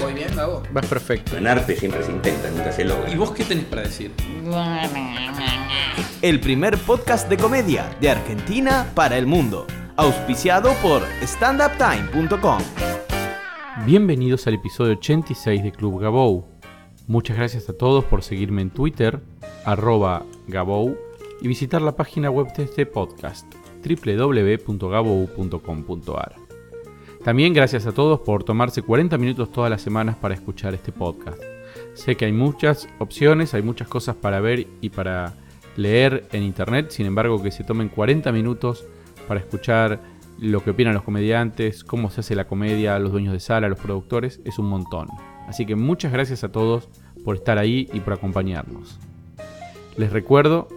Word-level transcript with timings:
¿Voy 0.00 0.14
bien, 0.14 0.34
Gabo? 0.36 0.62
Vas 0.72 0.86
perfecto. 0.86 1.36
En 1.36 1.46
arte 1.46 1.76
siempre 1.76 2.02
se 2.02 2.10
intenta, 2.12 2.50
nunca 2.50 2.72
se 2.72 2.84
logra. 2.84 3.10
¿Y 3.10 3.16
vos 3.16 3.32
qué 3.32 3.44
tenés 3.44 3.64
para 3.64 3.82
decir? 3.82 4.12
El 6.22 6.40
primer 6.40 6.78
podcast 6.78 7.28
de 7.28 7.36
comedia 7.36 7.94
de 8.00 8.10
Argentina 8.10 8.90
para 8.94 9.18
el 9.18 9.26
mundo. 9.26 9.66
Auspiciado 9.96 10.72
por 10.82 11.02
standuptime.com. 11.22 12.58
Bienvenidos 13.84 14.46
al 14.46 14.54
episodio 14.54 14.92
86 14.92 15.62
de 15.62 15.72
Club 15.72 16.00
Gabou. 16.00 16.46
Muchas 17.06 17.36
gracias 17.36 17.68
a 17.68 17.72
todos 17.72 18.04
por 18.04 18.22
seguirme 18.22 18.62
en 18.62 18.70
Twitter, 18.70 19.20
arroba 19.64 20.24
Gabou, 20.46 20.96
y 21.40 21.48
visitar 21.48 21.82
la 21.82 21.96
página 21.96 22.30
web 22.30 22.52
de 22.54 22.64
este 22.64 22.86
podcast, 22.86 23.46
www.gabou.com.ar. 23.82 26.47
También 27.24 27.52
gracias 27.52 27.86
a 27.86 27.92
todos 27.92 28.20
por 28.20 28.44
tomarse 28.44 28.82
40 28.82 29.18
minutos 29.18 29.52
todas 29.52 29.70
las 29.70 29.82
semanas 29.82 30.16
para 30.16 30.34
escuchar 30.34 30.74
este 30.74 30.92
podcast. 30.92 31.42
Sé 31.94 32.16
que 32.16 32.24
hay 32.24 32.32
muchas 32.32 32.88
opciones, 32.98 33.54
hay 33.54 33.62
muchas 33.62 33.88
cosas 33.88 34.16
para 34.16 34.40
ver 34.40 34.66
y 34.80 34.90
para 34.90 35.34
leer 35.76 36.26
en 36.32 36.42
internet, 36.42 36.90
sin 36.90 37.06
embargo 37.06 37.42
que 37.42 37.50
se 37.50 37.64
tomen 37.64 37.88
40 37.88 38.30
minutos 38.32 38.84
para 39.26 39.40
escuchar 39.40 40.00
lo 40.38 40.62
que 40.62 40.70
opinan 40.70 40.94
los 40.94 41.02
comediantes, 41.02 41.84
cómo 41.84 42.10
se 42.10 42.20
hace 42.20 42.36
la 42.36 42.46
comedia, 42.46 42.98
los 42.98 43.12
dueños 43.12 43.32
de 43.32 43.40
sala, 43.40 43.68
los 43.68 43.78
productores, 43.78 44.40
es 44.44 44.58
un 44.58 44.66
montón. 44.66 45.08
Así 45.48 45.66
que 45.66 45.74
muchas 45.74 46.12
gracias 46.12 46.44
a 46.44 46.52
todos 46.52 46.88
por 47.24 47.36
estar 47.36 47.58
ahí 47.58 47.88
y 47.92 48.00
por 48.00 48.12
acompañarnos. 48.12 48.98
Les 49.96 50.12
recuerdo 50.12 50.68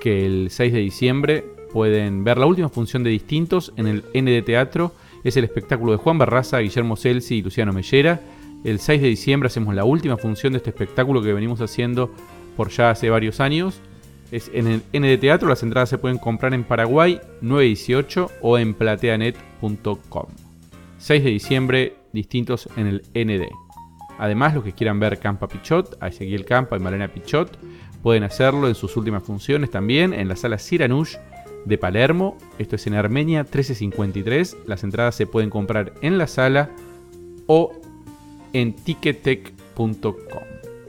que 0.00 0.24
el 0.24 0.50
6 0.50 0.72
de 0.72 0.78
diciembre 0.78 1.44
pueden 1.72 2.24
ver 2.24 2.38
la 2.38 2.46
última 2.46 2.68
función 2.68 3.02
de 3.02 3.10
Distintos 3.10 3.72
en 3.76 3.88
el 3.88 4.04
ND 4.14 4.44
Teatro. 4.44 4.92
Es 5.28 5.36
el 5.36 5.44
espectáculo 5.44 5.92
de 5.92 5.98
Juan 5.98 6.16
Barraza, 6.16 6.60
Guillermo 6.60 6.96
Celsi 6.96 7.36
y 7.36 7.42
Luciano 7.42 7.70
Mellera. 7.74 8.18
El 8.64 8.78
6 8.78 9.02
de 9.02 9.08
diciembre 9.08 9.48
hacemos 9.48 9.74
la 9.74 9.84
última 9.84 10.16
función 10.16 10.54
de 10.54 10.56
este 10.56 10.70
espectáculo 10.70 11.20
que 11.20 11.34
venimos 11.34 11.60
haciendo 11.60 12.10
por 12.56 12.70
ya 12.70 12.88
hace 12.88 13.10
varios 13.10 13.38
años. 13.38 13.82
Es 14.32 14.50
en 14.54 14.66
el 14.68 14.82
ND 14.98 15.20
Teatro, 15.20 15.46
las 15.46 15.62
entradas 15.62 15.90
se 15.90 15.98
pueden 15.98 16.16
comprar 16.16 16.54
en 16.54 16.64
Paraguay 16.64 17.20
918 17.42 18.30
o 18.40 18.56
en 18.56 18.72
plateanet.com. 18.72 20.26
6 20.96 21.24
de 21.24 21.30
diciembre, 21.30 21.96
distintos 22.14 22.66
en 22.78 22.86
el 22.86 23.02
ND. 23.12 23.52
Además, 24.18 24.54
los 24.54 24.64
que 24.64 24.72
quieran 24.72 24.98
ver 24.98 25.18
Campa 25.18 25.46
Pichot, 25.46 25.98
a 26.00 26.08
Ezequiel 26.08 26.46
Campa 26.46 26.78
y 26.78 26.80
Malena 26.80 27.08
Pichot, 27.08 27.58
pueden 28.02 28.24
hacerlo 28.24 28.66
en 28.66 28.74
sus 28.74 28.96
últimas 28.96 29.24
funciones 29.24 29.70
también 29.70 30.14
en 30.14 30.26
la 30.26 30.36
sala 30.36 30.56
Siranush 30.56 31.16
de 31.68 31.78
Palermo. 31.78 32.36
Esto 32.58 32.76
es 32.76 32.86
en 32.86 32.94
Armenia 32.94 33.42
1353. 33.42 34.56
Las 34.66 34.82
entradas 34.82 35.14
se 35.14 35.26
pueden 35.26 35.50
comprar 35.50 35.92
en 36.00 36.18
la 36.18 36.26
sala 36.26 36.70
o 37.46 37.72
en 38.52 38.74
ticketek.com 38.74 40.14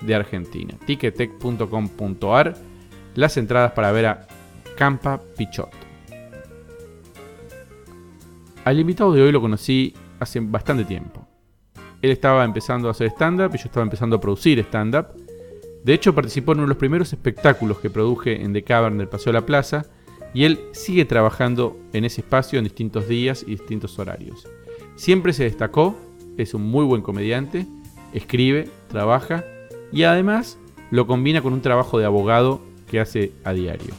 de 0.02 0.16
Argentina. 0.16 0.75
ticketek.com.ar. 0.85 2.55
Las 3.16 3.38
entradas 3.38 3.73
para 3.73 3.91
ver 3.91 4.05
a 4.05 4.27
Campa 4.77 5.22
Pichot. 5.38 5.69
Al 8.63 8.80
invitado 8.80 9.13
de 9.13 9.22
hoy 9.22 9.31
lo 9.31 9.41
conocí 9.41 9.94
hace 10.19 10.39
bastante 10.39 10.85
tiempo. 10.85 11.27
Él 12.02 12.11
estaba 12.11 12.45
empezando 12.45 12.88
a 12.88 12.91
hacer 12.91 13.07
stand-up 13.07 13.51
y 13.53 13.57
yo 13.57 13.66
estaba 13.66 13.84
empezando 13.84 14.16
a 14.16 14.22
producir 14.22 14.59
stand-up. 14.59 15.07
De 15.84 15.94
hecho, 15.94 16.16
participó 16.16 16.53
en 16.53 16.59
uno 16.59 16.67
de 16.67 16.69
los 16.69 16.78
primeros 16.78 17.11
espectáculos 17.11 17.79
que 17.79 17.90
produje 17.90 18.41
en 18.41 18.53
The 18.53 18.63
Cavern 18.63 18.97
del 18.97 19.09
Paseo 19.09 19.34
de 19.34 19.40
la 19.40 19.46
Plaza 19.46 19.85
y 20.34 20.44
él 20.44 20.59
sigue 20.72 21.06
trabajando 21.06 21.78
en 21.94 22.06
ese 22.06 22.22
espacio 22.22 22.59
en 22.59 22.66
distintos 22.66 23.07
días 23.07 23.44
y 23.44 23.51
distintos 23.51 23.97
horarios. 24.00 24.47
Siempre 24.95 25.34
se 25.34 25.44
destacó, 25.44 25.97
es 26.38 26.53
un 26.53 26.63
muy 26.63 26.85
buen 26.85 27.01
comediante, 27.01 27.66
escribe, 28.13 28.69
trabaja 28.88 29.44
y 29.91 30.03
además 30.03 30.57
lo 30.91 31.07
combina 31.07 31.41
con 31.41 31.53
un 31.53 31.62
trabajo 31.62 32.00
de 32.00 32.06
abogado 32.06 32.62
que 32.88 33.00
hace 33.00 33.31
a 33.44 33.53
diario. 33.53 33.94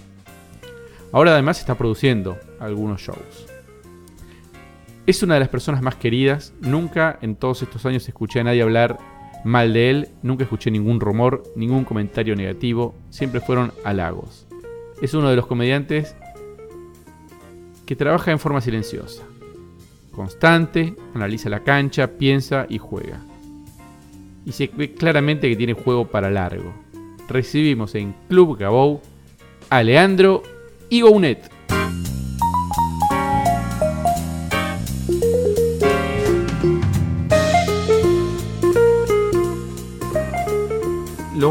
Ahora 1.13 1.33
además 1.33 1.59
está 1.59 1.77
produciendo 1.77 2.39
algunos 2.61 3.01
shows. 3.01 3.47
Es 5.07 5.23
una 5.23 5.35
de 5.35 5.41
las 5.41 5.49
personas 5.49 5.83
más 5.83 5.97
queridas. 5.97 6.53
Nunca 6.61 7.19
en 7.21 7.35
todos 7.35 7.63
estos 7.63 7.85
años 7.85 8.07
escuché 8.07 8.41
a 8.41 8.45
nadie 8.45 8.63
hablar 8.63 8.99
mal 9.45 9.73
de 9.73 9.91
él. 9.91 10.09
Nunca 10.23 10.45
escuché 10.45 10.71
ningún 10.71 11.01
rumor, 11.01 11.43
ningún 11.57 11.85
comentario 11.85 12.37
negativo. 12.37 12.95
Siempre 13.09 13.41
fueron 13.41 13.73
halagos. 13.85 14.47
Es 15.03 15.15
uno 15.15 15.31
de 15.31 15.37
los 15.37 15.47
comediantes 15.47 16.15
que 17.91 17.97
trabaja 17.97 18.31
en 18.31 18.39
forma 18.39 18.61
silenciosa. 18.61 19.25
Constante, 20.13 20.95
analiza 21.13 21.49
la 21.49 21.65
cancha, 21.65 22.07
piensa 22.07 22.65
y 22.69 22.79
juega. 22.79 23.21
Y 24.47 24.53
se 24.53 24.69
ve 24.73 24.95
claramente 24.95 25.49
que 25.49 25.57
tiene 25.57 25.73
juego 25.73 26.07
para 26.07 26.31
largo. 26.31 26.73
Recibimos 27.29 27.97
en 27.97 28.15
Club 28.29 28.57
Gabou 28.57 29.01
a 29.71 29.83
Leandro 29.83 30.45
Igounet. 30.89 31.51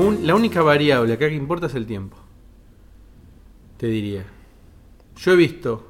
Un- 0.09 0.25
la 0.25 0.33
única 0.35 0.61
variable 0.61 1.13
acá 1.13 1.29
que 1.29 1.35
importa 1.35 1.67
es 1.67 1.75
el 1.75 1.85
tiempo. 1.85 2.17
Te 3.77 3.87
diría. 3.87 4.25
Yo 5.17 5.33
he 5.33 5.35
visto 5.35 5.88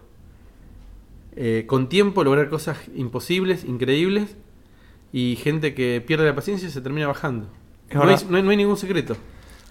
eh, 1.41 1.63
con 1.66 1.88
tiempo 1.88 2.23
lograr 2.23 2.50
cosas 2.50 2.77
imposibles, 2.95 3.63
increíbles, 3.63 4.35
y 5.13 5.38
gente 5.41 5.73
que 5.73 6.03
pierde 6.05 6.25
la 6.25 6.35
paciencia 6.35 6.69
se 6.69 6.81
termina 6.81 7.07
bajando. 7.07 7.47
No 7.94 8.01
hay, 8.01 8.07
verdad. 8.09 8.23
no 8.29 8.38
hay- 8.38 8.44
no 8.44 8.50
hay 8.51 8.57
ningún 8.57 8.77
secreto. 8.77 9.16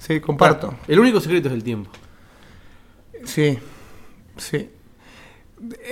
Sí, 0.01 0.19
comparto. 0.21 0.75
El 0.89 0.99
único 0.99 1.21
secreto 1.21 1.49
es 1.49 1.55
el 1.55 1.63
tiempo. 1.63 1.91
Sí, 3.25 3.59
sí. 4.37 4.71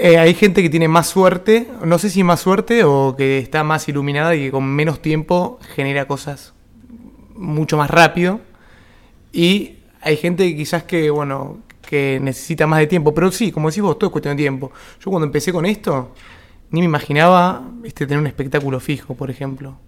Eh, 0.01 0.17
hay 0.17 0.33
gente 0.35 0.63
que 0.63 0.71
tiene 0.71 0.87
más 0.89 1.09
suerte, 1.09 1.69
no 1.85 1.99
sé 1.99 2.09
si 2.09 2.23
más 2.23 2.41
suerte 2.41 2.85
o 2.85 3.15
que 3.17 3.39
está 3.39 3.65
más 3.65 3.89
iluminada 3.89 4.35
y 4.37 4.45
que 4.45 4.51
con 4.53 4.65
menos 4.65 5.03
tiempo 5.03 5.59
genera 5.75 6.07
cosas 6.07 6.55
mucho 7.35 7.77
más 7.77 7.91
rápido. 7.91 8.41
Y 9.33 9.75
hay 10.01 10.17
gente 10.17 10.49
que 10.49 10.57
quizás 10.57 10.85
que, 10.85 11.11
bueno, 11.11 11.59
que 11.87 12.19
necesita 12.21 12.67
más 12.67 12.81
de 12.81 12.87
tiempo. 12.87 13.15
Pero 13.15 13.31
sí, 13.33 13.53
como 13.53 13.71
decís 13.71 13.83
vos, 13.83 13.99
todo 13.99 14.09
es 14.09 14.13
cuestión 14.13 14.37
de 14.37 14.43
tiempo. 14.43 14.73
Yo 15.01 15.11
cuando 15.11 15.27
empecé 15.27 15.53
con 15.53 15.65
esto, 15.65 16.13
ni 16.71 16.81
me 16.81 16.87
imaginaba 16.87 17.63
este, 17.85 18.07
tener 18.07 18.21
un 18.21 18.27
espectáculo 18.27 18.81
fijo, 18.81 19.15
por 19.15 19.31
ejemplo. 19.31 19.79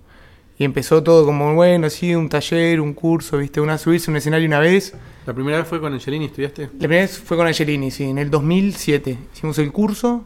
Y 0.58 0.64
empezó 0.64 1.02
todo 1.02 1.24
como, 1.24 1.54
bueno, 1.54 1.88
sí, 1.88 2.14
un 2.14 2.28
taller, 2.28 2.80
un 2.80 2.92
curso, 2.92 3.38
viste, 3.38 3.60
una 3.60 3.78
subirse 3.78 4.10
a 4.10 4.12
un 4.12 4.16
escenario 4.16 4.46
una 4.46 4.58
vez. 4.58 4.94
La 5.26 5.32
primera 5.34 5.58
vez 5.58 5.68
fue 5.68 5.80
con 5.80 5.92
Angelini, 5.92 6.24
¿estudiaste? 6.26 6.62
La 6.62 6.78
primera 6.78 7.02
vez 7.02 7.18
fue 7.18 7.36
con 7.36 7.46
Angelini, 7.46 7.90
sí, 7.90 8.04
en 8.04 8.18
el 8.18 8.30
2007. 8.30 9.18
Hicimos 9.34 9.58
el 9.58 9.70
curso 9.70 10.24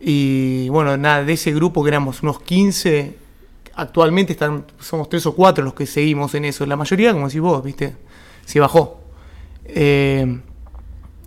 y 0.00 0.68
bueno, 0.70 0.96
nada, 0.96 1.24
de 1.24 1.34
ese 1.34 1.52
grupo 1.52 1.82
que 1.82 1.88
éramos 1.88 2.22
unos 2.22 2.40
15, 2.40 3.14
actualmente 3.74 4.32
están, 4.32 4.64
somos 4.80 5.08
tres 5.08 5.26
o 5.26 5.34
cuatro 5.34 5.62
los 5.62 5.74
que 5.74 5.86
seguimos 5.86 6.34
en 6.34 6.46
eso. 6.46 6.66
La 6.66 6.76
mayoría, 6.76 7.12
como 7.12 7.26
decís 7.26 7.40
vos, 7.40 7.62
viste, 7.62 7.94
se 8.44 8.58
bajó. 8.58 9.00
Eh, 9.64 10.40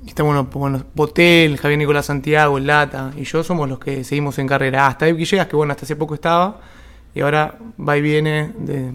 está 0.08 0.24
bueno, 0.24 0.46
bueno, 0.52 0.84
Botel, 0.94 1.58
Javier 1.58 1.80
Nicolás 1.80 2.06
Santiago, 2.08 2.60
Lata 2.60 3.12
y 3.18 3.24
yo 3.24 3.44
somos 3.44 3.68
los 3.70 3.80
que 3.80 4.04
seguimos 4.04 4.38
en 4.40 4.48
carrera. 4.48 4.88
Hasta 4.88 5.08
Evi 5.08 5.20
Villegas, 5.20 5.48
que 5.48 5.56
bueno, 5.56 5.72
hasta 5.72 5.86
hace 5.86 5.96
poco 5.96 6.16
estaba 6.16 6.60
y 7.14 7.22
ahora 7.22 7.58
va 7.80 7.98
y 7.98 8.02
viene 8.02 8.52
de, 8.58 8.92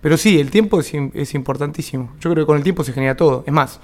pero 0.00 0.16
sí, 0.16 0.40
el 0.40 0.50
tiempo 0.50 0.80
es, 0.80 0.92
es 1.14 1.34
importantísimo. 1.34 2.12
Yo 2.20 2.30
creo 2.30 2.44
que 2.44 2.46
con 2.46 2.56
el 2.56 2.62
tiempo 2.62 2.84
se 2.84 2.92
genera 2.92 3.16
todo. 3.16 3.44
Es 3.46 3.52
más, 3.52 3.80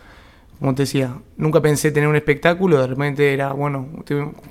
como 0.59 0.75
te 0.75 0.83
decía, 0.83 1.15
nunca 1.37 1.61
pensé 1.61 1.91
tener 1.91 2.09
un 2.09 2.17
espectáculo. 2.17 2.81
De 2.81 2.87
repente 2.87 3.35
era, 3.35 3.53
bueno, 3.53 3.87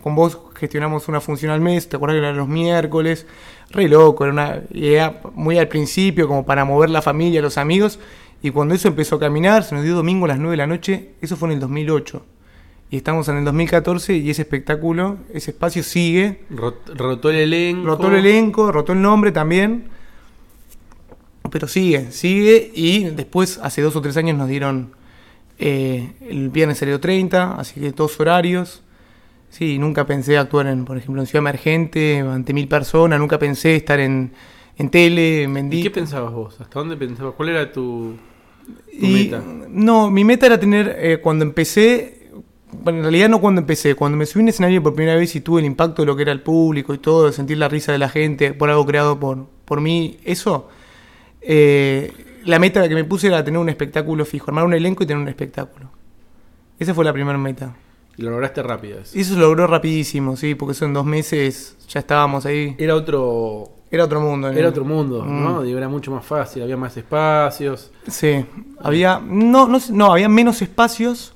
con 0.04 0.16
vos 0.16 0.40
gestionamos 0.56 1.08
una 1.08 1.22
función 1.22 1.52
al 1.52 1.62
mes. 1.62 1.90
¿Te 1.90 1.96
acuerdas 1.96 2.16
que 2.16 2.20
eran 2.20 2.38
los 2.38 2.48
miércoles? 2.48 3.26
Re 3.72 3.88
loco, 3.88 4.24
era 4.26 4.34
una 4.34 4.62
idea 4.72 5.22
muy 5.34 5.58
al 5.58 5.68
principio, 5.68 6.28
como 6.28 6.46
para 6.46 6.66
mover 6.66 6.92
la 6.92 7.02
familia, 7.02 7.42
los 7.42 7.58
amigos. 7.58 8.00
Y 8.46 8.52
cuando 8.52 8.76
eso 8.76 8.88
empezó 8.88 9.16
a 9.16 9.20
caminar, 9.20 9.64
se 9.64 9.74
nos 9.74 9.84
dio 9.84 9.96
domingo 9.96 10.26
a 10.26 10.28
las 10.30 10.38
9 10.38 10.52
de 10.52 10.58
la 10.58 10.68
noche. 10.68 11.12
Eso 11.22 11.36
fue 11.36 11.48
en 11.50 11.54
el 11.56 11.60
2008. 11.62 12.24
Y 12.92 12.98
estamos 12.98 13.28
en 13.30 13.38
el 13.38 13.46
2014 13.46 14.16
y 14.18 14.30
ese 14.30 14.44
espectáculo, 14.44 15.18
ese 15.34 15.50
espacio 15.52 15.82
sigue. 15.82 16.42
Rot- 16.52 16.94
rotó 16.96 17.32
el 17.32 17.38
elenco. 17.38 17.88
Rotó 17.88 18.08
el 18.10 18.16
elenco, 18.18 18.72
rotó 18.72 18.94
el 18.94 19.02
nombre 19.02 19.32
también. 19.32 19.86
Pero 21.52 21.68
sigue, 21.68 22.12
sigue. 22.12 22.72
Y 22.76 23.06
después, 23.06 23.60
hace 23.64 23.82
dos 23.82 23.96
o 23.96 24.02
tres 24.02 24.18
años, 24.18 24.38
nos 24.38 24.48
dieron. 24.48 24.92
eh, 25.58 26.12
el 26.22 26.50
viernes 26.50 26.78
salió 26.78 27.00
30, 27.00 27.56
así 27.56 27.80
que 27.80 27.92
dos 27.94 28.20
horarios. 28.20 28.84
Sí, 29.50 29.80
nunca 29.80 30.06
pensé 30.06 30.38
actuar 30.38 30.68
en, 30.68 30.84
por 30.86 30.98
ejemplo, 30.98 31.22
en 31.22 31.28
Ciudad 31.28 31.42
Emergente, 31.44 32.20
ante 32.20 32.54
mil 32.54 32.68
personas, 32.68 33.20
nunca 33.20 33.40
pensé 33.40 33.76
estar 33.78 34.00
en, 34.02 34.34
en 34.78 34.90
tele, 34.90 35.44
en 35.44 35.52
¿Y 35.52 35.54
Bendito. 35.54 35.84
qué 35.84 35.92
pensabas 35.92 36.34
vos? 36.34 36.60
¿Hasta 36.60 36.78
dónde 36.80 36.98
pensabas? 36.98 37.36
¿Cuál 37.36 37.50
era 37.50 37.72
tu, 37.72 38.18
tu 39.00 39.06
Y, 39.06 39.14
meta? 39.14 39.44
No, 39.70 40.10
mi 40.10 40.24
meta 40.24 40.46
era 40.46 40.60
tener, 40.60 40.96
eh, 41.00 41.20
cuando 41.22 41.44
empecé, 41.44 42.30
bueno, 42.72 43.00
en 43.00 43.04
realidad 43.04 43.30
no 43.30 43.42
cuando 43.42 43.62
empecé, 43.62 43.96
cuando 43.96 44.18
me 44.18 44.26
subí 44.26 44.44
un 44.44 44.50
escenario 44.50 44.82
por 44.82 44.96
primera 44.96 45.18
vez 45.18 45.36
y 45.36 45.42
tuve 45.42 45.62
el 45.62 45.66
impacto 45.66 46.02
de 46.02 46.06
lo 46.08 46.16
que 46.16 46.24
era 46.24 46.32
el 46.32 46.42
público 46.42 46.94
y 46.94 46.98
todo, 46.98 47.26
de 47.26 47.34
sentir 47.34 47.58
la 47.58 47.68
risa 47.68 47.92
de 47.92 47.98
la 47.98 48.10
gente 48.10 48.54
por 48.54 48.70
algo 48.70 48.86
creado 48.86 49.20
por, 49.20 49.48
por 49.66 49.82
mí, 49.82 50.18
eso, 50.24 50.70
eh, 51.42 52.12
la 52.46 52.60
meta 52.60 52.88
que 52.88 52.96
me 52.96 53.04
puse 53.04 53.28
era 53.28 53.44
tener 53.44 53.60
un 53.60 53.70
espectáculo 53.70 54.26
fijo, 54.26 54.46
armar 54.50 54.66
un 54.66 54.74
elenco 54.74 55.04
y 55.04 55.08
tener 55.08 55.22
un 55.22 55.28
espectáculo. 55.28 55.90
Esa 56.80 56.94
fue 56.94 57.06
la 57.06 57.14
primera 57.14 57.38
meta. 57.38 57.76
Y 58.18 58.22
lo 58.22 58.32
lograste 58.32 58.64
rápido. 58.64 59.00
eso. 59.00 59.18
Eso 59.18 59.34
se 59.34 59.40
logró 59.40 59.68
rapidísimo, 59.68 60.38
sí, 60.38 60.56
porque 60.56 60.72
eso 60.72 60.86
en 60.86 60.94
dos 60.94 61.06
meses 61.06 61.76
ya 61.90 62.00
estábamos 62.00 62.46
ahí. 62.46 62.76
Era 62.78 62.96
otro, 62.96 63.70
Era 63.96 64.06
otro 64.06 64.22
mundo. 64.22 64.50
era 64.50 64.70
otro 64.70 64.86
mundo, 64.86 65.24
Mm. 65.26 65.44
¿no? 65.44 65.62
Digo, 65.64 65.78
era 65.78 65.90
mucho 65.90 66.12
más 66.12 66.24
fácil, 66.26 66.62
había 66.64 66.78
más 66.78 66.96
espacios. 66.96 67.92
Sí, 68.08 68.46
había, 68.82 69.20
no, 69.26 69.68
no, 69.68 69.80
no, 69.92 70.12
había 70.14 70.30
menos 70.30 70.62
espacios 70.62 71.34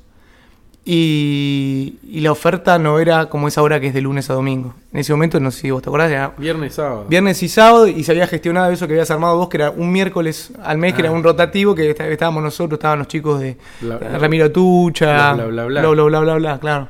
y, 0.86 2.00
y 2.04 2.22
la 2.22 2.32
oferta 2.32 2.80
no 2.80 3.00
era 3.00 3.28
como 3.28 3.48
esa 3.48 3.62
hora 3.62 3.80
que 3.80 3.88
es 3.88 3.94
de 3.94 4.02
lunes 4.02 4.30
a 4.30 4.34
domingo. 4.34 4.74
En 4.92 5.00
ese 5.00 5.14
momento, 5.14 5.40
no 5.40 5.52
sé 5.52 5.62
si 5.62 5.72
vos 5.72 5.82
te 5.84 5.90
acordás, 5.90 6.10
era 6.10 6.34
Viernes, 6.38 6.74
sábado. 6.74 7.06
viernes 7.08 7.44
y 7.44 7.50
sábado 7.50 7.88
y 7.88 8.04
se 8.04 8.12
había 8.12 8.26
gestionado 8.28 8.72
eso 8.72 8.88
que 8.88 8.94
habías 8.94 9.12
armado 9.12 9.38
vos, 9.38 9.50
que 9.50 9.58
era 9.58 9.70
un 9.70 9.92
miércoles 9.92 10.52
al 10.64 10.78
mes, 10.78 10.94
que 10.94 11.02
Ah. 11.04 11.06
era 11.06 11.12
un 11.12 11.24
rotativo, 11.24 11.76
que 11.76 11.92
está- 11.92 12.08
estábamos 12.08 12.42
nosotros, 12.44 12.78
estaban 12.80 13.00
los 13.00 13.08
chicos 13.08 13.40
de 13.40 13.58
Bla- 13.82 14.00
eh, 14.02 14.18
Ramiro 14.18 14.52
Tucha, 14.52 15.34
Bla, 15.34 15.46
bla, 15.46 15.66
bla, 15.66 15.82
bla. 15.82 16.06
bla, 16.06 16.20
bla, 16.22 16.36
bla, 16.36 16.60
claro. 16.60 16.88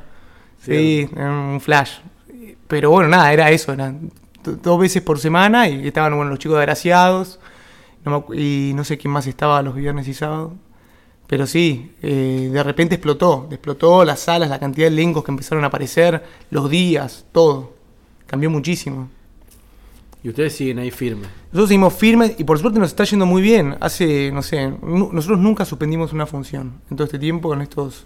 Sí, 0.61 1.09
era 1.15 1.31
un 1.31 1.59
flash. 1.59 1.99
Pero 2.67 2.91
bueno, 2.91 3.09
nada, 3.09 3.33
era 3.33 3.49
eso, 3.49 3.73
eran 3.73 4.11
dos 4.61 4.79
veces 4.79 5.01
por 5.01 5.19
semana 5.19 5.67
y 5.67 5.87
estaban 5.87 6.15
bueno, 6.15 6.29
los 6.29 6.39
chicos 6.39 6.57
de 6.57 6.63
Agraciados 6.63 7.39
no 8.05 8.25
me 8.29 8.41
y 8.41 8.73
no 8.73 8.83
sé 8.83 8.97
quién 8.97 9.11
más 9.11 9.27
estaba 9.27 9.61
los 9.61 9.75
viernes 9.75 10.07
y 10.07 10.13
sábados. 10.13 10.53
Pero 11.27 11.45
sí, 11.45 11.91
eh, 12.01 12.49
de 12.51 12.63
repente 12.63 12.95
explotó, 12.95 13.47
explotó 13.51 14.03
las 14.03 14.21
salas, 14.21 14.49
la 14.49 14.59
cantidad 14.59 14.87
de 14.87 14.93
elencos 14.93 15.23
que 15.23 15.31
empezaron 15.31 15.63
a 15.63 15.67
aparecer, 15.67 16.23
los 16.49 16.69
días, 16.69 17.25
todo. 17.31 17.73
Cambió 18.25 18.49
muchísimo. 18.49 19.09
Y 20.23 20.29
ustedes 20.29 20.55
siguen 20.55 20.79
ahí 20.79 20.91
firmes. 20.91 21.29
Nosotros 21.51 21.69
seguimos 21.69 21.93
firmes 21.93 22.35
y 22.39 22.43
por 22.43 22.57
suerte 22.57 22.79
nos 22.79 22.89
está 22.89 23.03
yendo 23.03 23.25
muy 23.25 23.41
bien. 23.41 23.75
Hace, 23.79 24.31
no 24.31 24.41
sé, 24.41 24.73
nosotros 24.81 25.39
nunca 25.39 25.65
suspendimos 25.65 26.13
una 26.13 26.25
función. 26.25 26.81
En 26.89 26.97
todo 26.97 27.05
este 27.05 27.19
tiempo, 27.19 27.49
con 27.49 27.61
estos, 27.61 28.05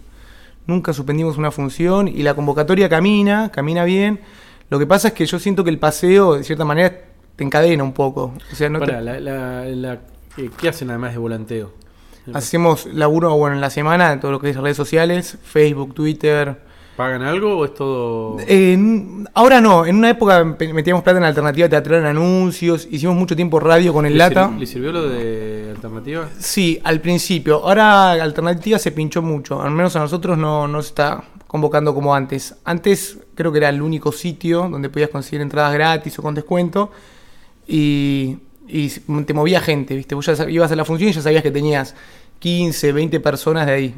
nunca 0.66 0.92
suspendimos 0.92 1.38
una 1.38 1.50
función 1.50 2.08
y 2.08 2.22
la 2.22 2.34
convocatoria 2.34 2.88
camina, 2.88 3.50
camina 3.50 3.84
bien. 3.84 4.20
Lo 4.70 4.78
que 4.78 4.86
pasa 4.86 5.08
es 5.08 5.14
que 5.14 5.26
yo 5.26 5.38
siento 5.38 5.62
que 5.64 5.70
el 5.70 5.78
paseo, 5.78 6.34
de 6.36 6.44
cierta 6.44 6.64
manera, 6.64 6.92
te 7.36 7.44
encadena 7.44 7.82
un 7.84 7.92
poco. 7.92 8.32
O 8.52 8.54
sea, 8.54 8.68
no 8.70 8.80
te- 8.80 8.86
la, 8.92 9.00
la- 9.20 9.64
la- 9.66 9.98
¿qué 10.58 10.68
hacen 10.68 10.90
además 10.90 11.12
de 11.12 11.18
volanteo? 11.18 11.72
hacemos 12.32 12.86
laburo, 12.86 13.36
bueno, 13.36 13.54
en 13.54 13.60
la 13.60 13.68
semana, 13.68 14.18
todo 14.18 14.30
lo 14.32 14.40
que 14.40 14.48
es 14.48 14.56
redes 14.56 14.76
sociales, 14.78 15.36
Facebook, 15.44 15.92
Twitter. 15.94 16.56
¿Pagan 16.96 17.20
algo 17.22 17.58
o 17.58 17.64
es 17.66 17.74
todo...? 17.74 18.38
Ahora 19.34 19.60
no, 19.60 19.84
en 19.84 19.96
una 19.96 20.08
época 20.10 20.42
metíamos 20.72 21.02
plata 21.02 21.18
en 21.18 21.24
alternativa 21.24 21.68
teatral 21.68 22.00
en 22.00 22.06
anuncios, 22.06 22.88
hicimos 22.90 23.14
mucho 23.16 23.36
tiempo 23.36 23.60
radio 23.60 23.92
con 23.92 24.06
el 24.06 24.12
¿Le 24.14 24.18
Lata. 24.18 24.48
sir- 24.48 24.58
¿Le 24.58 24.66
sirvió 24.66 24.92
lo 24.92 25.08
de 25.08 25.72
alternativa? 25.74 26.28
Sí, 26.38 26.80
al 26.84 27.00
principio. 27.00 27.56
Ahora 27.64 28.12
Alternativa 28.12 28.78
se 28.78 28.92
pinchó 28.92 29.20
mucho. 29.20 29.60
Al 29.60 29.72
menos 29.72 29.94
a 29.96 29.98
nosotros 30.00 30.38
no 30.38 30.66
nos 30.68 30.86
está 30.86 31.24
convocando 31.54 31.94
como 31.94 32.12
antes. 32.16 32.56
Antes 32.64 33.16
creo 33.36 33.52
que 33.52 33.58
era 33.58 33.68
el 33.68 33.80
único 33.80 34.10
sitio 34.10 34.68
donde 34.68 34.88
podías 34.88 35.08
conseguir 35.10 35.40
entradas 35.40 35.72
gratis 35.72 36.18
o 36.18 36.22
con 36.22 36.34
descuento. 36.34 36.90
Y, 37.68 38.38
y 38.66 38.88
te 39.24 39.32
movía 39.34 39.60
gente, 39.60 39.94
¿viste? 39.94 40.16
Vos 40.16 40.26
ya 40.26 40.50
ibas 40.50 40.72
a 40.72 40.74
la 40.74 40.84
función 40.84 41.10
y 41.10 41.12
ya 41.12 41.22
sabías 41.22 41.44
que 41.44 41.52
tenías 41.52 41.94
15, 42.40 42.90
20 42.90 43.20
personas 43.20 43.66
de 43.66 43.72
ahí. 43.72 43.94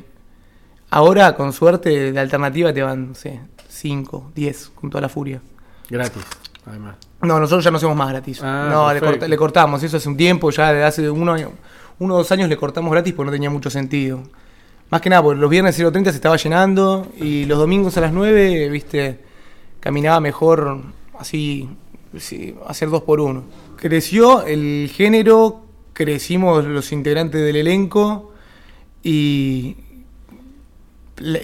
Ahora, 0.91 1.35
con 1.35 1.55
suerte, 1.55 2.13
de 2.13 2.21
Alternativa 2.21 2.75
te 2.75 2.83
van, 2.83 3.09
no 3.09 3.15
sé, 3.15 3.41
5, 3.71 4.33
10, 4.35 4.73
con 4.75 4.91
toda 4.91 5.01
la 5.01 5.09
furia. 5.09 5.41
Gratis, 5.89 6.25
además. 6.67 6.97
No, 7.23 7.41
nosotros 7.41 7.65
ya 7.65 7.71
no 7.71 7.79
hacemos 7.79 7.97
más 7.97 8.11
gratis. 8.11 8.41
Ah, 8.43 8.69
no, 8.71 8.93
le, 8.93 9.01
corta- 9.01 9.29
le 9.29 9.37
cortamos, 9.39 9.83
eso 9.83 9.97
hace 9.97 10.11
un 10.11 10.17
tiempo, 10.19 10.51
ya 10.51 10.75
de 10.75 10.85
hace 10.85 11.09
uno, 11.09 11.35
uno 12.01 12.15
o 12.15 12.19
dos 12.19 12.31
años 12.33 12.51
le 12.51 12.59
cortamos 12.59 12.93
gratis 12.93 13.15
porque 13.15 13.27
no 13.29 13.33
tenía 13.33 13.49
mucho 13.49 13.71
sentido. 13.71 14.23
Más 14.89 15.01
que 15.01 15.11
nada, 15.11 15.35
los 15.35 15.51
viernes 15.51 15.79
0.30 15.79 16.05
se 16.05 16.11
estaba 16.11 16.37
llenando 16.37 17.09
y 17.19 17.45
los 17.47 17.59
domingos 17.59 17.97
a 17.97 18.01
las 18.01 18.13
9, 18.13 18.69
viste, 18.69 19.19
caminaba 19.81 20.21
mejor 20.21 20.81
así, 21.19 21.69
sí, 22.17 22.55
hacer 22.69 22.91
dos 22.91 23.03
por 23.03 23.19
uno. 23.19 23.43
Creció 23.77 24.47
el 24.47 24.89
género, 24.95 25.63
crecimos 25.93 26.65
los 26.65 26.93
integrantes 26.93 27.43
del 27.43 27.57
elenco 27.57 28.33
y, 29.03 29.77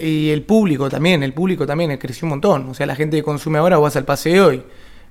y 0.01 0.29
el 0.29 0.43
público 0.43 0.89
también, 0.89 1.21
el 1.21 1.33
público 1.33 1.67
también 1.67 1.97
creció 1.97 2.25
un 2.25 2.29
montón. 2.29 2.69
O 2.69 2.73
sea, 2.73 2.85
la 2.85 2.95
gente 2.95 3.17
que 3.17 3.23
consume 3.23 3.59
ahora, 3.59 3.77
vas 3.77 3.97
al 3.97 4.05
paseo 4.05 4.53
y 4.53 4.63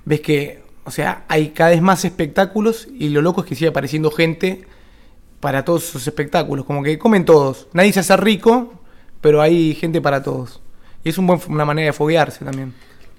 ves 0.06 0.20
que, 0.22 0.62
o 0.84 0.90
sea, 0.90 1.26
hay 1.28 1.50
cada 1.50 1.68
vez 1.68 1.82
más 1.82 2.06
espectáculos 2.06 2.88
y 2.98 3.10
lo 3.10 3.20
loco 3.20 3.42
es 3.42 3.46
que 3.46 3.56
sigue 3.56 3.68
apareciendo 3.68 4.10
gente 4.10 4.64
para 5.42 5.64
todos 5.64 5.88
esos 5.88 6.06
espectáculos. 6.06 6.64
Como 6.64 6.84
que 6.84 6.96
comen 6.98 7.24
todos. 7.24 7.66
Nadie 7.72 7.92
se 7.92 7.98
hace 8.00 8.16
rico, 8.16 8.72
pero 9.20 9.42
hay 9.42 9.74
gente 9.74 10.00
para 10.00 10.22
todos. 10.22 10.62
Y 11.02 11.08
es 11.08 11.18
un 11.18 11.26
buen- 11.26 11.40
una 11.48 11.64
manera 11.64 11.86
de 11.86 11.92
foguearse 11.92 12.44
también. 12.44 12.72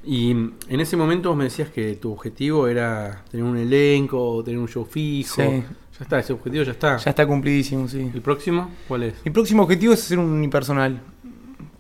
Y 0.06 0.32
en 0.32 0.80
ese 0.80 0.96
momento 0.96 1.30
vos 1.30 1.38
me 1.38 1.44
decías 1.44 1.70
que 1.70 1.96
tu 1.96 2.14
objetivo 2.14 2.68
era 2.70 3.24
tener 3.30 3.46
un 3.46 3.58
elenco, 3.58 4.42
tener 4.44 4.58
un 4.60 4.70
show 4.70 4.86
fijo. 4.86 5.36
Sí. 5.42 5.64
Ya 6.00 6.04
está, 6.04 6.20
ese 6.20 6.32
objetivo 6.34 6.64
ya 6.64 6.72
está. 6.72 6.98
Ya 6.98 7.10
está 7.10 7.28
cumplidísimo, 7.28 7.88
sí. 7.90 8.10
¿El 8.14 8.22
próximo 8.22 8.70
cuál 8.88 9.04
es? 9.04 9.14
Mi 9.26 9.32
próximo 9.32 9.64
objetivo 9.64 9.94
es 9.94 10.02
hacer 10.02 10.18
un 10.18 10.32
unipersonal. 10.32 11.02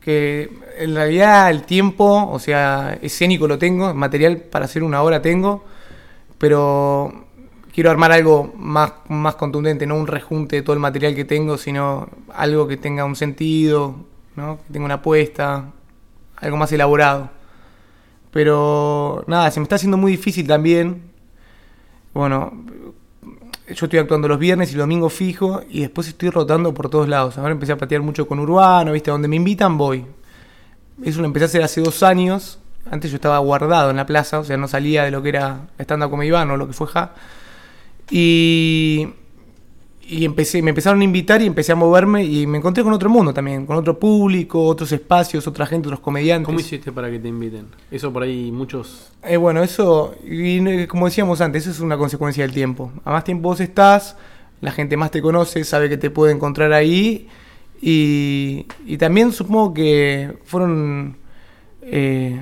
Que 0.01 0.49
en 0.77 0.93
realidad 0.93 1.49
el 1.51 1.63
tiempo, 1.63 2.29
o 2.29 2.37
sea, 2.37 2.97
escénico 3.01 3.47
lo 3.47 3.57
tengo, 3.57 3.93
material 3.93 4.37
para 4.37 4.65
hacer 4.65 4.83
una 4.83 5.01
hora 5.01 5.21
tengo, 5.21 5.63
pero 6.37 7.27
quiero 7.73 7.89
armar 7.89 8.11
algo 8.11 8.53
más, 8.55 8.93
más 9.09 9.35
contundente, 9.35 9.85
no 9.85 9.95
un 9.95 10.07
rejunte 10.07 10.57
de 10.57 10.61
todo 10.61 10.73
el 10.73 10.79
material 10.79 11.15
que 11.15 11.25
tengo, 11.25 11.57
sino 11.57 12.07
algo 12.33 12.67
que 12.67 12.77
tenga 12.77 13.03
un 13.03 13.15
sentido, 13.15 13.95
¿no? 14.35 14.59
que 14.67 14.73
tenga 14.73 14.85
una 14.85 14.95
apuesta, 14.95 15.71
algo 16.37 16.57
más 16.57 16.71
elaborado. 16.71 17.29
Pero 18.31 19.23
nada, 19.27 19.51
se 19.51 19.59
me 19.59 19.63
está 19.63 19.75
haciendo 19.75 19.97
muy 19.97 20.11
difícil 20.11 20.47
también. 20.47 21.03
Bueno, 22.13 22.53
yo 23.67 23.85
estoy 23.85 23.99
actuando 23.99 24.27
los 24.27 24.39
viernes 24.39 24.71
y 24.71 24.75
los 24.75 24.83
domingos 24.83 25.13
fijo 25.13 25.61
y 25.69 25.81
después 25.81 26.07
estoy 26.07 26.29
rotando 26.29 26.73
por 26.73 26.89
todos 26.89 27.07
lados. 27.07 27.37
Ahora 27.37 27.51
empecé 27.51 27.71
a 27.71 27.77
patear 27.77 28.01
mucho 28.01 28.27
con 28.27 28.39
Urbano, 28.39 28.91
¿viste? 28.91 29.11
Donde 29.11 29.27
me 29.27 29.35
invitan 29.35 29.77
voy. 29.77 30.05
Eso 31.03 31.21
lo 31.21 31.25
empecé 31.25 31.45
a 31.45 31.47
hacer 31.47 31.63
hace 31.63 31.81
dos 31.81 32.03
años. 32.03 32.59
Antes 32.89 33.11
yo 33.11 33.15
estaba 33.15 33.37
guardado 33.39 33.89
en 33.89 33.95
la 33.95 34.05
plaza, 34.05 34.39
o 34.39 34.43
sea, 34.43 34.57
no 34.57 34.67
salía 34.67 35.03
de 35.03 35.11
lo 35.11 35.23
que 35.23 35.29
era 35.29 35.67
stand-up 35.79 36.09
como 36.09 36.23
Iván 36.23 36.51
o 36.51 36.57
lo 36.57 36.67
que 36.67 36.73
fue 36.73 36.87
Ja. 36.87 37.13
Y, 38.15 39.07
y 40.07 40.23
empecé, 40.23 40.61
me 40.61 40.69
empezaron 40.69 41.01
a 41.01 41.03
invitar 41.03 41.41
y 41.41 41.47
empecé 41.47 41.71
a 41.71 41.75
moverme 41.75 42.23
y 42.23 42.45
me 42.45 42.59
encontré 42.59 42.83
con 42.83 42.93
otro 42.93 43.09
mundo 43.09 43.33
también, 43.33 43.65
con 43.65 43.75
otro 43.75 43.97
público, 43.97 44.63
otros 44.67 44.91
espacios, 44.91 45.47
otra 45.47 45.65
gente, 45.65 45.87
otros 45.87 45.99
comediantes. 46.01 46.45
¿Cómo 46.45 46.59
hiciste 46.59 46.91
para 46.91 47.09
que 47.09 47.17
te 47.17 47.27
inviten? 47.29 47.65
Eso 47.89 48.13
por 48.13 48.21
ahí 48.21 48.51
muchos... 48.51 49.11
Eh, 49.23 49.37
bueno, 49.37 49.63
eso, 49.63 50.13
y 50.29 50.59
no- 50.61 50.87
como 50.87 51.07
decíamos 51.07 51.41
antes, 51.41 51.63
eso 51.63 51.71
es 51.71 51.79
una 51.79 51.97
consecuencia 51.97 52.43
del 52.43 52.53
tiempo. 52.53 52.91
A 53.03 53.11
más 53.13 53.23
tiempo 53.23 53.49
vos 53.49 53.59
estás, 53.59 54.15
la 54.61 54.71
gente 54.71 54.95
más 54.95 55.09
te 55.09 55.19
conoce, 55.19 55.63
sabe 55.63 55.89
que 55.89 55.97
te 55.97 56.11
puede 56.11 56.33
encontrar 56.33 56.71
ahí. 56.71 57.27
Y, 57.81 58.67
y 58.85 58.97
también 58.97 59.31
supongo 59.31 59.73
que 59.73 60.37
fueron 60.45 61.17
eh, 61.81 62.41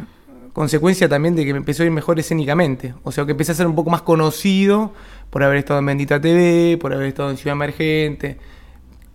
consecuencia 0.54 1.08
también 1.10 1.36
de 1.36 1.46
que 1.46 1.54
me 1.54 1.60
empezó 1.60 1.84
a 1.84 1.86
ir 1.86 1.92
mejor 1.92 2.20
escénicamente. 2.20 2.94
O 3.04 3.12
sea, 3.12 3.26
que 3.26 3.32
empecé 3.32 3.52
a 3.54 3.56
ser 3.56 3.68
un 3.68 3.76
poco 3.76 3.90
más 3.90 4.02
conocido 4.02 4.94
por 5.30 5.44
haber 5.44 5.58
estado 5.58 5.80
en 5.80 5.86
Bendita 5.86 6.20
TV, 6.20 6.78
por 6.80 6.94
haber 6.94 7.08
estado 7.08 7.30
en 7.30 7.38
Ciudad 7.38 7.54
Emergente. 7.56 8.38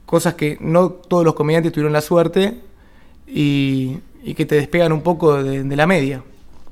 Cosas 0.06 0.34
que 0.34 0.56
no 0.60 0.90
todos 0.90 1.24
los 1.24 1.34
comediantes 1.34 1.72
tuvieron 1.72 1.92
la 1.92 2.00
suerte 2.00 2.54
y, 3.26 3.98
y 4.22 4.34
que 4.34 4.46
te 4.46 4.54
despegan 4.54 4.92
un 4.92 5.02
poco 5.02 5.42
de, 5.42 5.62
de 5.64 5.76
la 5.76 5.86
media. 5.86 6.22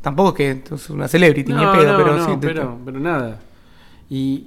Tampoco 0.01 0.31
es 0.31 0.35
que 0.63 0.69
sos 0.69 0.91
una 0.91 1.09
celebrity, 1.09 1.53
ni 1.53 1.59
pedo, 1.67 1.93
no, 1.93 1.97
pero 1.99 2.17
no, 2.17 2.25
sí. 2.27 2.33
te- 2.41 2.47
pero, 2.49 2.79
pero 2.85 3.01
nada. 3.01 3.41
¿Y 4.11 4.47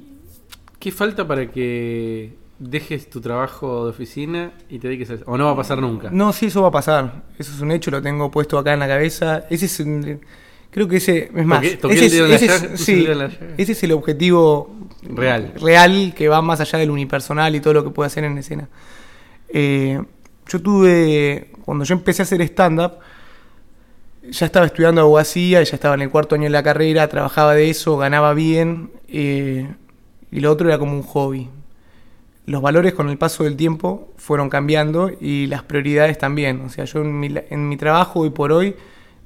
qué 0.80 0.92
falta 0.92 1.28
para 1.28 1.50
que 1.52 2.36
dejes 2.60 3.10
tu 3.10 3.22
trabajo 3.22 3.86
de 3.86 3.92
oficina 3.92 4.52
y 4.70 4.80
te 4.80 4.88
dediques 4.88 5.10
a 5.12 5.14
eso? 5.16 5.24
¿O 5.28 5.38
no 5.38 5.46
va 5.46 5.52
a 5.52 5.56
pasar 5.56 5.80
nunca? 5.80 6.10
No, 6.12 6.34
sí, 6.34 6.48
eso 6.48 6.62
va 6.62 6.70
a 6.70 6.72
pasar. 6.72 7.24
Eso 7.38 7.52
es 7.54 7.62
un 7.62 7.72
hecho, 7.72 7.92
lo 7.92 8.02
tengo 8.02 8.32
puesto 8.32 8.58
acá 8.58 8.74
en 8.74 8.80
la 8.80 8.88
cabeza. 8.88 9.46
Ese 9.50 9.66
es 9.68 9.80
un- 9.80 10.20
creo 10.72 10.88
que 10.88 10.98
ese, 10.98 11.32
es 11.36 11.46
más, 11.46 11.62
Toqué- 11.64 11.78
toqué 11.80 12.06
ese, 12.06 12.20
el 12.20 12.32
es, 12.32 12.42
ese 12.42 13.12
el 13.12 13.22
ese 13.58 13.72
es 13.72 13.84
el 13.84 13.92
objetivo 13.94 14.76
Real. 15.04 15.54
real 15.62 16.14
que 16.16 16.28
va 16.28 16.42
más 16.42 16.60
allá 16.60 16.80
del 16.80 16.90
unipersonal 16.92 17.56
y 17.56 17.60
todo 17.60 17.74
lo 17.74 17.84
que 17.84 17.90
puede 17.92 18.08
hacer 18.08 18.24
en 18.24 18.38
escena. 18.38 18.68
Eh, 19.50 20.02
yo 20.48 20.62
tuve, 20.62 21.52
cuando 21.64 21.84
yo 21.86 21.94
empecé 21.96 22.22
a 22.22 22.24
hacer 22.24 22.42
stand-up, 22.42 22.94
ya 24.30 24.46
estaba 24.46 24.66
estudiando 24.66 25.02
abogacía, 25.02 25.64
ya 25.64 25.76
estaba 25.76 25.96
en 25.96 26.02
el 26.02 26.10
cuarto 26.10 26.36
año 26.36 26.46
de 26.46 26.50
la 26.50 26.64
carrera, 26.64 27.08
trabajaba 27.08 27.54
de 27.54 27.70
eso, 27.70 27.98
ganaba 27.98 28.34
bien, 28.34 28.92
eh, 29.08 29.70
y 30.32 30.40
lo 30.42 30.52
otro 30.52 30.68
era 30.68 30.78
como 30.78 30.94
un 30.94 31.04
hobby. 31.04 31.50
Los 32.48 32.62
valores 32.62 32.94
con 32.94 33.10
el 33.10 33.18
paso 33.18 33.44
del 33.44 33.56
tiempo 33.56 34.10
fueron 34.18 34.50
cambiando 34.50 35.12
y 35.22 35.46
las 35.48 35.64
prioridades 35.64 36.18
también. 36.18 36.62
O 36.62 36.70
sea, 36.70 36.86
yo 36.86 37.02
en 37.02 37.20
mi, 37.20 37.30
en 37.50 37.70
mi 37.70 37.78
trabajo 37.78 38.22
hoy 38.22 38.30
por 38.30 38.52
hoy, 38.54 38.74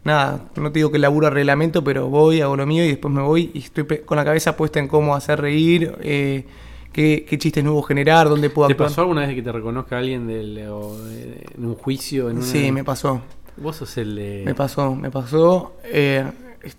nada, 0.04 0.46
no 0.56 0.72
te 0.72 0.80
digo 0.80 0.92
que 0.92 0.98
laburo 0.98 1.28
a 1.28 1.30
reglamento, 1.30 1.84
pero 1.84 2.10
voy, 2.10 2.42
hago 2.42 2.56
lo 2.58 2.66
mío 2.66 2.84
y 2.84 2.90
después 2.90 3.14
me 3.14 3.22
voy 3.22 3.52
y 3.54 3.60
estoy 3.60 3.86
con 4.06 4.18
la 4.18 4.26
cabeza 4.26 4.58
puesta 4.58 4.80
en 4.80 4.88
cómo 4.88 5.16
hacer 5.16 5.40
reír, 5.40 5.96
eh, 6.02 6.46
qué, 6.92 7.24
qué 7.30 7.38
chistes 7.38 7.64
nuevos 7.64 7.88
generar, 7.88 8.28
dónde 8.28 8.50
puedo 8.50 8.68
¿Te 8.68 8.74
actuar. 8.74 8.90
pasó 8.90 9.02
alguna 9.02 9.22
vez 9.22 9.36
que 9.36 9.44
te 9.44 9.52
reconozca 9.52 10.00
alguien 10.00 10.26
del, 10.26 10.68
o, 10.70 10.98
en 11.08 11.64
un 11.66 11.76
juicio? 11.76 12.30
En 12.30 12.38
una- 12.38 12.46
Sí, 12.46 12.72
me 12.72 12.84
pasó. 12.84 13.22
Vos 13.58 13.76
sos 13.76 13.96
el 13.98 14.16
de... 14.16 14.42
Me 14.46 14.56
pasó, 14.56 14.96
me 14.96 15.12
pasó. 15.12 15.74
eh, 15.84 16.26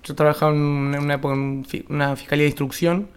yo 0.03 0.15
trabajaba 0.17 0.53
en 0.53 0.61
una, 0.61 0.99
en 0.99 1.11
época 1.13 1.35
una 1.89 2.17
fiscalía 2.17 2.43
de 2.45 2.49
instrucción 2.49 3.09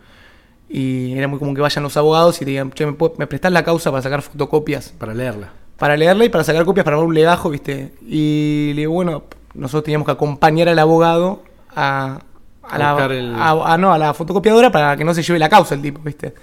y 0.77 1.13
era 1.17 1.27
muy 1.27 1.39
común 1.39 1.55
que 1.55 1.62
vayan 1.62 1.84
los 1.84 1.96
abogados 1.96 2.36
y 2.41 2.46
te 2.46 2.51
digan, 2.51 2.72
che, 2.72 2.86
¿me, 2.86 2.94
puedo- 2.94 3.13
me 3.17 3.27
prestás 3.27 3.51
la 3.51 3.63
causa 3.63 3.91
para 3.91 4.01
sacar 4.03 4.22
fotocopias? 4.22 4.89
Para 4.98 5.13
leerla. 5.13 5.53
Para 5.77 5.96
leerla 5.96 6.25
y 6.25 6.29
para 6.29 6.44
sacar 6.44 6.65
copias 6.65 6.84
para 6.84 6.98
un 6.98 7.13
legajo, 7.13 7.50
¿viste? 7.50 7.94
Y 8.05 8.72
le 8.75 8.82
digo, 8.82 8.94
bueno, 8.94 9.24
nosotros 9.53 9.84
teníamos 9.86 10.05
que 10.05 10.12
acompañar 10.12 10.67
al 10.70 10.79
abogado 10.79 11.44
a, 11.75 12.20
a, 12.63 12.77
la, 12.77 13.05
el- 13.05 13.36
a- 13.36 13.74
a- 13.74 13.77
no, 13.77 13.94
a 13.94 13.98
la 13.98 14.13
fotocopiadora 14.13 14.72
para 14.72 14.98
que 14.98 15.05
no 15.05 15.13
se 15.13 15.22
lleve 15.24 15.39
la 15.39 15.48
causa 15.50 15.75
el 15.75 15.82
tipo, 15.82 16.01
¿viste? 16.03 16.34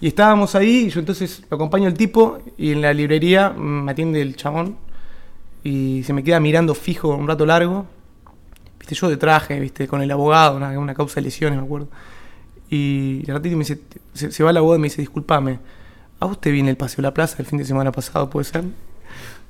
Y 0.00 0.08
estábamos 0.08 0.54
ahí, 0.54 0.86
y 0.86 0.90
yo 0.90 1.00
entonces 1.00 1.42
lo 1.50 1.54
acompaño 1.56 1.86
al 1.86 1.94
tipo 1.94 2.38
y 2.58 2.72
en 2.72 2.82
la 2.82 2.92
librería 2.94 3.50
me 3.50 3.90
atiende 3.92 4.20
el 4.22 4.36
chabón 4.36 4.76
y 5.64 6.02
se 6.04 6.12
me 6.12 6.22
queda 6.22 6.38
mirando 6.40 6.74
fijo 6.74 7.08
un 7.14 7.26
rato 7.26 7.44
largo. 7.46 7.86
Viste, 8.78 8.94
yo 8.94 9.08
de 9.08 9.16
traje, 9.16 9.58
viste, 9.58 9.88
con 9.88 10.00
el 10.02 10.10
abogado, 10.10 10.56
una, 10.56 10.78
una 10.78 10.94
causa 10.94 11.16
de 11.16 11.22
lesiones, 11.22 11.58
me 11.58 11.64
acuerdo. 11.64 11.88
Y 12.70 13.22
de 13.22 13.32
ratito 13.32 13.56
me 13.56 13.60
dice, 13.64 13.80
se, 14.14 14.30
se 14.32 14.42
va 14.42 14.50
el 14.50 14.56
abogado 14.56 14.78
y 14.78 14.80
me 14.82 14.86
dice, 14.86 15.00
disculpame, 15.02 15.58
¿a 16.20 16.26
usted 16.26 16.50
viene 16.52 16.70
el 16.70 16.76
Paseo 16.76 16.96
de 16.98 17.02
la 17.02 17.14
Plaza 17.14 17.36
el 17.38 17.46
fin 17.46 17.58
de 17.58 17.64
semana 17.64 17.92
pasado, 17.92 18.28
puede 18.28 18.44
ser? 18.44 18.64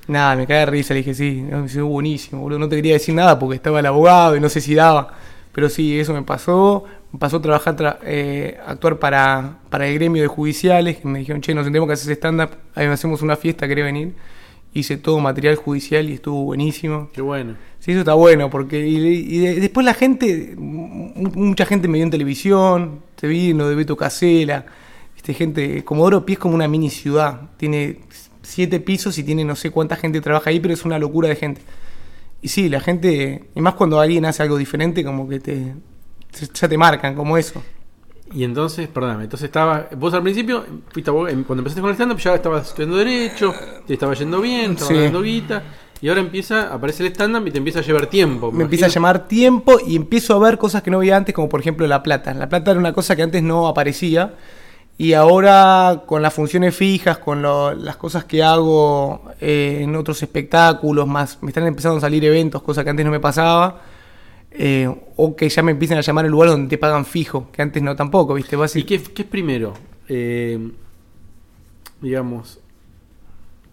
Nada, 0.07 0.35
me 0.35 0.47
cae 0.47 0.59
de 0.59 0.65
risa, 0.67 0.93
le 0.93 0.99
dije, 0.99 1.13
sí, 1.13 1.43
me 1.49 1.63
dice, 1.63 1.81
buenísimo, 1.81 2.41
boludo, 2.41 2.59
no 2.59 2.69
te 2.69 2.77
quería 2.77 2.93
decir 2.93 3.13
nada 3.13 3.37
porque 3.37 3.55
estaba 3.55 3.79
el 3.81 3.85
abogado 3.85 4.37
y 4.37 4.39
no 4.39 4.47
sé 4.49 4.61
si 4.61 4.73
daba. 4.73 5.13
Pero 5.51 5.69
sí, 5.69 5.99
eso 5.99 6.13
me 6.13 6.21
pasó. 6.21 6.85
Me 7.11 7.19
pasó 7.19 7.37
a 7.37 7.41
trabajar, 7.41 7.75
tra- 7.75 7.97
eh, 8.03 8.57
actuar 8.65 8.99
para, 8.99 9.59
para 9.69 9.87
el 9.87 9.95
gremio 9.95 10.21
de 10.21 10.27
judiciales, 10.27 10.97
que 10.97 11.07
me 11.07 11.19
dijeron, 11.19 11.41
che, 11.41 11.53
nos 11.55 11.65
tenemos 11.65 11.87
que 11.87 11.93
hacer 11.93 12.13
stand-up, 12.13 12.49
ahí 12.75 12.85
hacemos 12.85 13.21
una 13.21 13.35
fiesta, 13.37 13.67
¿querés 13.67 13.85
venir? 13.85 14.13
Hice 14.73 14.97
todo 14.97 15.19
material 15.19 15.55
judicial 15.55 16.09
y 16.09 16.13
estuvo 16.13 16.43
buenísimo. 16.43 17.09
Qué 17.13 17.21
bueno. 17.21 17.55
Sí, 17.79 17.91
eso 17.91 18.01
está 18.01 18.13
bueno, 18.13 18.49
porque 18.49 18.85
y, 18.85 18.97
y 18.97 19.39
de- 19.39 19.59
después 19.61 19.85
la 19.85 19.93
gente, 19.93 20.53
mucha 20.57 21.65
gente 21.65 21.87
me 21.87 21.95
vio 21.97 22.03
en 22.03 22.11
televisión, 22.11 22.99
te 23.19 23.27
vino 23.27 23.67
de 23.67 23.75
Beto 23.75 23.97
Casela, 23.97 24.65
este, 25.15 25.33
gente, 25.33 25.83
Comodoro 25.83 26.25
Pi 26.25 26.33
es 26.33 26.39
como 26.39 26.55
una 26.55 26.67
mini 26.67 26.89
ciudad, 26.89 27.49
tiene 27.57 27.99
siete 28.41 28.79
pisos 28.79 29.17
y 29.17 29.23
tiene 29.23 29.43
no 29.43 29.55
sé 29.55 29.71
cuánta 29.71 29.95
gente 29.95 30.21
trabaja 30.21 30.49
ahí, 30.51 30.59
pero 30.59 30.73
es 30.73 30.85
una 30.85 30.97
locura 30.99 31.27
de 31.27 31.35
gente. 31.35 31.61
Y 32.41 32.47
sí, 32.49 32.69
la 32.69 32.79
gente, 32.79 33.49
y 33.55 33.61
más 33.61 33.73
cuando 33.73 33.99
alguien 33.99 34.25
hace 34.25 34.43
algo 34.43 34.57
diferente, 34.57 35.03
como 35.03 35.27
que 35.27 35.39
te, 35.39 35.73
ya 36.53 36.69
te 36.69 36.77
marcan, 36.77 37.15
como 37.15 37.37
eso. 37.37 37.61
Y 38.31 38.43
entonces, 38.43 38.87
perdóname, 38.89 39.23
entonces 39.23 39.45
estaba, 39.45 39.87
vos 39.97 40.13
al 40.13 40.21
principio, 40.21 40.65
fuiste 40.91 41.11
cuando 41.11 41.29
empezaste 41.59 41.81
con 41.81 41.89
el 41.89 41.95
stand-up 41.95 42.17
ya 42.19 42.35
estabas 42.35 42.67
estudiando 42.67 42.97
Derecho, 42.97 43.53
te 43.87 43.93
estaba 43.93 44.13
yendo 44.13 44.41
bien, 44.41 44.71
estabas 44.73 44.87
Sí. 44.89 44.93
ganando 44.95 45.21
guita, 45.21 45.63
y 46.01 46.09
ahora 46.09 46.21
empieza, 46.21 46.73
aparece 46.73 47.05
el 47.05 47.11
stand-up 47.11 47.47
y 47.47 47.51
te 47.51 47.57
empieza 47.57 47.79
a 47.79 47.81
llevar 47.83 48.07
tiempo. 48.07 48.51
me 48.51 48.63
empieza 48.63 48.85
a 48.85 48.89
llamar 48.89 49.27
tiempo 49.27 49.77
y 49.85 49.95
empiezo 49.95 50.35
a 50.35 50.39
ver 50.39 50.57
cosas 50.57 50.83
que 50.83 50.91
no 50.91 50.99
veía 50.99 51.17
antes, 51.17 51.33
como 51.33 51.49
por 51.49 51.59
ejemplo 51.59 51.87
La 51.87 52.03
Plata. 52.03 52.33
La 52.33 52.47
Plata 52.49 52.71
era 52.71 52.79
una 52.79 52.93
cosa 52.93 53.15
que 53.15 53.23
antes 53.23 53.41
no 53.41 53.67
aparecía 53.67 54.35
y 54.99 55.13
ahora 55.13 56.03
con 56.05 56.21
las 56.21 56.33
funciones 56.33 56.75
fijas, 56.75 57.17
con 57.19 57.41
lo- 57.41 57.73
las 57.73 57.97
cosas 57.97 58.25
que 58.25 58.41
hago 58.43 59.21
eh, 59.41 59.79
en 59.81 59.95
otros 59.95 60.21
espectáculos, 60.23 61.07
más 61.07 61.39
me 61.41 61.49
están 61.49 61.65
empezando 61.67 61.97
a 61.97 62.01
salir 62.01 62.23
eventos, 62.25 62.61
cosas 62.63 62.83
que 62.83 62.89
antes 62.91 63.05
no 63.05 63.11
me 63.11 63.19
pasaba. 63.19 63.81
eh, 64.59 64.89
o 65.17 65.35
que 65.35 65.49
ya 65.49 65.61
me 65.61 65.71
empiezan 65.71 65.97
a 65.99 66.01
llamar 66.01 66.25
el 66.25 66.31
lugar 66.31 66.49
donde 66.49 66.67
te 66.69 66.77
pagan 66.79 67.05
fijo, 67.05 67.49
que 67.51 67.61
antes 67.61 67.83
no 67.83 67.95
tampoco, 67.95 68.33
¿viste? 68.33 68.55
Vas 68.55 68.75
y- 68.75 68.79
¿Y 68.79 68.83
qué, 68.85 68.99
qué 69.03 69.21
es 69.23 69.27
primero? 69.27 69.73
Eh, 70.07 70.57
digamos. 72.01 72.59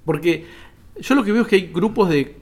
Porque 0.05 0.47
yo 1.01 1.15
lo 1.15 1.25
que 1.25 1.33
veo 1.33 1.43
es 1.43 1.49
que 1.49 1.57
hay 1.57 1.71
grupos 1.73 2.09
de 2.09 2.37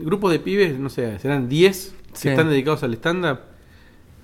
grupos 0.00 0.30
de 0.32 0.38
pibes, 0.38 0.78
no 0.78 0.88
sé, 0.90 1.18
serán 1.18 1.48
10 1.48 1.94
que 2.12 2.18
Sí. 2.18 2.28
están 2.28 2.48
dedicados 2.50 2.82
al 2.82 2.92
stand-up 2.94 3.38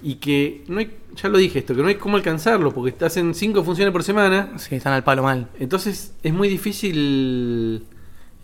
y 0.03 0.17
que 0.17 0.65
no 0.69 0.81
hay, 0.81 0.91
ya 1.17 1.29
lo 1.29 1.39
dije 1.39 1.61
esto, 1.61 1.75
que 1.75 1.83
no 1.83 1.89
hay 1.89 1.95
cómo 1.95 2.17
alcanzarlo 2.17 2.73
porque 2.73 3.05
hacen 3.05 3.35
5 3.35 3.63
funciones 3.65 3.93
por 3.93 4.03
semana. 4.03 4.53
Sí, 4.59 4.75
están 4.75 4.93
al 4.93 5.05
palo 5.05 5.23
mal. 5.23 5.49
Entonces 5.59 6.15
es 6.23 6.33
muy 6.35 6.49
difícil 6.49 7.85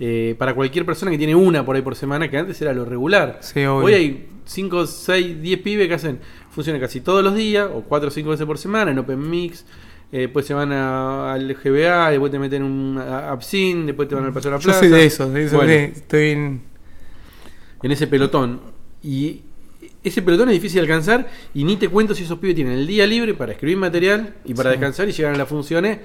eh, 0.01 0.37
para 0.39 0.55
cualquier 0.55 0.87
persona 0.87 1.11
que 1.11 1.19
tiene 1.19 1.35
una 1.35 1.65
por 1.65 1.77
ahí 1.77 1.83
por 1.83 1.97
semana, 1.97 2.31
que 2.31 2.39
antes 2.39 2.61
era 2.63 2.73
lo 2.73 2.85
regular. 2.85 3.39
Sí. 3.43 3.61
Hoy 3.65 3.93
hay 3.93 4.29
5, 4.45 4.87
6, 4.87 5.43
10 5.43 5.61
pibes 5.61 5.89
que 5.89 5.95
hacen 5.95 6.21
funciones 6.51 6.81
casi 6.81 7.01
todos 7.01 7.23
los 7.25 7.35
días, 7.35 7.69
o 7.73 7.83
4 7.83 8.09
o 8.09 8.11
5 8.11 8.31
veces 8.31 8.47
por 8.47 8.57
semana 8.59 8.91
en 8.93 8.99
Open 8.99 9.29
Mix. 9.29 9.67
Eh, 10.13 10.19
después 10.21 10.47
se 10.47 10.55
van 10.55 10.73
a- 10.73 11.33
al 11.35 11.55
GBA, 11.55 12.11
después 12.11 12.33
te 12.33 12.39
meten 12.39 12.63
un 12.63 12.99
Absin, 12.99 13.87
después 13.87 14.09
te 14.09 14.15
van 14.15 14.25
al 14.25 14.33
Paseo 14.33 14.51
de 14.51 14.57
la 14.57 14.61
Yo 14.63 14.65
Plaza. 14.65 14.79
soy 14.81 14.89
de 14.89 15.05
eso, 15.05 15.31
de 15.31 15.45
eso 15.45 15.57
Bueno, 15.57 15.71
de- 15.73 15.85
estoy 15.85 16.31
en... 16.31 16.63
en 17.83 17.91
ese 17.93 18.07
pelotón. 18.07 18.61
Y 19.03 19.43
ese 20.03 20.23
pelotón 20.23 20.49
es 20.49 20.55
difícil 20.55 20.77
de 20.77 20.83
alcanzar 20.83 21.29
y 21.55 21.65
ni 21.65 21.77
te 21.77 21.89
cuento 21.89 22.15
si 22.15 22.23
esos 22.25 22.39
pibes 22.39 22.57
tienen 22.57 22.75
el 22.79 22.87
día 22.87 23.07
libre 23.07 23.35
para 23.35 23.53
escribir 23.53 23.77
material 23.77 24.35
y 24.45 24.55
para 24.55 24.71
Sí. 24.71 24.77
descansar 24.79 25.09
y 25.09 25.13
llegan 25.13 25.35
a 25.35 25.39
las 25.39 25.49
funciones 25.49 25.99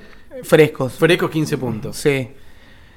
frescos. 0.43 0.93
frescos 0.93 1.29
15 1.29 1.57
puntos. 1.57 1.95
Sí. 1.95 2.27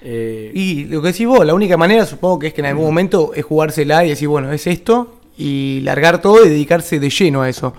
Eh, 0.02 0.50
Y 0.54 0.84
lo 0.84 1.00
que 1.02 1.08
decís 1.08 1.26
vos, 1.26 1.44
la 1.46 1.54
única 1.54 1.76
manera 1.76 2.04
supongo 2.04 2.38
que 2.38 2.48
es 2.48 2.54
que 2.54 2.60
en 2.60 2.66
algún 2.66 2.84
momento 2.84 3.32
es 3.34 3.44
jugársela 3.44 4.04
y 4.04 4.10
decir, 4.10 4.28
bueno, 4.28 4.52
es 4.52 4.66
esto, 4.66 5.20
y 5.38 5.80
largar 5.82 6.20
todo 6.20 6.44
y 6.44 6.48
dedicarse 6.48 6.98
de 7.00 7.10
lleno 7.10 7.42
a 7.42 7.48
eso. 7.48 7.74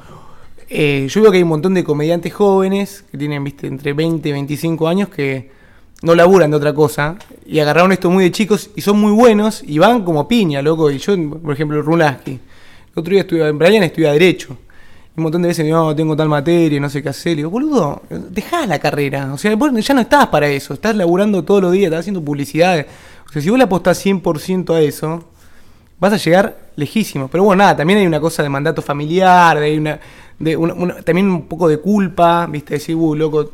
Eh, 0.69 1.07
yo 1.09 1.21
veo 1.21 1.31
que 1.31 1.37
hay 1.37 1.43
un 1.43 1.49
montón 1.49 1.73
de 1.73 1.83
comediantes 1.83 2.33
jóvenes 2.33 3.05
que 3.09 3.17
tienen, 3.17 3.43
viste, 3.43 3.67
entre 3.67 3.93
20 3.93 4.27
y 4.27 4.31
25 4.33 4.87
años 4.87 5.09
que 5.09 5.49
no 6.01 6.13
laburan 6.13 6.51
de 6.51 6.57
otra 6.57 6.73
cosa 6.73 7.17
y 7.45 7.59
agarraron 7.59 7.91
esto 7.91 8.09
muy 8.09 8.25
de 8.25 8.31
chicos 8.31 8.69
y 8.75 8.81
son 8.81 8.99
muy 8.99 9.11
buenos 9.11 9.63
y 9.65 9.79
van 9.79 10.03
como 10.03 10.27
piña, 10.27 10.61
loco. 10.61 10.91
Y 10.91 10.97
yo, 10.97 11.15
por 11.41 11.53
ejemplo, 11.53 11.81
Runaski, 11.81 12.31
el 12.31 12.39
otro 12.95 13.11
día 13.11 13.21
estudiaba, 13.21 13.51
Brian 13.51 13.83
estudia 13.83 14.11
Derecho. 14.11 14.57
Un 15.15 15.23
montón 15.23 15.41
de 15.41 15.47
veces 15.47 15.65
me 15.65 15.71
no, 15.71 15.95
tengo 15.95 16.15
tal 16.15 16.29
materia, 16.29 16.79
no 16.79 16.89
sé 16.89 17.01
qué 17.01 17.09
hacer. 17.09 17.31
Le 17.31 17.37
digo, 17.37 17.49
boludo, 17.49 18.03
dejá 18.09 18.67
la 18.67 18.77
carrera. 18.77 19.33
O 19.33 19.37
sea, 19.37 19.55
vos 19.55 19.71
ya 19.83 19.95
no 19.95 20.01
estás 20.01 20.27
para 20.27 20.47
eso. 20.47 20.75
Estás 20.75 20.95
laburando 20.95 21.43
todos 21.43 21.61
los 21.61 21.71
días, 21.71 21.85
estás 21.85 22.01
haciendo 22.01 22.21
publicidad. 22.21 22.85
O 23.27 23.31
sea, 23.31 23.41
si 23.41 23.49
vos 23.49 23.57
le 23.57 23.63
apostás 23.63 24.05
100% 24.05 24.75
a 24.75 24.81
eso, 24.81 25.23
vas 25.99 26.13
a 26.13 26.17
llegar 26.17 26.57
lejísimo. 26.75 27.29
Pero 27.29 27.45
bueno, 27.45 27.63
nada, 27.63 27.77
también 27.77 27.97
hay 27.97 28.05
una 28.05 28.19
cosa 28.19 28.43
de 28.43 28.49
mandato 28.49 28.83
familiar, 28.83 29.57
hay 29.57 29.77
una, 29.77 29.99
de 30.39 30.55
una- 30.57 31.01
también 31.01 31.29
un 31.29 31.47
poco 31.47 31.67
de 31.67 31.77
culpa, 31.79 32.45
viste, 32.47 32.75
decir, 32.75 32.95
uh, 32.95 33.15
loco, 33.15 33.51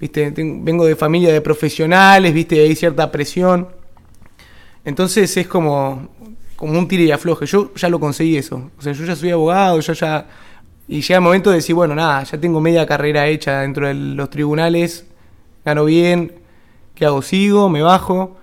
viste, 0.00 0.30
ten- 0.32 0.64
vengo 0.64 0.84
de 0.84 0.96
familia 0.96 1.32
de 1.32 1.40
profesionales, 1.40 2.32
viste, 2.34 2.60
hay 2.60 2.74
cierta 2.74 3.10
presión. 3.12 3.68
Entonces 4.84 5.36
es 5.36 5.46
como, 5.46 6.08
como 6.56 6.78
un 6.78 6.86
tire 6.88 7.04
y 7.04 7.10
afloje. 7.10 7.46
Yo 7.46 7.72
ya 7.74 7.88
lo 7.88 7.98
conseguí 8.00 8.36
eso. 8.36 8.70
O 8.78 8.82
sea, 8.82 8.92
yo 8.92 9.04
ya 9.04 9.16
soy 9.16 9.30
abogado, 9.30 9.80
yo 9.80 9.92
ya... 9.92 10.26
Y 10.86 11.00
llega 11.00 11.16
el 11.16 11.22
momento 11.22 11.48
de 11.50 11.56
decir, 11.56 11.74
bueno, 11.74 11.94
nada, 11.94 12.22
ya 12.24 12.38
tengo 12.38 12.60
media 12.60 12.84
carrera 12.86 13.26
hecha 13.26 13.60
dentro 13.60 13.86
de 13.88 13.94
los 13.94 14.28
tribunales, 14.28 15.06
gano 15.64 15.86
bien, 15.86 16.32
¿qué 16.94 17.06
hago? 17.06 17.22
Sigo, 17.22 17.70
me 17.70 17.80
bajo. 17.80 18.36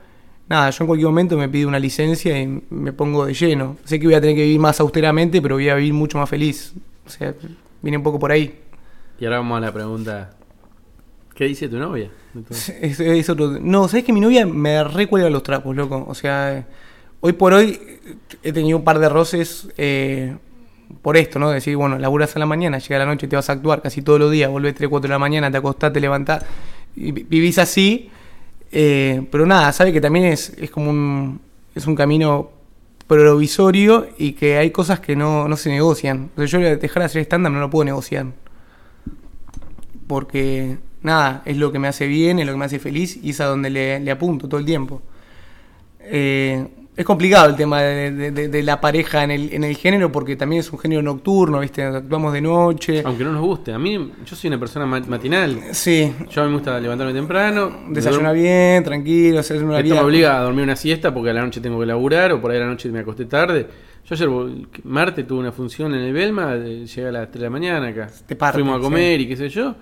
Nada, 0.50 0.72
yo 0.72 0.84
en 0.84 0.88
cualquier 0.88 1.08
momento 1.10 1.38
me 1.38 1.48
pido 1.48 1.68
una 1.70 1.78
licencia 1.78 2.42
y 2.42 2.64
me 2.72 2.94
pongo 2.94 3.28
de 3.28 3.36
lleno. 3.36 3.78
Sé 3.86 4.00
que 4.00 4.08
voy 4.08 4.16
a 4.16 4.22
tener 4.22 4.36
que 4.36 4.42
vivir 4.42 4.60
más 4.60 4.80
austeramente, 4.80 5.40
pero 5.40 5.56
voy 5.56 5.70
a 5.70 5.76
vivir 5.76 5.94
mucho 5.94 6.18
más 6.18 6.28
feliz. 6.28 6.74
O 7.06 7.10
sea, 7.12 7.36
viene 7.82 7.98
un 7.98 8.04
poco 8.04 8.20
por 8.20 8.32
ahí. 8.32 8.60
Y 9.20 9.26
ahora 9.26 9.38
vamos 9.38 9.58
a 9.58 9.62
la 9.62 9.72
pregunta. 9.72 10.32
¿Qué 11.36 11.46
dice 11.46 11.68
tu 11.70 11.78
novia? 11.78 12.10
Es, 12.50 13.00
es 13.00 13.30
otro- 13.30 13.58
No, 13.62 13.88
¿sabes 13.88 14.04
que 14.04 14.14
mi 14.14 14.20
novia 14.20 14.46
me 14.46 14.84
recuelga 14.84 15.30
los 15.30 15.44
trapos, 15.44 15.76
loco? 15.76 16.06
O 16.08 16.14
sea, 16.14 16.58
eh, 16.60 16.66
hoy 17.22 17.34
por 17.34 17.54
hoy 17.54 17.80
he 18.44 18.52
tenido 18.54 18.78
un 18.78 18.84
par 18.84 19.00
de 19.00 19.10
roces 19.10 19.70
eh, 19.78 20.36
por 21.02 21.18
esto, 21.18 21.40
¿no? 21.40 21.50
Decir, 21.50 21.76
bueno, 21.78 21.98
laburas 21.98 22.36
a 22.36 22.40
la 22.40 22.46
mañana, 22.46 22.78
llega 22.80 23.00
la 23.00 23.06
noche, 23.06 23.28
te 23.28 23.36
vas 23.36 23.50
a 23.50 23.54
actuar 23.54 23.82
casi 23.82 24.02
todos 24.02 24.20
los 24.20 24.32
días, 24.32 24.50
volvés 24.50 24.76
3, 24.76 24.90
4 24.90 25.08
de 25.08 25.14
la 25.14 25.20
mañana, 25.20 25.50
te 25.52 25.58
acostás, 25.58 25.92
te 25.94 26.00
levantás, 26.00 26.46
y 26.96 27.12
vi- 27.12 27.24
vivís 27.24 27.58
así. 27.60 28.10
eh, 28.72 29.26
pero 29.32 29.46
nada, 29.46 29.72
sabe 29.74 29.92
que 29.94 30.00
también 30.02 30.26
es, 30.26 30.50
es 30.58 30.70
como 30.72 30.90
un, 30.90 31.42
es 31.76 31.86
un 31.88 31.96
camino 31.96 32.52
provisorio 33.20 34.08
y 34.18 34.34
que 34.34 34.58
hay 34.58 34.72
cosas 34.72 35.00
que 35.00 35.16
no, 35.16 35.48
no 35.48 35.58
se 35.58 35.70
negocian. 35.70 36.30
O 36.36 36.46
sea, 36.46 36.46
yo 36.46 36.78
dejar 36.78 37.02
de 37.02 37.06
hacer 37.06 37.22
estándar 37.22 37.52
no 37.52 37.60
lo 37.60 37.70
puedo 37.70 37.86
negociar 37.86 38.28
porque 40.12 40.78
nada, 41.04 41.42
es 41.46 41.56
lo 41.56 41.72
que 41.72 41.80
me 41.80 41.88
hace 41.88 42.06
bien, 42.06 42.38
es 42.40 42.46
lo 42.46 42.52
que 42.52 42.58
me 42.58 42.66
hace 42.66 42.80
feliz 42.80 43.18
y 43.24 43.30
es 43.30 43.40
a 43.40 43.46
donde 43.46 43.70
le, 43.70 43.98
le 44.02 44.12
apunto 44.12 44.50
todo 44.50 44.60
el 44.60 44.66
tiempo. 44.66 45.02
Eh, 46.02 46.68
Es 46.94 47.06
complicado 47.06 47.50
el 47.50 47.56
tema 47.56 47.82
de, 47.82 48.12
de- 48.12 48.32
de- 48.32 48.48
de 48.50 48.64
la 48.64 48.82
pareja 48.82 49.24
en 49.24 49.32
el, 49.32 49.54
en 49.54 49.64
el 49.64 49.78
género 49.78 50.12
porque 50.12 50.36
también 50.36 50.60
es 50.60 50.72
un 50.74 50.78
género 50.78 51.02
nocturno, 51.02 51.62
¿viste? 51.62 51.84
Actuamos 51.84 52.34
de 52.34 52.42
noche. 52.42 53.02
Aunque 53.06 53.24
no 53.24 53.32
nos 53.32 53.42
guste. 53.42 53.72
A 53.72 53.80
mí, 53.80 54.12
yo 54.26 54.36
soy 54.36 54.50
una 54.50 54.60
persona 54.60 54.86
ma- 54.86 55.00
matinal. 55.00 55.58
Sí, 55.72 56.14
Yo 56.30 56.42
a 56.42 56.46
mí 56.46 56.50
me 56.52 56.58
gusta 56.58 56.78
levantarme 56.82 57.14
temprano. 57.14 57.72
desayuna 57.90 58.34
me 58.34 58.40
duermo- 58.40 58.42
bien, 58.42 58.84
tranquilo, 58.84 59.42
se 59.42 59.54
hace 59.56 59.64
una 59.64 59.78
Esto 59.78 59.84
vida. 59.86 59.96
me 59.96 60.02
obliga 60.02 60.38
a 60.40 60.44
dormir 60.44 60.64
una 60.66 60.76
siesta 60.76 61.14
porque 61.14 61.30
a 61.30 61.34
la 61.34 61.44
noche 61.46 61.62
tengo 61.62 61.80
que 61.80 61.86
laburar 61.86 62.34
o 62.34 62.42
por 62.42 62.52
ahí 62.52 62.58
a 62.58 62.62
la 62.62 62.68
noche 62.68 62.90
me 62.92 63.00
acosté 63.00 63.24
tarde. 63.26 63.68
Yo 64.06 64.16
ayer, 64.16 64.30
martes, 64.84 65.26
tuve 65.26 65.40
una 65.40 65.54
función 65.54 65.94
en 65.96 66.02
el 66.02 66.12
Belma, 66.14 66.56
llegué 66.58 67.08
a 67.08 67.12
las 67.14 67.28
3 67.32 67.40
de 67.40 67.46
la 67.46 67.50
mañana 67.52 67.88
acá. 67.88 68.10
Te 68.28 68.36
parten, 68.36 68.62
Fuimos 68.64 68.80
a 68.80 68.84
comer 68.84 69.22
y 69.22 69.28
qué 69.30 69.38
sé 69.38 69.48
yo. 69.48 69.76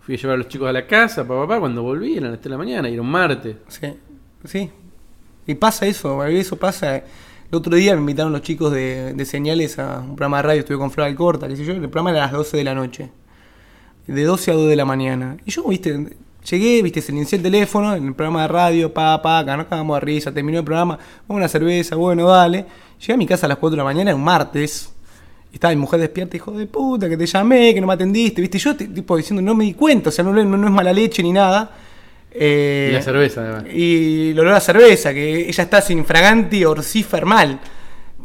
Fui 0.00 0.14
a 0.14 0.18
llevar 0.18 0.34
a 0.34 0.38
los 0.38 0.46
chicos 0.48 0.68
a 0.68 0.72
la 0.72 0.86
casa, 0.86 1.22
papá, 1.26 1.40
papá. 1.42 1.58
Cuando 1.58 1.82
volví 1.82 2.16
eran 2.16 2.30
las 2.30 2.40
3 2.40 2.44
de 2.44 2.50
la 2.50 2.58
mañana 2.58 2.88
y 2.88 2.92
era 2.92 3.02
un 3.02 3.10
martes. 3.10 3.56
Sí, 3.66 3.88
sí. 4.44 4.70
Y 5.46 5.54
pasa 5.54 5.86
eso, 5.86 6.24
eso 6.24 6.56
pasa. 6.56 6.96
El 6.96 7.04
otro 7.52 7.76
día 7.76 7.94
me 7.94 8.00
invitaron 8.00 8.32
los 8.32 8.42
chicos 8.42 8.72
de, 8.72 9.14
de 9.14 9.24
señales 9.24 9.78
a 9.78 10.00
un 10.00 10.16
programa 10.16 10.38
de 10.38 10.42
radio, 10.42 10.60
estuve 10.60 10.78
con 10.78 10.90
Flora 10.90 11.08
Alcorta, 11.08 11.46
qué 11.46 11.56
sé 11.56 11.64
yo, 11.64 11.72
el 11.72 11.80
programa 11.82 12.10
era 12.10 12.24
a 12.24 12.26
las 12.26 12.32
12 12.32 12.56
de 12.56 12.64
la 12.64 12.74
noche. 12.74 13.10
De 14.06 14.24
12 14.24 14.50
a 14.50 14.54
2 14.54 14.68
de 14.68 14.76
la 14.76 14.84
mañana. 14.84 15.36
Y 15.44 15.50
yo, 15.52 15.64
viste, 15.64 16.16
llegué, 16.48 16.82
viste, 16.82 17.00
se 17.00 17.12
le 17.12 17.18
inicié 17.18 17.36
el 17.36 17.42
teléfono 17.42 17.94
en 17.94 18.08
el 18.08 18.14
programa 18.14 18.42
de 18.42 18.48
radio, 18.48 18.92
pa, 18.92 19.20
pa, 19.22 19.40
acá 19.40 19.56
nos 19.56 19.66
cagamos 19.66 19.96
de 19.96 20.00
risa, 20.00 20.32
terminó 20.32 20.58
el 20.58 20.64
programa, 20.64 20.98
vamos 21.28 21.28
a 21.28 21.34
una 21.34 21.48
cerveza, 21.48 21.96
bueno, 21.96 22.26
dale. 22.26 22.66
Llegué 22.98 23.12
a 23.12 23.16
mi 23.16 23.26
casa 23.26 23.46
a 23.46 23.48
las 23.48 23.58
4 23.58 23.72
de 23.72 23.76
la 23.78 23.84
mañana, 23.84 24.14
un 24.14 24.24
martes. 24.24 24.92
Estaba 25.52 25.72
mi 25.74 25.80
mujer 25.80 26.00
despierta, 26.00 26.36
hijo 26.36 26.50
de 26.52 26.66
puta, 26.66 27.08
que 27.08 27.16
te 27.16 27.26
llamé, 27.26 27.72
que 27.72 27.80
no 27.80 27.86
me 27.86 27.94
atendiste, 27.94 28.42
viste. 28.42 28.58
Yo, 28.58 28.76
tipo, 28.76 29.16
diciendo, 29.16 29.40
no 29.40 29.54
me 29.54 29.64
di 29.64 29.74
cuenta, 29.74 30.10
o 30.10 30.12
sea, 30.12 30.24
no, 30.24 30.32
no 30.32 30.66
es 30.66 30.72
mala 30.72 30.92
leche 30.92 31.22
ni 31.22 31.32
nada. 31.32 31.70
Eh, 32.30 32.88
Y 32.90 32.94
la 32.94 33.02
cerveza, 33.02 33.40
además. 33.42 33.64
y 33.74 34.30
el 34.30 34.38
olor 34.40 34.54
a 34.54 34.60
cerveza, 34.60 35.14
que 35.14 35.48
ella 35.48 35.64
está 35.64 35.80
sin 35.80 36.04
fraganti 36.04 36.64
orcifermal. 36.64 37.58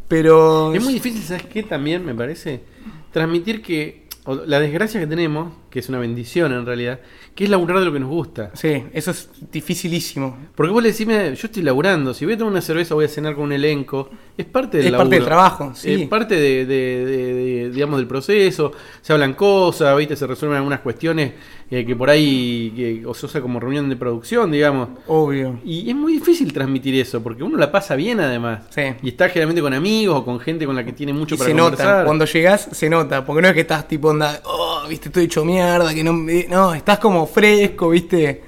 Pero. 0.08 0.74
Es 0.74 0.84
muy 0.84 0.94
difícil, 0.94 1.22
¿sabes 1.24 1.44
qué? 1.46 1.64
También 1.64 2.06
me 2.06 2.14
parece 2.14 2.62
transmitir 3.12 3.62
que 3.62 4.02
la 4.46 4.60
desgracia 4.60 5.00
que 5.00 5.08
tenemos, 5.08 5.54
que 5.70 5.80
es 5.80 5.90
una 5.90 5.98
bendición 6.00 6.52
en 6.54 6.66
realidad, 6.66 7.00
que 7.34 7.46
es 7.46 7.50
laburar 7.50 7.80
de 7.80 7.86
lo 7.86 7.94
que 7.94 8.00
nos 8.00 8.10
gusta. 8.10 8.52
Sí, 8.54 8.84
eso 8.94 9.12
es 9.12 9.30
dificilísimo. 9.52 10.38
Porque 10.54 10.72
vos 10.72 10.84
le 10.84 10.92
decís, 10.92 11.08
"Mira, 11.08 11.34
yo 11.34 11.48
estoy 11.48 11.64
laburando, 11.64 12.14
si 12.14 12.26
voy 12.26 12.36
a 12.36 12.38
tomar 12.38 12.52
una 12.52 12.62
cerveza 12.62 12.94
voy 12.94 13.06
a 13.06 13.08
cenar 13.08 13.34
con 13.36 13.46
un 13.46 13.54
elenco, 13.54 14.10
es 14.38 14.46
parte 14.46 14.78
del 14.78 14.88
Es 14.88 14.94
parte 14.94 15.16
del 15.16 15.26
trabajo, 15.26 15.72
sí. 15.74 16.04
Es 16.04 16.08
parte 16.10 16.36
de, 16.36 16.66
de- 16.66 17.06
de- 17.06 17.34
de, 17.34 17.70
digamos, 17.72 17.98
del 18.00 18.08
proceso, 18.08 18.74
se 19.02 19.12
hablan 19.14 19.34
cosas, 19.34 19.98
¿viste? 19.98 20.16
se 20.16 20.28
resuelven 20.28 20.58
algunas 20.58 20.82
cuestiones 20.82 21.32
eh, 21.74 21.86
que 21.86 21.96
por 21.96 22.10
ahí, 22.10 22.74
que, 22.76 23.06
o 23.06 23.14
se 23.14 23.26
usa 23.28 23.40
como 23.42 23.58
reunión 23.60 23.88
de 23.90 23.96
producción, 23.96 24.52
digamos. 24.52 24.90
Obvio. 25.08 25.58
Y 25.64 25.90
es 25.90 25.96
muy 25.96 26.14
difícil 26.14 26.52
transmitir 26.52 26.96
eso, 26.96 27.24
porque 27.24 27.44
uno 27.44 27.58
la 27.58 27.72
pasa 27.72 27.96
bien 27.96 28.20
además. 28.20 28.64
Sí. 28.70 28.82
Y 29.02 29.08
está 29.10 29.30
generalmente 29.30 29.62
con 29.62 29.74
amigos 29.74 30.18
o 30.20 30.26
con 30.26 30.40
gente 30.42 30.66
con 30.66 30.76
la 30.76 30.84
que 30.84 30.92
tiene 30.92 31.14
mucho 31.14 31.36
Y 31.36 31.38
para 31.38 31.50
se 31.50 31.58
conversar. 31.58 31.88
nota, 31.88 32.06
cuando 32.06 32.26
llegas 32.26 32.68
se 32.74 32.90
nota, 32.90 33.24
porque 33.26 33.42
no 33.42 33.48
es 33.48 33.54
que 33.54 33.62
estás 33.62 33.88
tipo 33.88 34.10
onda, 34.10 34.42
oh, 34.44 34.84
viste, 34.90 35.08
estoy 35.08 35.24
hecho 35.26 35.46
mierda, 35.46 35.94
que 35.94 36.04
no 36.04 36.12
No, 36.50 36.74
estás 36.74 37.00
como 37.00 37.26
fresco, 37.26 37.90
viste. 37.92 38.44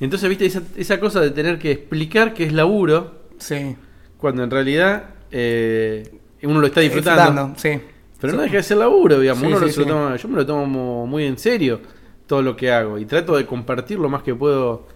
Entonces, 0.00 0.28
viste, 0.28 0.46
esa, 0.46 0.62
esa 0.76 1.00
cosa 1.00 1.20
de 1.20 1.30
tener 1.32 1.58
que 1.58 1.72
explicar 1.72 2.32
que 2.32 2.44
es 2.44 2.52
laburo, 2.52 3.24
Sí. 3.38 3.74
cuando 4.18 4.44
en 4.44 4.50
realidad 4.52 5.10
eh, 5.32 6.08
uno 6.44 6.60
lo 6.60 6.66
está 6.68 6.80
disfrutando. 6.80 7.54
sí. 7.56 7.80
Pero 8.20 8.32
no 8.32 8.42
deja 8.42 8.56
de 8.56 8.62
ser 8.64 8.76
laburo, 8.78 9.20
digamos. 9.20 9.42
Sí, 9.42 9.46
uno 9.46 9.58
sí, 9.60 9.64
lo- 9.64 9.70
sí. 9.70 9.84
toma- 9.84 10.16
yo 10.16 10.28
me 10.28 10.36
lo 10.36 10.44
tomo 10.46 11.06
muy 11.06 11.24
en 11.24 11.38
serio 11.38 11.80
todo 12.28 12.42
lo 12.42 12.56
que 12.56 12.70
hago 12.70 12.98
y 12.98 13.06
trato 13.06 13.36
de 13.36 13.46
compartir 13.46 13.98
lo 13.98 14.08
más 14.08 14.22
que 14.22 14.34
puedo. 14.34 14.86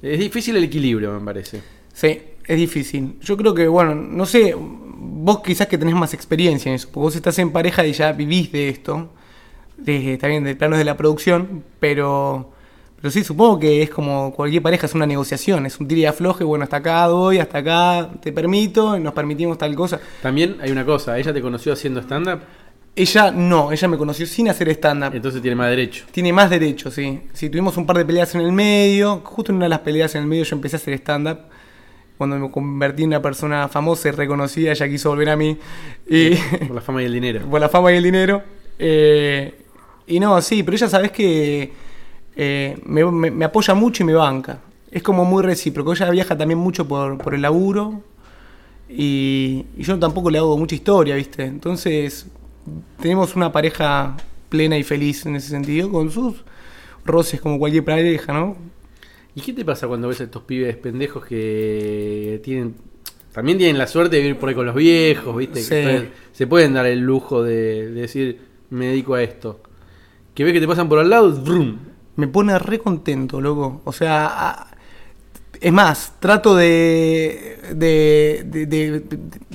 Es 0.00 0.20
difícil 0.20 0.56
el 0.56 0.64
equilibrio, 0.64 1.12
me 1.12 1.24
parece. 1.24 1.62
Sí, 1.92 2.20
es 2.46 2.56
difícil. 2.56 3.18
Yo 3.20 3.36
creo 3.36 3.54
que, 3.54 3.66
bueno, 3.66 3.94
no 3.94 4.26
sé, 4.26 4.54
vos 4.56 5.40
quizás 5.42 5.66
que 5.66 5.78
tenés 5.78 5.94
más 5.94 6.14
experiencia 6.14 6.68
en 6.68 6.76
eso, 6.76 6.88
porque 6.88 7.04
vos 7.04 7.16
estás 7.16 7.38
en 7.38 7.50
pareja 7.50 7.84
y 7.86 7.92
ya 7.92 8.12
vivís 8.12 8.52
de 8.52 8.68
esto, 8.68 9.10
de, 9.76 10.14
está 10.14 10.28
bien, 10.28 10.44
de 10.44 10.54
planos 10.54 10.78
de 10.78 10.84
la 10.84 10.96
producción, 10.96 11.64
pero, 11.80 12.50
pero 12.96 13.10
sí, 13.10 13.24
supongo 13.24 13.58
que 13.60 13.82
es 13.82 13.90
como 13.90 14.32
cualquier 14.34 14.62
pareja, 14.62 14.86
es 14.86 14.94
una 14.94 15.06
negociación, 15.06 15.64
es 15.66 15.80
un 15.80 15.88
tira 15.88 16.00
y 16.00 16.06
afloje, 16.06 16.44
bueno, 16.44 16.64
hasta 16.64 16.78
acá 16.78 17.06
doy, 17.06 17.38
hasta 17.38 17.58
acá 17.58 18.10
te 18.20 18.32
permito, 18.32 18.98
nos 18.98 19.14
permitimos 19.14 19.56
tal 19.56 19.74
cosa. 19.74 20.00
También 20.20 20.56
hay 20.60 20.70
una 20.70 20.84
cosa, 20.84 21.18
ella 21.18 21.32
te 21.32 21.40
conoció 21.40 21.72
haciendo 21.72 22.00
stand-up, 22.00 22.40
Ella 22.94 23.30
no, 23.30 23.72
ella 23.72 23.88
me 23.88 23.96
conoció 23.96 24.26
sin 24.26 24.48
hacer 24.50 24.68
stand-up. 24.68 25.14
entonces 25.14 25.40
tiene 25.40 25.54
más 25.56 25.70
derecho. 25.70 26.04
Tiene 26.10 26.32
más 26.32 26.50
derechos, 26.50 26.92
sí. 26.94 27.20
Sí, 27.32 27.48
tuvimos 27.48 27.76
un 27.78 27.86
par 27.86 27.96
de 27.96 28.04
peleas 28.04 28.34
en 28.34 28.42
el 28.42 28.52
medio. 28.52 29.22
Justo 29.24 29.50
en 29.50 29.56
una 29.56 29.64
de 29.64 29.70
las 29.70 29.78
peleas 29.80 30.14
en 30.14 30.22
el 30.22 30.26
medio 30.28 30.44
yo 30.44 30.56
empecé 30.56 30.76
a 30.76 30.78
hacer 30.78 30.94
stand-up. 30.94 31.38
Cuando 32.18 32.38
me 32.38 32.50
convertí 32.50 33.02
en 33.04 33.08
una 33.08 33.22
persona 33.22 33.66
famosa 33.68 34.08
y 34.08 34.12
reconocida, 34.12 34.72
ella 34.72 34.88
quiso 34.88 35.08
volver 35.08 35.30
a 35.30 35.36
mí. 35.36 35.56
Y 36.08 36.34
Por 36.66 36.70
la 36.74 36.80
fama 36.82 37.02
y 37.02 37.06
el 37.06 37.12
dinero. 37.14 37.40
por 37.48 37.60
la 37.60 37.68
fama 37.70 37.92
y 37.92 37.96
el 37.96 38.02
dinero. 38.04 38.42
Eh, 38.78 39.54
y 40.06 40.20
no, 40.20 40.40
sí, 40.42 40.62
pero 40.62 40.76
ella 40.76 40.88
sabes 40.90 41.10
que 41.12 41.72
eh, 42.36 42.78
me, 42.84 43.04
me- 43.10 43.30
me 43.30 43.44
apoya 43.46 43.72
mucho 43.72 44.02
y 44.02 44.06
me 44.06 44.12
banca. 44.14 44.58
Es 44.90 45.02
como 45.02 45.24
muy 45.24 45.42
recíproco. 45.42 45.94
Ella 45.94 46.10
viaja 46.10 46.36
también 46.36 46.58
mucho 46.58 46.86
por, 46.86 47.16
por 47.16 47.34
el 47.34 47.40
laburo. 47.40 48.02
Y, 48.88 49.64
y 49.78 49.82
yo 49.82 49.98
tampoco 49.98 50.30
le 50.30 50.36
hago 50.38 50.58
mucha 50.58 50.74
historia, 50.74 51.14
¿viste? 51.16 51.44
Entonces, 51.44 52.26
tenemos 53.00 53.34
una 53.36 53.50
pareja 53.52 54.16
plena 54.48 54.76
y 54.78 54.82
feliz 54.82 55.24
en 55.26 55.36
ese 55.36 55.48
sentido, 55.48 55.90
con 55.90 56.10
sus 56.10 56.44
roces 57.04 57.40
como 57.40 57.58
cualquier 57.58 57.84
pareja, 57.84 58.32
¿no? 58.32 58.56
¿Y 59.34 59.40
qué 59.40 59.52
te 59.52 59.64
pasa 59.64 59.88
cuando 59.88 60.08
ves 60.08 60.20
a 60.20 60.24
estos 60.24 60.42
pibes 60.42 60.76
pendejos 60.76 61.24
que 61.24 62.40
tienen. 62.44 62.74
También 63.32 63.56
tienen 63.56 63.78
la 63.78 63.86
suerte 63.86 64.16
de 64.16 64.22
vivir 64.22 64.36
por 64.38 64.50
ahí 64.50 64.54
con 64.54 64.66
los 64.66 64.74
viejos, 64.74 65.34
¿viste? 65.36 65.60
Que 65.70 66.08
se 66.32 66.46
pueden 66.46 66.74
dar 66.74 66.84
el 66.84 67.00
lujo 67.00 67.42
de, 67.42 67.90
de 67.90 68.00
decir, 68.02 68.38
me 68.68 68.88
dedico 68.88 69.14
a 69.14 69.22
esto. 69.22 69.62
Que 70.34 70.44
ve 70.44 70.52
que 70.52 70.60
te 70.60 70.68
pasan 70.68 70.88
por 70.88 70.98
al 70.98 71.08
lado, 71.08 71.32
¡brum! 71.32 71.78
Me 72.16 72.28
pone 72.28 72.58
re 72.58 72.78
contento, 72.78 73.40
loco. 73.40 73.80
O 73.84 73.92
sea, 73.92 74.66
es 75.58 75.72
más, 75.72 76.14
trato 76.20 76.54
de, 76.54 77.56
de, 77.74 78.44
de- 78.46 79.02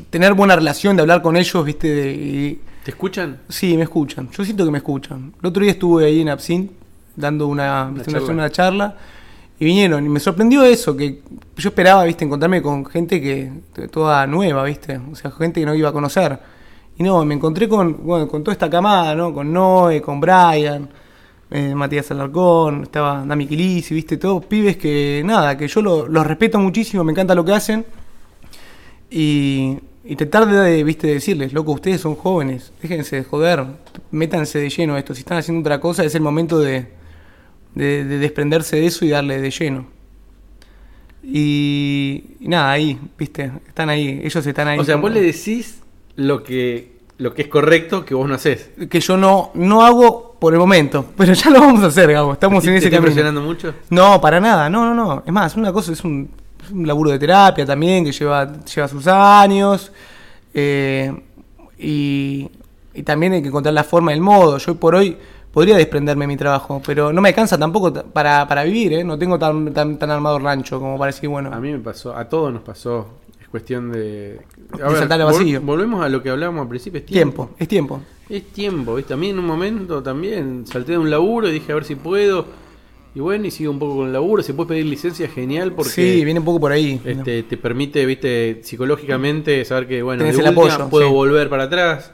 tener 0.10 0.34
buena 0.34 0.56
relación, 0.56 0.96
de 0.96 1.02
hablar 1.04 1.22
con 1.22 1.38
ellos, 1.38 1.64
¿viste? 1.64 1.88
De- 1.88 2.14
y- 2.14 2.62
¿Te 2.88 2.92
escuchan? 2.92 3.40
sí, 3.50 3.76
me 3.76 3.84
escuchan. 3.84 4.30
Yo 4.32 4.46
siento 4.46 4.64
que 4.64 4.72
me 4.72 4.78
escuchan. 4.78 5.34
El 5.42 5.48
otro 5.50 5.62
día 5.62 5.74
estuve 5.74 6.06
ahí 6.06 6.22
en 6.22 6.30
Absint 6.30 6.72
dando 7.18 7.48
una, 7.48 7.90
¿viste? 7.94 8.12
una, 8.12 8.20
charla. 8.20 8.34
una 8.34 8.50
charla 8.50 8.96
y 9.60 9.66
vinieron. 9.66 10.06
Y 10.06 10.08
me 10.08 10.22
sorprendió 10.22 10.64
eso, 10.64 10.96
que 10.96 11.22
yo 11.58 11.68
esperaba, 11.68 12.06
¿viste? 12.06 12.24
Encontrarme 12.24 12.62
con 12.62 12.86
gente 12.86 13.20
que 13.20 13.52
toda 13.92 14.26
nueva, 14.26 14.64
¿viste? 14.64 15.02
O 15.12 15.16
sea, 15.16 15.32
gente 15.32 15.60
que 15.60 15.66
no 15.66 15.76
iba 15.76 15.90
a 15.90 15.92
conocer. 15.92 16.40
Y 16.98 17.04
no, 17.04 17.26
me 17.26 17.34
encontré 17.36 17.68
con, 17.68 18.06
bueno, 18.06 18.26
con 18.30 18.42
toda 18.42 18.54
esta 18.54 18.70
camada, 18.70 19.14
¿no? 19.16 19.34
Con 19.34 19.52
Noé, 19.52 20.02
con 20.02 20.22
Brian, 20.22 20.88
eh, 21.52 21.76
Matías 21.76 22.10
Alarcón, 22.12 22.84
estaba 22.84 23.26
Dami 23.26 23.48
Kilisi, 23.48 23.96
¿viste? 23.96 24.16
Todos 24.16 24.46
pibes 24.46 24.78
que, 24.78 25.24
nada, 25.26 25.58
que 25.58 25.68
yo 25.68 25.82
lo- 25.82 26.08
los 26.08 26.26
respeto 26.26 26.58
muchísimo, 26.58 27.04
me 27.04 27.12
encanta 27.12 27.36
lo 27.36 27.44
que 27.44 27.52
hacen. 27.52 27.86
Y, 29.12 29.78
y 30.08 30.16
tratar 30.16 30.48
de, 30.48 30.84
¿viste? 30.84 31.08
decirles, 31.08 31.54
loco, 31.54 31.72
ustedes 31.74 32.02
son 32.02 32.16
jóvenes, 32.16 32.72
déjense 32.82 33.18
de 33.18 33.24
joder, 33.24 33.66
métanse 34.12 34.60
de 34.60 34.70
lleno 34.70 34.96
a 34.96 35.00
esto. 35.00 35.14
Si 35.14 35.20
están 35.20 35.38
haciendo 35.38 35.62
otra 35.62 35.80
cosa, 35.80 36.04
es 36.04 36.16
el 36.16 36.22
momento 36.22 36.60
de, 36.60 36.88
de, 37.76 38.06
de 38.06 38.18
desprenderse 38.20 38.76
de 38.78 38.86
eso 38.88 39.06
y 39.06 39.10
darle 39.10 39.42
de 39.42 39.52
lleno. 39.52 39.86
Y, 41.24 42.24
y 42.40 42.48
nada, 42.48 42.72
ahí, 42.72 42.98
¿viste? 43.18 43.52
Están 43.68 43.90
ahí, 43.90 44.22
ellos 44.24 44.46
están 44.46 44.68
ahí. 44.68 44.80
O 44.80 44.84
sea, 44.84 44.96
como- 44.96 45.08
vos 45.08 45.14
le 45.14 45.22
decís 45.22 45.80
lo 46.16 46.44
que, 46.44 46.98
lo 47.18 47.34
que 47.34 47.42
es 47.44 47.48
correcto 47.48 48.06
que 48.06 48.14
vos 48.14 48.28
no 48.30 48.36
haces. 48.36 48.70
que 48.90 49.00
yo 49.00 49.18
no, 49.18 49.52
no 49.54 49.86
hago 49.86 50.36
por 50.40 50.54
el 50.54 50.60
momento, 50.60 51.06
pero 51.18 51.34
ya 51.34 51.50
lo 51.50 51.60
vamos 51.60 51.84
a 51.84 51.88
hacer, 51.88 52.12
Gabo. 52.12 52.34
Estamos 52.34 52.64
¿Te- 52.64 52.70
en 52.70 52.76
te 52.76 52.88
ese 52.88 52.88
está 53.10 53.32
mucho? 53.32 53.74
No, 53.90 54.22
para 54.22 54.40
nada, 54.40 54.70
no, 54.70 54.86
no, 54.86 54.94
no. 54.94 55.24
Es 55.26 55.34
más, 55.34 55.56
una 55.56 55.74
cosa 55.74 55.92
es 55.92 56.04
un, 56.04 56.30
un 56.72 56.88
laburo 56.88 57.12
de 57.12 57.20
terapia 57.20 57.66
también 57.66 58.04
que 58.06 58.12
lleva, 58.12 58.52
lleva 58.64 58.88
sus 58.88 59.06
años. 59.08 59.92
eh, 60.54 61.14
y, 61.80 62.50
y 62.94 63.04
también 63.04 63.34
hay 63.34 63.42
que 63.42 63.50
encontrar 63.50 63.74
la 63.74 63.84
forma 63.84 64.12
y 64.12 64.16
el 64.16 64.22
modo. 64.22 64.58
Yo 64.58 64.76
por 64.76 64.96
hoy 64.96 65.16
podría 65.52 65.78
desprenderme 65.78 66.24
de 66.24 66.28
mi 66.28 66.38
trabajo, 66.38 66.82
pero 66.86 67.14
no 67.14 67.22
me 67.22 67.30
alcanza 67.30 67.58
tampoco 67.58 67.94
ta- 67.94 68.04
para, 68.04 68.48
para 68.48 68.64
vivir, 68.64 68.94
¿eh? 68.94 69.04
No 69.04 69.18
tengo 69.18 69.38
tan, 69.38 69.72
tan, 69.74 69.98
tan 70.00 70.10
armado 70.12 70.40
rancho 70.40 70.80
como 70.80 70.98
para 70.98 71.12
decir, 71.12 71.30
bueno. 71.30 71.52
A 71.54 71.60
mí 71.60 71.72
me 71.72 71.80
pasó, 71.80 72.16
a 72.16 72.28
todos 72.28 72.52
nos 72.54 72.64
pasó. 72.64 73.08
Es 73.40 73.48
cuestión 73.50 73.92
de. 73.92 74.40
A 74.84 74.90
De 74.90 74.98
saltar 74.98 75.22
al 75.22 75.28
vacío. 75.28 75.62
volvemos 75.62 76.04
a 76.04 76.10
lo 76.10 76.22
que 76.24 76.30
hablábamos 76.32 76.64
al 76.64 76.68
principio. 76.70 77.00
Es 77.00 77.06
tiempo. 77.06 77.46
tiempo, 77.46 77.56
es 77.60 77.68
tiempo. 77.68 78.02
Es 78.30 78.44
tiempo, 78.52 78.96
¿viste? 78.96 79.14
A 79.14 79.18
mí 79.18 79.30
en 79.30 79.40
un 79.40 79.46
momento 79.46 80.02
también 80.04 80.66
salté 80.68 80.94
de 80.94 80.98
un 80.98 81.10
laburo 81.10 81.48
y 81.48 81.52
dije 81.52 81.72
a 81.72 81.76
ver 81.76 81.86
si 81.86 81.96
puedo. 81.96 82.46
Y 83.18 83.20
bueno, 83.20 83.48
y 83.48 83.50
sigo 83.50 83.72
un 83.72 83.80
poco 83.80 83.96
con 83.96 84.06
el 84.06 84.14
laburo. 84.14 84.44
Se 84.44 84.54
puede 84.54 84.68
pedir 84.68 84.86
licencia, 84.86 85.28
genial, 85.28 85.74
porque 85.74 85.90
sí, 85.90 86.24
viene 86.24 86.40
un 86.40 86.46
poco 86.46 86.60
por 86.60 86.72
ahí. 86.72 87.02
este, 87.04 87.42
te 87.42 87.58
permite, 87.58 88.06
viste, 88.06 88.60
psicológicamente 88.62 89.66
saber 89.66 89.88
que, 89.88 90.04
bueno, 90.04 90.24
de 90.24 90.30
el 90.30 90.46
apoyo, 90.46 90.88
puedo 90.88 91.08
sí. 91.08 91.14
volver 91.14 91.50
para 91.50 91.64
atrás. 91.64 92.14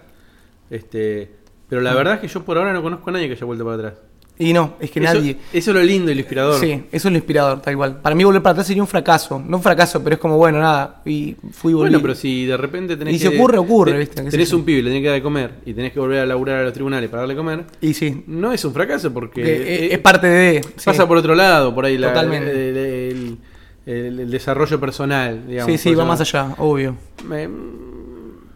Este, 0.70 1.30
pero 1.68 1.82
la 1.82 1.94
verdad 1.94 2.14
es 2.14 2.20
que 2.22 2.30
yo 2.30 2.46
por 2.46 2.58
ahora 2.58 2.72
no 2.72 2.82
conozco 2.82 3.10
a 3.10 3.14
nadie 3.14 3.28
que 3.28 3.34
haya 3.34 3.46
vuelto 3.46 3.66
para 3.66 3.76
atrás. 3.76 4.02
Y 4.40 4.52
no, 4.52 4.76
es 4.80 4.90
que 4.90 5.00
Eso- 5.00 5.14
nadie. 5.14 5.38
Eso 5.54 5.72
es 5.72 5.78
lo 5.78 5.84
lindo 5.84 6.12
y 6.12 6.16
lo 6.16 6.20
inspirador. 6.22 6.60
Sí, 6.60 6.72
eso 6.92 7.08
es 7.08 7.12
lo 7.12 7.18
inspirador, 7.18 7.62
tal 7.62 7.76
cual. 7.78 7.98
Para 8.02 8.16
mí 8.16 8.24
volver 8.24 8.42
para 8.42 8.52
atrás 8.54 8.66
sería 8.68 8.82
un 8.82 8.88
fracaso. 8.88 9.40
No 9.46 9.58
un 9.58 9.64
fracaso, 9.64 10.04
pero 10.04 10.16
es 10.16 10.20
como, 10.20 10.38
bueno, 10.38 10.60
nada. 10.60 11.02
Y 11.06 11.36
fui 11.52 11.72
y 11.72 11.76
volví. 11.76 11.90
Bueno, 11.92 12.02
pero 12.02 12.16
si 12.16 12.46
de 12.48 12.58
repente 12.58 12.98
tenés 12.98 13.14
Y 13.16 13.20
que... 13.20 13.30
si 13.30 13.36
ocurre, 13.38 13.60
ocurre, 13.60 13.92
te- 13.92 13.98
¿viste? 14.00 14.16
¿Qué 14.24 14.24
sé 14.26 14.32
Tenés 14.32 14.52
un 14.54 14.66
pibe, 14.66 14.82
le 14.82 14.90
tenés 14.90 15.02
que 15.04 15.08
dar 15.10 15.16
de 15.18 15.22
comer 15.22 15.52
y 15.68 15.74
tenés 15.74 15.94
que 15.94 16.00
volver 16.00 16.20
a 16.22 16.26
laburar 16.26 16.60
a 16.62 16.64
los 16.64 16.74
tribunales 16.74 17.10
para 17.12 17.22
darle 17.22 17.36
de 17.36 17.38
comer. 17.38 17.64
Y 17.80 17.94
sí, 17.94 18.24
No 18.26 18.52
es 18.52 18.66
un 18.66 18.74
fracaso 18.74 19.14
porque... 19.14 19.44
que, 19.44 19.54
eh, 19.56 19.86
eh, 19.86 19.90
es 19.92 20.00
parte 20.00 20.26
de... 20.28 20.62
Pasa 20.84 20.94
sí. 21.04 21.08
por 21.08 21.18
otro 21.18 21.36
lado, 21.36 21.74
por 21.76 21.86
ahí 21.86 21.98
la- 22.00 22.08
Totalmente. 22.10 22.50
el, 22.52 22.78
el- 22.78 23.38
el- 23.86 24.20
el 24.22 24.32
desarrollo 24.32 24.80
personal, 24.80 25.46
digamos. 25.48 25.72
Sí, 25.72 25.78
sí, 25.78 25.94
va 25.96 26.06
más 26.06 26.22
allá, 26.22 26.56
obvio. 26.58 26.96
Me- 27.28 27.48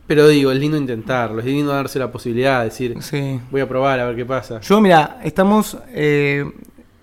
pero 0.08 0.28
digo, 0.28 0.52
es 0.52 0.60
lindo 0.60 0.78
intentarlo, 0.78 1.40
es 1.40 1.46
lindo 1.46 1.72
darse 1.74 2.00
la 2.00 2.12
posibilidad 2.12 2.60
de 2.60 2.66
decir, 2.66 2.96
Sí. 3.02 3.40
voy 3.52 3.62
a 3.62 3.68
probar 3.68 4.00
a 4.00 4.06
ver 4.08 4.16
qué 4.16 4.26
pasa. 4.26 4.60
Yo, 4.62 4.80
mira, 4.82 5.20
estamos... 5.24 5.78
eh, 5.94 6.46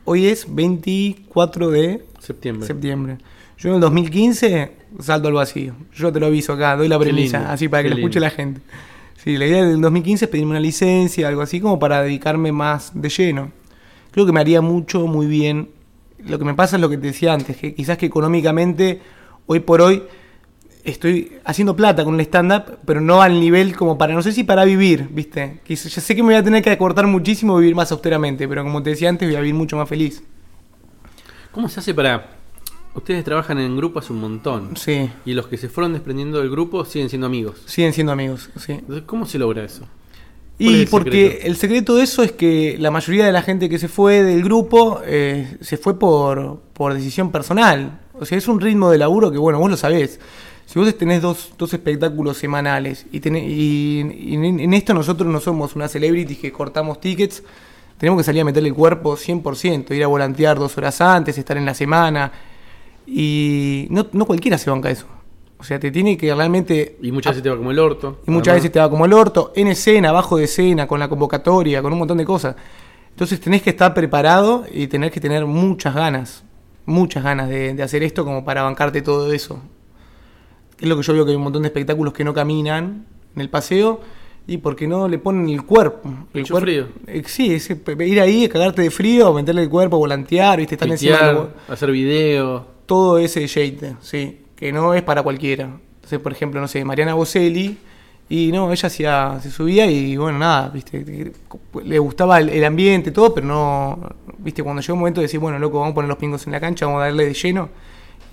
hoy 0.07 0.27
es 0.27 0.47
24 0.55 1.71
de 1.71 2.05
Septiembre. 2.19 2.67
septiembre. 2.67 3.19
Yo 3.59 3.69
en 3.71 3.75
el 3.77 3.81
2015 3.81 4.73
salto 5.01 5.29
al 5.29 5.35
vacío. 5.35 5.75
Yo 5.95 6.13
te 6.13 6.21
lo 6.21 6.27
aviso 6.27 6.53
acá, 6.55 6.77
doy 6.77 6.89
la 6.89 6.99
premisa, 6.99 7.53
así 7.53 7.69
para 7.69 7.83
que 7.85 7.91
lo 7.91 7.97
escuche 7.97 8.21
la 8.21 8.31
gente. 8.31 8.61
Sí, 9.17 9.37
la 9.39 9.47
idea 9.47 9.65
del 9.65 9.81
2015 9.81 10.25
es 10.27 10.31
pedirme 10.31 10.51
una 10.51 10.61
licencia, 10.61 11.29
algo 11.29 11.41
así, 11.41 11.61
como 11.61 11.79
para 11.79 12.03
dedicarme 12.03 12.53
más 12.53 12.93
de 12.95 13.09
lleno. 13.09 13.53
Creo 14.11 14.27
que 14.27 14.33
me 14.33 14.41
haría 14.41 14.61
mucho, 14.61 15.07
muy 15.07 15.27
bien. 15.27 15.71
Lo 16.27 16.39
que 16.39 16.45
me 16.45 16.55
pasa 16.55 16.77
es 16.77 16.83
lo 16.83 16.89
que 16.91 16.99
te 16.99 17.07
decía 17.09 17.33
antes, 17.33 17.57
que 17.57 17.75
quizás 17.75 17.97
que 17.97 18.07
económicamente, 18.07 19.01
hoy 19.47 19.61
por 19.61 19.81
hoy, 19.81 20.03
estoy 20.85 21.33
haciendo 21.45 21.75
plata 21.75 22.05
con 22.05 22.15
el 22.15 22.21
stand-up, 22.23 22.79
pero 22.85 23.01
no 23.01 23.23
al 23.23 23.41
nivel 23.41 23.75
como 23.77 23.97
para, 23.99 24.15
no 24.15 24.23
sé 24.23 24.33
si 24.33 24.45
para 24.45 24.65
vivir, 24.65 25.09
¿viste? 25.11 25.61
Quizás- 25.65 25.95
ya 25.95 26.01
sé 26.01 26.15
que 26.15 26.23
me 26.23 26.29
voy 26.29 26.37
a 26.37 26.43
tener 26.43 26.63
que 26.63 26.71
acortar 26.71 27.07
muchísimo 27.07 27.59
y 27.59 27.63
vivir 27.63 27.75
más 27.75 27.91
austeramente, 27.93 28.47
pero 28.47 28.63
como 28.63 28.83
te 28.83 28.91
decía 28.91 29.09
antes, 29.09 29.29
voy 29.29 29.37
a 29.37 29.41
vivir 29.41 29.55
mucho 29.55 29.77
más 29.77 29.89
feliz. 29.89 30.23
¿Cómo 31.53 31.69
se 31.69 31.81
hace 31.81 31.95
para...? 31.95 32.31
Ustedes 32.95 33.25
trabajan 33.25 33.59
en 33.59 33.77
grupo 33.77 33.99
hace 33.99 34.13
un 34.13 34.21
montón. 34.21 34.77
Sí, 34.77 35.11
Y 35.25 35.33
los 35.35 35.49
que 35.49 35.57
se 35.57 35.69
fueron 35.69 35.95
desprendiendo 35.95 36.39
del 36.39 36.49
grupo 36.49 36.85
siguen 36.85 37.09
siendo 37.09 37.27
amigos. 37.27 37.61
siguen 37.67 37.93
siendo 37.93 38.13
amigos, 38.13 38.51
sí. 38.57 38.73
Entonces, 38.73 39.03
¿cómo 39.05 39.27
se 39.27 39.39
logra 39.41 39.65
eso? 39.65 39.81
¿Cuál 39.81 40.69
es 40.69 40.77
Y 40.77 40.81
el 40.83 40.89
porque 40.89 41.11
secreto? 41.31 41.47
el 41.49 41.57
secreto 41.57 41.97
de 41.97 42.05
eso 42.05 42.23
es 42.23 42.31
que 42.31 42.77
la 42.79 42.93
mayoría 42.93 43.27
de 43.27 43.33
la 43.33 43.43
gente 43.43 43.69
que 43.69 43.81
se 43.81 43.89
fue 43.89 44.23
del 44.23 44.45
grupo 44.45 45.01
eh, 45.05 45.57
se 45.61 45.77
fue 45.77 45.99
por, 45.99 46.61
por 46.73 46.95
decisión 46.95 47.33
personal. 47.33 47.99
O 48.13 48.25
sea, 48.25 48.39
es 48.39 48.47
un 48.47 48.61
ritmo 48.61 48.89
de 48.93 48.99
laburo 48.99 49.33
que, 49.33 49.39
bueno, 49.39 49.59
vos 49.59 49.69
lo 49.69 49.77
sabés. 49.77 50.21
Si 50.67 50.79
vos 50.79 50.97
tenés 50.97 51.21
dos, 51.23 51.53
dos 51.59 51.73
espectáculos 51.75 52.39
semanales 52.39 53.07
y, 53.13 53.21
tenés- 53.21 53.45
y- 53.47 54.31
y 54.31 54.35
en, 54.35 54.61
en 54.61 54.75
esto 54.75 54.95
nosotros 54.95 55.31
no 55.31 55.39
somos 55.41 55.77
una 55.77 55.89
celebrity 55.89 56.37
que 56.37 56.51
cortamos 56.53 57.01
tickets, 57.01 57.43
tenemos 57.99 58.19
que 58.21 58.25
salir 58.25 58.43
a 58.43 58.45
meterle 58.45 58.71
el 58.71 58.75
cuerpo 58.75 59.17
100%, 59.17 59.95
ir 59.95 60.03
a 60.03 60.07
volantear 60.09 60.59
dos 60.59 60.77
horas 60.79 61.01
antes, 61.01 61.39
estar 61.39 61.57
en 61.57 61.65
la 61.65 61.75
semana. 61.75 62.33
Y 63.07 63.87
no, 63.91 64.07
no 64.13 64.25
cualquiera 64.27 64.59
se 64.59 64.71
banca 64.71 64.91
eso. 64.91 65.07
O 65.59 65.65
sea, 65.65 65.79
te 65.79 65.91
tiene 65.91 66.17
que 66.17 66.35
realmente 66.35 66.97
Y 67.01 67.13
muchas 67.13 67.33
veces 67.33 67.43
te 67.43 67.51
va 67.51 67.57
como 67.57 67.71
el 67.71 67.79
orto. 67.79 68.21
y 68.27 68.31
muchas 68.31 68.55
veces 68.55 68.73
te 68.73 68.81
va 68.81 68.91
como 68.91 69.05
el 69.05 69.13
orto, 69.13 69.53
en 69.55 69.69
escena, 69.69 70.11
abajo 70.11 70.37
de 70.37 70.45
escena, 70.45 70.87
con 70.87 70.99
la 71.01 71.09
convocatoria, 71.09 71.81
con 71.83 71.93
un 71.93 71.99
montón 72.01 72.19
de 72.19 72.25
cosas. 72.25 72.57
Entonces 73.11 73.41
tenés 73.41 73.63
que 73.63 73.71
estar 73.71 73.95
preparado 73.95 74.65
y 74.73 74.89
tenés 74.89 75.13
que 75.13 75.21
tener 75.21 75.47
muchas 75.47 75.95
ganas, 75.95 76.43
muchas 76.85 77.23
ganas 77.23 77.49
de, 77.49 77.73
de 77.75 77.83
hacer 77.83 78.03
esto 78.03 78.25
como 78.25 78.45
para 78.45 78.63
bancarte 78.63 79.01
todo 79.03 79.33
eso. 79.33 79.61
Es 80.81 80.89
lo 80.89 80.97
que 80.97 81.03
yo 81.03 81.13
veo 81.13 81.25
que 81.25 81.31
hay 81.31 81.37
un 81.37 81.43
montón 81.45 81.63
de 81.63 81.69
espectáculos 81.69 82.13
que 82.13 82.25
no 82.25 82.35
caminan 82.35 83.07
en 83.35 83.41
el 83.41 83.49
paseo 83.49 84.01
y 84.47 84.59
porque 84.59 84.87
no 84.87 85.09
le 85.09 85.19
ponen 85.19 85.49
el 85.49 85.65
cuerpo. 85.65 86.09
El 86.35 86.41
Mucho 86.43 86.55
cuerpo 86.55 86.67
frío. 86.67 86.89
Eh, 87.07 87.23
sí, 87.27 87.55
ese- 87.55 87.81
ir 88.01 88.21
ahí, 88.21 88.49
cagarte 88.49 88.83
de 88.83 88.91
frío, 88.91 89.33
meterle 89.33 89.63
el 89.63 89.71
cuerpo, 89.71 89.97
volantear, 89.99 90.59
¿viste? 90.59 90.75
Estar 90.75 90.89
encima 90.89 91.13
de 91.19 91.19
Pitear, 91.35 91.49
hacer 91.69 91.91
video. 91.91 92.67
todo 92.87 93.19
ese 93.19 93.47
shade, 93.47 93.97
sí, 94.01 94.41
que 94.57 94.73
no 94.73 94.93
es 94.95 95.03
para 95.03 95.23
cualquiera. 95.23 95.71
Entonces, 95.97 96.19
por 96.19 96.33
ejemplo, 96.33 96.61
no 96.61 96.69
sé, 96.69 96.85
Mariana 96.85 97.15
Boselli, 97.15 97.79
y 98.29 98.51
no, 98.53 98.71
ella 98.73 98.87
hacía, 98.87 99.39
se 99.43 99.51
subía 99.51 99.87
y 99.91 100.17
bueno, 100.17 100.39
nada, 100.39 100.69
viste, 100.69 101.33
le 101.85 101.99
gustaba 101.99 102.39
el, 102.41 102.49
el 102.51 102.65
ambiente, 102.65 103.11
todo, 103.11 103.33
pero 103.35 103.47
no, 103.47 103.99
viste, 104.39 104.63
cuando 104.63 104.83
llegó 104.83 104.95
un 104.95 104.99
momento 105.01 105.21
de 105.21 105.27
decir, 105.27 105.41
bueno, 105.41 105.59
loco, 105.59 105.79
vamos 105.79 105.93
a 105.93 105.95
poner 105.95 106.09
los 106.09 106.19
pingos 106.19 106.45
en 106.47 106.53
la 106.53 106.61
cancha, 106.61 106.85
vamos 106.87 107.01
a 107.01 107.05
darle 107.07 107.25
de 107.27 107.35
lleno, 107.35 107.69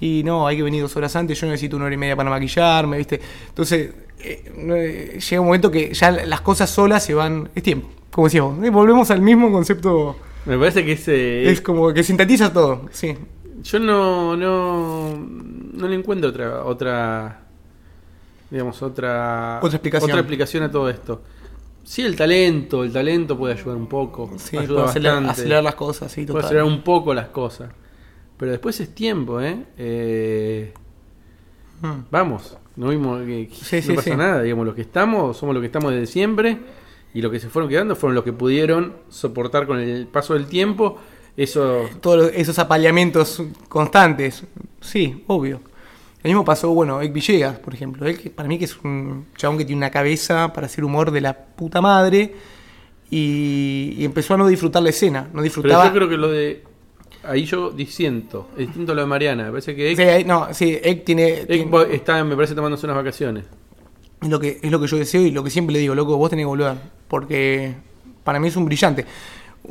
y 0.01 0.23
no, 0.25 0.45
hay 0.47 0.57
que 0.57 0.63
venir 0.63 0.81
dos 0.81 0.95
horas 0.97 1.15
antes, 1.15 1.39
yo 1.39 1.47
necesito 1.47 1.77
una 1.77 1.85
hora 1.85 1.93
y 1.93 1.97
media 1.97 2.15
para 2.17 2.29
maquillarme, 2.29 2.97
viste. 2.97 3.21
Entonces, 3.47 3.93
eh, 4.19 4.51
eh, 4.57 5.19
llega 5.19 5.39
un 5.39 5.45
momento 5.47 5.71
que 5.71 5.93
ya 5.93 6.11
las 6.11 6.41
cosas 6.41 6.69
solas 6.69 7.03
se 7.05 7.13
van, 7.13 7.49
es 7.55 7.63
tiempo, 7.63 7.87
como 8.11 8.27
decíamos, 8.27 8.63
eh, 8.65 8.69
volvemos 8.69 9.09
al 9.11 9.21
mismo 9.21 9.51
concepto, 9.51 10.17
Me 10.45 10.57
parece 10.57 10.83
que 10.83 10.93
ese... 10.93 11.49
es 11.49 11.61
como 11.61 11.93
que 11.93 12.03
sintetiza 12.03 12.51
todo, 12.51 12.89
sí. 12.91 13.15
Yo 13.63 13.77
no, 13.77 14.35
no, 14.35 15.15
no 15.15 15.87
le 15.87 15.95
encuentro 15.95 16.29
otra, 16.29 16.65
otra, 16.65 17.41
digamos, 18.49 18.81
otra, 18.81 19.59
Otra 19.61 19.75
explicación. 19.77 20.09
otra 20.09 20.19
explicación 20.21 20.63
a 20.63 20.71
todo 20.71 20.89
esto. 20.89 21.21
Sí, 21.83 22.01
el 22.01 22.15
talento, 22.15 22.83
el 22.83 22.91
talento 22.91 23.37
puede 23.37 23.53
ayudar 23.53 23.75
un 23.77 23.87
poco, 23.87 24.31
Sí, 24.37 24.57
ayuda 24.57 24.85
puede 24.85 24.89
acelerar, 25.21 25.63
las 25.63 25.75
cosas, 25.75 26.11
sí, 26.11 26.21
puede 26.21 26.27
total. 26.27 26.45
acelerar 26.45 26.65
un 26.67 26.81
poco 26.83 27.13
las 27.13 27.27
cosas. 27.27 27.69
Pero 28.41 28.51
después 28.53 28.79
es 28.81 28.93
tiempo, 28.95 29.39
¿eh? 29.39 29.65
Eh, 29.77 30.73
Mm. 31.81 32.05
vamos, 32.11 32.57
no 32.75 32.89
vimos 32.89 33.21
Sí, 33.25 33.77
no 33.77 33.81
sí, 33.81 33.93
pasa 33.93 34.01
sí. 34.11 34.15
nada, 34.15 34.41
digamos, 34.41 34.65
los 34.65 34.75
que 34.75 34.81
estamos, 34.81 35.37
somos 35.37 35.53
los 35.55 35.61
que 35.61 35.65
estamos 35.67 35.91
desde 35.91 36.07
siempre 36.07 36.57
y 37.13 37.21
los 37.21 37.31
que 37.31 37.39
se 37.39 37.49
fueron 37.49 37.69
quedando 37.69 37.95
fueron 37.95 38.15
los 38.15 38.23
que 38.23 38.33
pudieron 38.33 38.93
soportar 39.09 39.65
con 39.67 39.79
el 39.79 40.07
paso 40.07 40.33
del 40.33 40.47
tiempo 40.47 40.97
eso 41.37 41.87
Todos 42.01 42.31
esos 42.35 42.57
apaleamientos 42.59 43.41
constantes, 43.69 44.43
sí, 44.81 45.23
obvio. 45.27 45.61
Lo 46.23 46.27
mismo 46.27 46.43
pasó, 46.43 46.69
bueno, 46.73 46.99
Ek 47.01 47.13
Villegas, 47.13 47.57
por 47.59 47.73
ejemplo. 47.75 48.05
Él, 48.07 48.19
que 48.19 48.29
para 48.31 48.47
mí 48.49 48.57
que 48.59 48.65
es 48.65 48.77
un 48.83 49.27
chabón 49.37 49.57
que 49.57 49.65
tiene 49.65 49.77
una 49.79 49.91
cabeza 49.91 50.51
para 50.53 50.65
hacer 50.67 50.83
humor 50.83 51.11
de 51.11 51.21
la 51.21 51.35
puta 51.37 51.79
madre 51.81 52.33
y, 53.09 53.95
y 53.97 54.05
empezó 54.05 54.35
a 54.35 54.37
no 54.37 54.47
disfrutar 54.47 54.83
la 54.83 54.89
escena, 54.89 55.21
no 55.21 55.29
Pero 55.33 55.43
disfrutaba... 55.43 55.85
yo 55.87 55.93
creo 55.93 56.09
que 56.09 56.17
lo 56.17 56.27
de. 56.29 56.63
Ahí 57.23 57.45
yo 57.45 57.69
disiento. 57.71 58.49
Es 58.57 58.67
distinto 58.67 58.91
a 58.93 58.95
lo 58.95 59.01
de 59.01 59.07
Mariana. 59.07 59.43
Me 59.45 59.49
parece 59.51 59.75
que 59.75 59.91
Ek, 59.91 59.97
Sí, 59.97 60.03
ahí- 60.03 60.23
no, 60.25 60.47
sí, 60.53 60.77
Ek 60.81 61.03
tiene... 61.05 61.41
Ek 61.41 61.47
tiene- 61.47 61.93
está, 61.93 62.23
me 62.23 62.35
parece, 62.35 62.55
tomándose 62.55 62.85
unas 62.85 62.97
vacaciones. 62.97 63.45
Es 64.21 64.29
lo 64.29 64.39
que 64.39 64.59
es 64.61 64.71
lo 64.71 64.79
que 64.79 64.87
yo 64.87 64.97
deseo 64.97 65.21
y 65.21 65.31
lo 65.31 65.43
que 65.43 65.49
siempre 65.49 65.73
le 65.73 65.79
digo, 65.79 65.95
loco, 65.95 66.15
vos 66.17 66.29
tenés 66.29 66.43
que 66.43 66.47
volver, 66.47 66.75
porque 67.07 67.73
para 68.23 68.39
mí 68.39 68.47
es 68.49 68.55
un 68.55 68.65
brillante. 68.65 69.05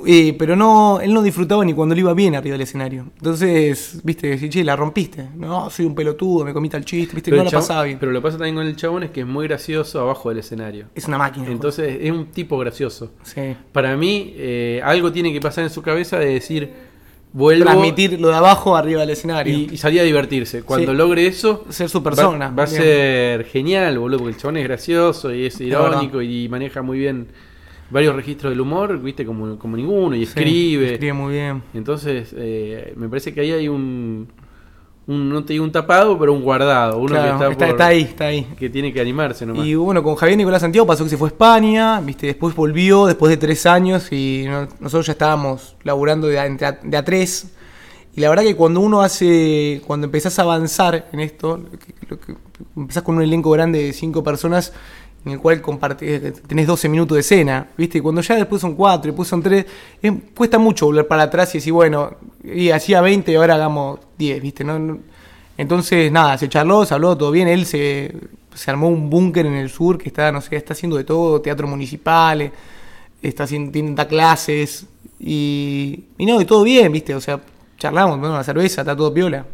Eh, 0.06 0.34
pero 0.38 0.54
no, 0.54 1.00
él 1.00 1.12
no 1.12 1.20
disfrutaba 1.22 1.64
ni 1.64 1.74
cuando 1.74 1.96
le 1.96 2.00
iba 2.00 2.14
bien 2.14 2.36
arriba 2.36 2.52
del 2.54 2.60
escenario. 2.60 3.06
Entonces, 3.16 4.00
viste, 4.04 4.28
decís, 4.28 4.48
che, 4.50 4.62
la 4.62 4.76
rompiste. 4.76 5.26
No, 5.34 5.68
soy 5.68 5.84
un 5.86 5.94
pelotudo, 5.96 6.44
me 6.44 6.52
comí 6.52 6.68
tal 6.68 6.84
chiste, 6.84 7.14
viste, 7.14 7.30
no 7.32 7.38
el 7.38 7.44
la 7.44 7.50
chabón- 7.50 7.62
pasaba 7.62 7.82
bien. 7.84 7.98
pero 7.98 8.12
lo 8.12 8.20
que 8.20 8.22
pasa 8.22 8.38
también 8.38 8.54
con 8.54 8.66
el 8.66 8.76
chabón 8.76 9.02
es 9.02 9.10
que 9.10 9.20
es 9.22 9.26
muy 9.26 9.48
gracioso 9.48 10.00
abajo 10.00 10.28
del 10.28 10.38
escenario. 10.38 10.86
es 10.94 11.06
una 11.08 11.18
máquina. 11.18 11.48
Entonces 11.48 11.98
es 12.00 12.10
un 12.12 12.26
tipo 12.26 12.56
gracioso. 12.58 13.10
sí. 13.24 13.56
Para 13.72 13.96
mí, 13.96 14.32
eh, 14.36 14.80
algo 14.84 15.10
tiene 15.12 15.32
que 15.32 15.40
pasar 15.40 15.64
en 15.64 15.70
su 15.70 15.82
cabeza 15.82 16.18
de 16.20 16.26
decir, 16.26 16.70
vuelvo 17.32 17.64
transmitir 17.64 18.20
lo 18.20 18.28
de 18.28 18.34
abajo 18.36 18.76
arriba 18.76 19.00
del 19.00 19.10
escenario. 19.10 19.54
y, 19.56 19.68
y 19.72 19.76
salir 19.76 20.00
a 20.00 20.04
divertirse. 20.04 20.62
Cuando 20.62 20.92
Sí. 20.92 20.96
logre 20.98 21.26
eso, 21.26 21.64
Ser 21.68 21.88
su 21.88 22.02
persona. 22.02 22.50
va, 22.50 22.64
a 22.64 22.66
ser 22.66 23.44
genial, 23.44 23.98
boludo, 23.98 24.18
porque 24.18 24.34
el 24.34 24.40
chabón 24.40 24.56
es 24.58 24.64
gracioso 24.64 25.32
y 25.34 25.46
es 25.46 25.60
irónico 25.60 26.20
y 26.22 26.48
maneja 26.48 26.82
muy 26.82 26.98
bien 26.98 27.28
varios 27.90 28.14
registros 28.14 28.50
del 28.52 28.60
humor, 28.60 29.00
viste, 29.02 29.26
como, 29.26 29.58
como 29.58 29.76
ninguno, 29.76 30.14
y 30.14 30.20
Sí, 30.20 30.24
escribe. 30.24 30.92
Escribe 30.92 31.12
muy 31.12 31.32
bien. 31.34 31.62
Entonces, 31.74 32.32
eh, 32.36 32.92
me 32.96 33.08
parece 33.08 33.34
que 33.34 33.40
ahí 33.40 33.50
hay 33.52 33.68
un, 33.68 34.28
un, 35.10 35.28
no 35.28 35.44
te 35.44 35.52
digo 35.54 35.64
un 35.64 35.72
tapado, 35.72 36.18
pero 36.18 36.32
un 36.32 36.42
guardado, 36.42 36.98
uno 36.98 37.08
Claro, 37.08 37.22
que 37.24 37.30
está, 37.32 37.50
está, 37.50 37.58
por- 37.66 37.68
está 37.74 37.86
ahí, 37.86 38.00
está 38.02 38.24
ahí. 38.26 38.44
que 38.58 38.70
tiene 38.70 38.92
que 38.92 39.00
animarse 39.00 39.44
nomás. 39.44 39.66
Y 39.66 39.74
bueno, 39.74 40.02
con 40.02 40.14
Javier 40.14 40.38
Nicolás 40.38 40.62
Santiago 40.62 40.86
pasó 40.86 41.04
que 41.04 41.10
se 41.10 41.16
fue 41.16 41.28
a 41.28 41.32
España, 41.32 42.00
viste, 42.00 42.26
después 42.26 42.54
volvió, 42.54 43.06
después 43.06 43.30
de 43.30 43.36
tres 43.36 43.66
años, 43.66 44.10
y 44.12 44.44
no- 44.48 44.68
nosotros 44.80 45.06
ya 45.06 45.12
estábamos 45.12 45.76
laburando 45.84 46.26
de 46.28 46.38
a, 46.38 46.46
entre 46.46 46.66
a- 46.66 46.78
de 46.82 46.96
a 46.96 47.04
tres. 47.04 47.48
Y 48.14 48.20
la 48.20 48.28
verdad 48.28 48.42
que 48.42 48.56
cuando 48.56 48.80
uno 48.80 49.02
hace, 49.02 49.82
cuando 49.86 50.06
empezás 50.06 50.38
a 50.38 50.42
avanzar 50.42 51.08
en 51.12 51.20
esto, 51.20 51.56
lo 51.58 51.70
que- 51.78 51.94
lo 52.08 52.20
que- 52.20 52.34
empezás 52.76 53.02
con 53.02 53.16
un 53.16 53.22
elenco 53.22 53.50
grande 53.50 53.82
de 53.82 53.92
cinco 53.92 54.22
personas, 54.24 54.72
en 55.24 55.32
el 55.32 55.38
cual 55.38 55.60
compartís, 55.60 56.42
tenés 56.46 56.66
12 56.66 56.88
minutos 56.88 57.14
de 57.16 57.20
escena, 57.20 57.68
viste, 57.76 57.98
y 57.98 58.00
cuando 58.00 58.20
ya 58.22 58.36
después 58.36 58.60
son 58.62 58.74
cuatro, 58.74 59.10
después 59.10 59.28
son 59.28 59.42
tres, 59.42 59.66
es- 60.00 60.12
cuesta 60.34 60.58
mucho 60.58 60.86
volver 60.86 61.06
para 61.06 61.24
atrás 61.24 61.54
y 61.54 61.58
decir, 61.58 61.72
bueno, 61.72 62.16
y 62.42 62.70
hacía 62.70 63.00
20 63.02 63.30
y 63.32 63.34
ahora 63.34 63.54
hagamos 63.56 64.00
10, 64.18 64.40
viste, 64.40 64.64
no, 64.64 64.98
entonces, 65.56 66.10
nada, 66.10 66.38
se 66.38 66.48
charló, 66.48 66.86
se 66.86 66.94
habló, 66.94 67.16
todo 67.18 67.30
bien. 67.30 67.46
Él 67.46 67.66
se, 67.66 68.14
se 68.54 68.70
armó 68.70 68.88
un 68.88 69.10
búnker 69.10 69.44
en 69.44 69.54
el 69.54 69.68
sur 69.68 69.98
que 69.98 70.08
está, 70.08 70.32
no 70.32 70.40
sé, 70.40 70.56
está 70.56 70.72
haciendo 70.72 70.96
de 70.96 71.04
todo, 71.04 71.40
teatro 71.42 71.66
municipal, 71.68 72.40
eh, 72.40 72.52
está 73.22 73.44
haciendo, 73.44 73.70
tiene, 73.70 73.94
clases. 74.06 74.86
Y, 75.18 76.04
y 76.16 76.24
no, 76.24 76.40
y 76.40 76.46
todo 76.46 76.62
bien, 76.62 76.90
¿viste? 76.92 77.14
O 77.14 77.20
sea, 77.20 77.40
charlamos, 77.76 78.16
tomamos 78.16 78.36
una 78.36 78.44
cerveza, 78.44 78.80
está 78.80 78.96
todo 78.96 79.12
piola. 79.12 79.44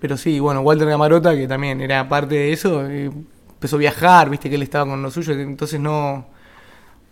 Pero 0.00 0.16
sí, 0.16 0.38
bueno, 0.40 0.60
Walter 0.60 0.88
Gamarota, 0.88 1.34
que 1.34 1.48
también 1.48 1.80
era 1.80 2.08
parte 2.08 2.34
de 2.34 2.52
eso, 2.52 2.86
eh, 2.88 3.10
empezó 3.56 3.76
a 3.76 3.78
viajar, 3.80 4.30
¿viste? 4.30 4.48
Que 4.48 4.56
él 4.56 4.62
estaba 4.62 4.90
con 4.90 5.02
lo 5.02 5.10
suyo, 5.10 5.32
entonces 5.34 5.80
no. 5.80 6.26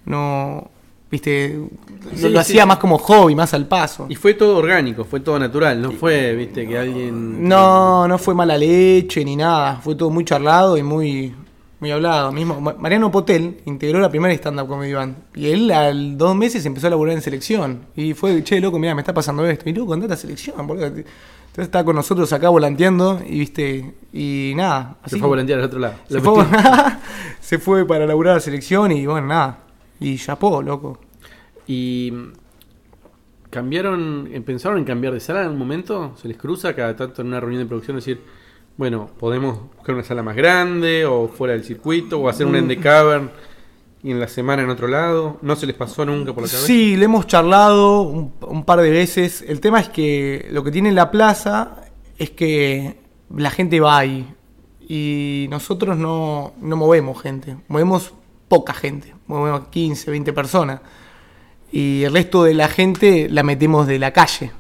No, 0.06 0.70
viste, 1.10 1.56
lo, 1.56 2.16
Sí, 2.16 2.22
lo 2.24 2.28
sí, 2.30 2.36
hacía 2.36 2.62
sí. 2.62 2.68
más 2.68 2.76
como 2.78 2.98
hobby, 2.98 3.34
más 3.34 3.54
al 3.54 3.66
paso. 3.66 4.06
Y 4.08 4.14
fue 4.16 4.34
todo 4.34 4.58
orgánico, 4.58 5.04
fue 5.04 5.20
todo 5.20 5.38
natural, 5.38 5.80
no 5.80 5.92
fue, 5.92 6.34
viste, 6.34 6.66
que 6.68 6.76
alguien... 6.78 7.48
No, 7.48 8.06
no 8.06 8.18
fue 8.18 8.34
mala 8.34 8.58
leche 8.58 9.24
ni 9.24 9.36
nada, 9.36 9.76
fue 9.82 9.94
todo 9.94 10.10
muy 10.10 10.24
charlado 10.26 10.76
y 10.76 10.82
muy, 10.82 11.34
muy 11.80 11.90
hablado. 11.90 12.32
Mismo, 12.32 12.60
Ma- 12.60 12.74
Mariano 12.78 13.10
Potel 13.10 13.60
integró 13.64 13.98
la 13.98 14.10
primera 14.10 14.34
stand-up 14.34 14.68
comedy 14.68 14.92
band 14.92 15.16
y 15.34 15.46
él 15.50 15.70
al 15.70 16.18
dos 16.18 16.36
meses 16.36 16.66
empezó 16.66 16.88
a 16.88 16.90
laburar 16.90 17.14
en 17.14 17.22
selección 17.22 17.86
y 17.96 18.12
fue, 18.12 18.44
che, 18.44 18.60
loco, 18.60 18.78
mira, 18.78 18.94
me 18.94 19.00
está 19.00 19.14
pasando 19.14 19.46
esto. 19.46 19.68
Y 19.70 19.72
loco, 19.72 19.94
andate 19.94 20.12
a 20.12 20.16
selección, 20.16 20.66
boludo. 20.66 20.92
Entonces 21.54 21.68
estaba 21.68 21.84
con 21.84 21.94
nosotros 21.94 22.32
acá 22.32 22.48
volanteando 22.48 23.22
y 23.24 23.38
viste, 23.38 23.94
y 24.12 24.54
nada. 24.56 24.96
Se 25.02 25.06
así 25.06 25.18
fue 25.20 25.26
a 25.26 25.28
volantear 25.28 25.60
al 25.60 25.66
otro 25.66 25.78
lado. 25.78 25.94
se 26.08 26.14
La 26.14 26.20
fue, 26.20 26.44
se 27.84 27.84
para 27.84 28.06
laburar 28.08 28.38
a 28.38 28.40
selección 28.40 28.90
y 28.90 29.06
bueno, 29.06 29.28
nada. 29.28 29.60
Y 30.00 30.16
chapó, 30.18 30.60
loco. 30.60 30.98
Y 31.68 32.12
cambiaron, 33.50 34.28
eh, 34.32 34.40
pensaron 34.40 34.78
en 34.78 34.84
cambiar 34.84 35.12
de 35.12 35.20
sala 35.20 35.42
en 35.42 35.44
algún 35.44 35.60
momento, 35.60 36.16
se 36.20 36.26
les 36.26 36.36
cruza 36.36 36.74
cada 36.74 36.96
tanto 36.96 37.22
en 37.22 37.28
una 37.28 37.38
reunión 37.38 37.62
de 37.62 37.68
producción 37.68 37.98
decir, 37.98 38.20
bueno, 38.76 39.08
podemos 39.16 39.60
buscar 39.76 39.94
una 39.94 40.02
sala 40.02 40.24
más 40.24 40.34
grande 40.34 41.06
o 41.06 41.28
fuera 41.28 41.54
del 41.54 41.62
circuito 41.62 42.18
o 42.18 42.28
hacer 42.28 42.46
una 42.46 42.58
en 42.58 42.66
The 42.66 42.78
Cavern 42.78 43.30
y 44.04 44.10
en 44.12 44.20
la 44.20 44.28
semana 44.28 44.62
en 44.62 44.70
otro 44.70 44.86
lado. 44.86 45.38
No 45.42 45.56
se 45.56 45.66
les 45.66 45.74
pasó 45.74 46.04
nunca 46.04 46.32
por 46.32 46.42
la 46.44 46.48
cabeza. 46.48 46.66
Sí, 46.66 46.96
le 46.96 47.06
hemos 47.06 47.26
charlado 47.26 48.02
un, 48.02 48.32
un 48.42 48.64
par 48.64 48.80
de 48.80 48.90
veces. 48.90 49.42
El 49.48 49.60
tema 49.60 49.80
es 49.80 49.88
que 49.88 50.46
lo 50.52 50.62
que 50.62 50.70
tiene 50.70 50.92
la 50.92 51.10
plaza 51.10 51.76
es 52.18 52.30
que 52.30 52.98
la 53.34 53.50
gente 53.50 53.80
va 53.80 53.98
ahí. 53.98 54.28
Y 54.86 55.46
nosotros 55.50 55.96
no, 55.96 56.52
no 56.60 56.76
movemos 56.76 57.20
gente. 57.22 57.56
Movemos 57.68 58.12
poca 58.48 58.74
gente. 58.74 59.14
Movemos 59.26 59.68
15, 59.68 60.10
20 60.10 60.32
personas. 60.34 60.80
Y 61.72 62.02
el 62.04 62.12
resto 62.12 62.44
de 62.44 62.52
la 62.54 62.68
gente 62.68 63.28
la 63.30 63.42
metemos 63.42 63.86
de 63.86 63.98
la 63.98 64.12
calle. 64.12 64.52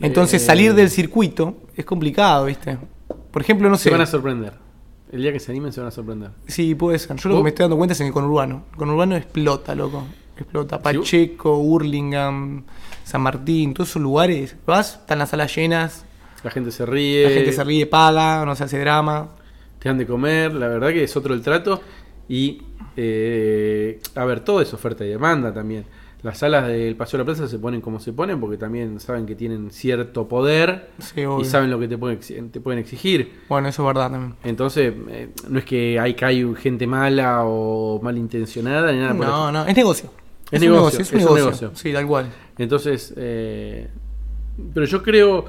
Entonces 0.00 0.42
Eh. 0.42 0.46
salir 0.46 0.74
del 0.74 0.90
circuito 0.90 1.56
es 1.76 1.84
complicado, 1.84 2.46
¿viste? 2.46 2.76
Por 3.30 3.40
ejemplo, 3.42 3.70
no 3.70 3.76
Se 3.76 3.84
sé. 3.84 3.90
van 3.90 4.00
a 4.00 4.06
sorprender. 4.06 4.54
El 5.12 5.20
día 5.22 5.32
que 5.32 5.40
se 5.40 5.52
animen 5.52 5.72
se 5.72 5.80
van 5.80 5.88
a 5.88 5.90
sorprender. 5.90 6.30
Sí, 6.48 6.74
puede 6.74 6.98
ser. 6.98 7.16
Yo 7.16 7.28
lo 7.28 7.36
que 7.36 7.42
me 7.42 7.48
estoy 7.50 7.64
dando 7.64 7.76
cuenta 7.76 7.92
es 7.92 8.00
en 8.00 8.06
el 8.06 8.12
conurbano. 8.14 8.64
El 8.72 8.78
conurbano 8.78 9.14
explota, 9.14 9.74
loco. 9.74 10.04
Explota. 10.36 10.80
Pacheco, 10.80 11.58
Hurlingham, 11.58 12.64
San 13.04 13.20
Martín, 13.20 13.74
todos 13.74 13.90
esos 13.90 14.00
lugares. 14.02 14.56
Vas, 14.66 14.94
están 15.00 15.18
las 15.18 15.28
salas 15.28 15.54
llenas, 15.54 16.06
La 16.42 16.50
gente 16.50 16.70
se 16.70 16.86
ríe. 16.86 17.24
la 17.24 17.30
gente 17.30 17.52
se 17.52 17.62
ríe, 17.62 17.86
paga, 17.86 18.44
no 18.46 18.56
se 18.56 18.64
hace 18.64 18.78
drama. 18.80 19.28
te 19.78 19.90
dan 19.90 19.98
de 19.98 20.06
comer, 20.06 20.54
la 20.54 20.68
verdad 20.68 20.88
que 20.88 21.04
es 21.04 21.14
otro 21.14 21.34
el 21.34 21.42
trato. 21.42 21.82
Y, 22.28 22.62
eh, 22.96 24.00
a 24.14 24.24
ver, 24.24 24.40
todo 24.40 24.62
es 24.62 24.72
oferta 24.72 25.04
y 25.04 25.08
demanda 25.08 25.52
también. 25.52 25.84
Las 26.22 26.38
salas 26.38 26.68
del 26.68 26.94
Paseo 26.94 27.18
de 27.18 27.24
la 27.24 27.26
Plaza 27.26 27.48
se 27.48 27.58
ponen 27.58 27.80
como 27.80 27.98
se 27.98 28.12
ponen 28.12 28.38
porque 28.38 28.56
también 28.56 29.00
saben 29.00 29.26
que 29.26 29.34
tienen 29.34 29.70
cierto 29.72 30.28
poder 30.28 30.90
Sí, 31.00 31.22
y 31.40 31.44
saben 31.44 31.68
lo 31.70 31.80
que 31.80 31.88
te 31.88 31.98
pueden, 31.98 32.20
te 32.50 32.60
pueden 32.60 32.78
exigir. 32.78 33.40
Bueno, 33.48 33.68
eso 33.68 33.82
es 33.82 33.86
verdad 33.86 34.10
también. 34.10 34.34
Entonces, 34.44 34.94
eh, 35.08 35.30
no 35.48 35.58
es 35.58 35.64
que 35.64 35.98
hay, 35.98 36.14
que 36.14 36.24
hay 36.24 36.54
gente 36.54 36.86
mala 36.86 37.42
o 37.44 38.00
malintencionada 38.02 38.92
ni 38.92 38.98
nada 38.98 39.16
por 39.16 39.26
No, 39.26 39.32
eso. 39.48 39.52
no, 39.52 39.66
es 39.66 39.76
negocio. 39.76 40.10
Es 40.50 40.62
un 40.62 40.68
negocio, 40.68 41.00
es 41.00 41.12
un 41.12 41.18
es 41.18 41.24
un 41.26 41.34
negocio. 41.34 41.44
negocio. 41.44 41.70
Sí, 41.74 41.92
tal 41.92 42.06
cual. 42.06 42.26
Entonces, 42.58 43.14
eh, 43.16 43.88
pero 44.74 44.86
yo 44.86 45.02
creo 45.02 45.44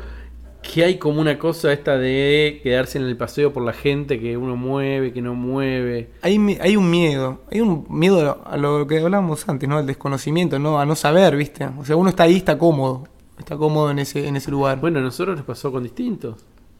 que 0.63 0.83
hay 0.83 0.97
como 0.97 1.21
una 1.21 1.37
cosa 1.37 1.71
esta 1.73 1.97
de 1.97 2.61
quedarse 2.63 2.97
en 2.97 3.03
el 3.03 3.15
paseo 3.17 3.53
por 3.53 3.63
la 3.63 3.73
gente 3.73 4.19
que 4.19 4.37
uno 4.37 4.55
mueve, 4.55 5.11
que 5.13 5.21
no 5.21 5.35
mueve. 5.35 6.09
Hay, 6.21 6.37
hay 6.61 6.75
un 6.77 6.89
miedo, 6.89 7.41
hay 7.51 7.61
un 7.61 7.85
miedo 7.89 8.41
a 8.45 8.57
lo 8.57 8.87
que 8.87 8.99
hablábamos 8.99 9.47
antes, 9.47 9.67
¿no? 9.69 9.77
Al 9.77 9.85
desconocimiento, 9.85 10.57
¿no? 10.59 10.79
A 10.79 10.85
no 10.85 10.95
saber, 10.95 11.35
¿viste? 11.35 11.65
O 11.77 11.85
sea, 11.85 11.95
uno 11.95 12.09
está 12.09 12.23
ahí, 12.23 12.37
está 12.37 12.57
cómodo. 12.57 13.07
Está 13.37 13.57
cómodo 13.57 13.91
en 13.91 13.99
ese, 13.99 14.27
en 14.27 14.35
ese 14.35 14.51
lugar. 14.51 14.79
Bueno, 14.79 14.99
a 14.99 15.01
nosotros 15.01 15.35
nos 15.35 15.45
pasó 15.45 15.71
con 15.71 15.83
distintos. 15.83 16.37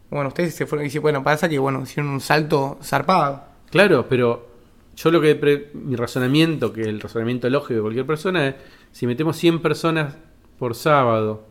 Bueno, 0.09 0.29
ustedes 0.29 0.53
se 0.55 0.65
fueron 0.65 0.85
y 0.85 0.87
dicen, 0.87 1.01
bueno, 1.01 1.23
pasa 1.23 1.49
que, 1.49 1.59
bueno, 1.59 1.81
hicieron 1.83 2.11
un 2.11 2.21
salto 2.21 2.77
zarpado. 2.81 3.43
Claro, 3.69 4.05
pero 4.07 4.47
yo 4.95 5.11
lo 5.11 5.19
que 5.19 5.35
pre- 5.35 5.71
mi 5.73 5.95
razonamiento, 5.95 6.71
que 6.71 6.81
el 6.83 7.01
razonamiento 7.01 7.49
lógico 7.49 7.73
de 7.73 7.81
cualquier 7.81 8.05
persona 8.05 8.47
es, 8.49 8.55
si 8.91 9.07
metemos 9.07 9.35
100 9.37 9.61
personas 9.61 10.15
por 10.59 10.75
sábado, 10.75 11.47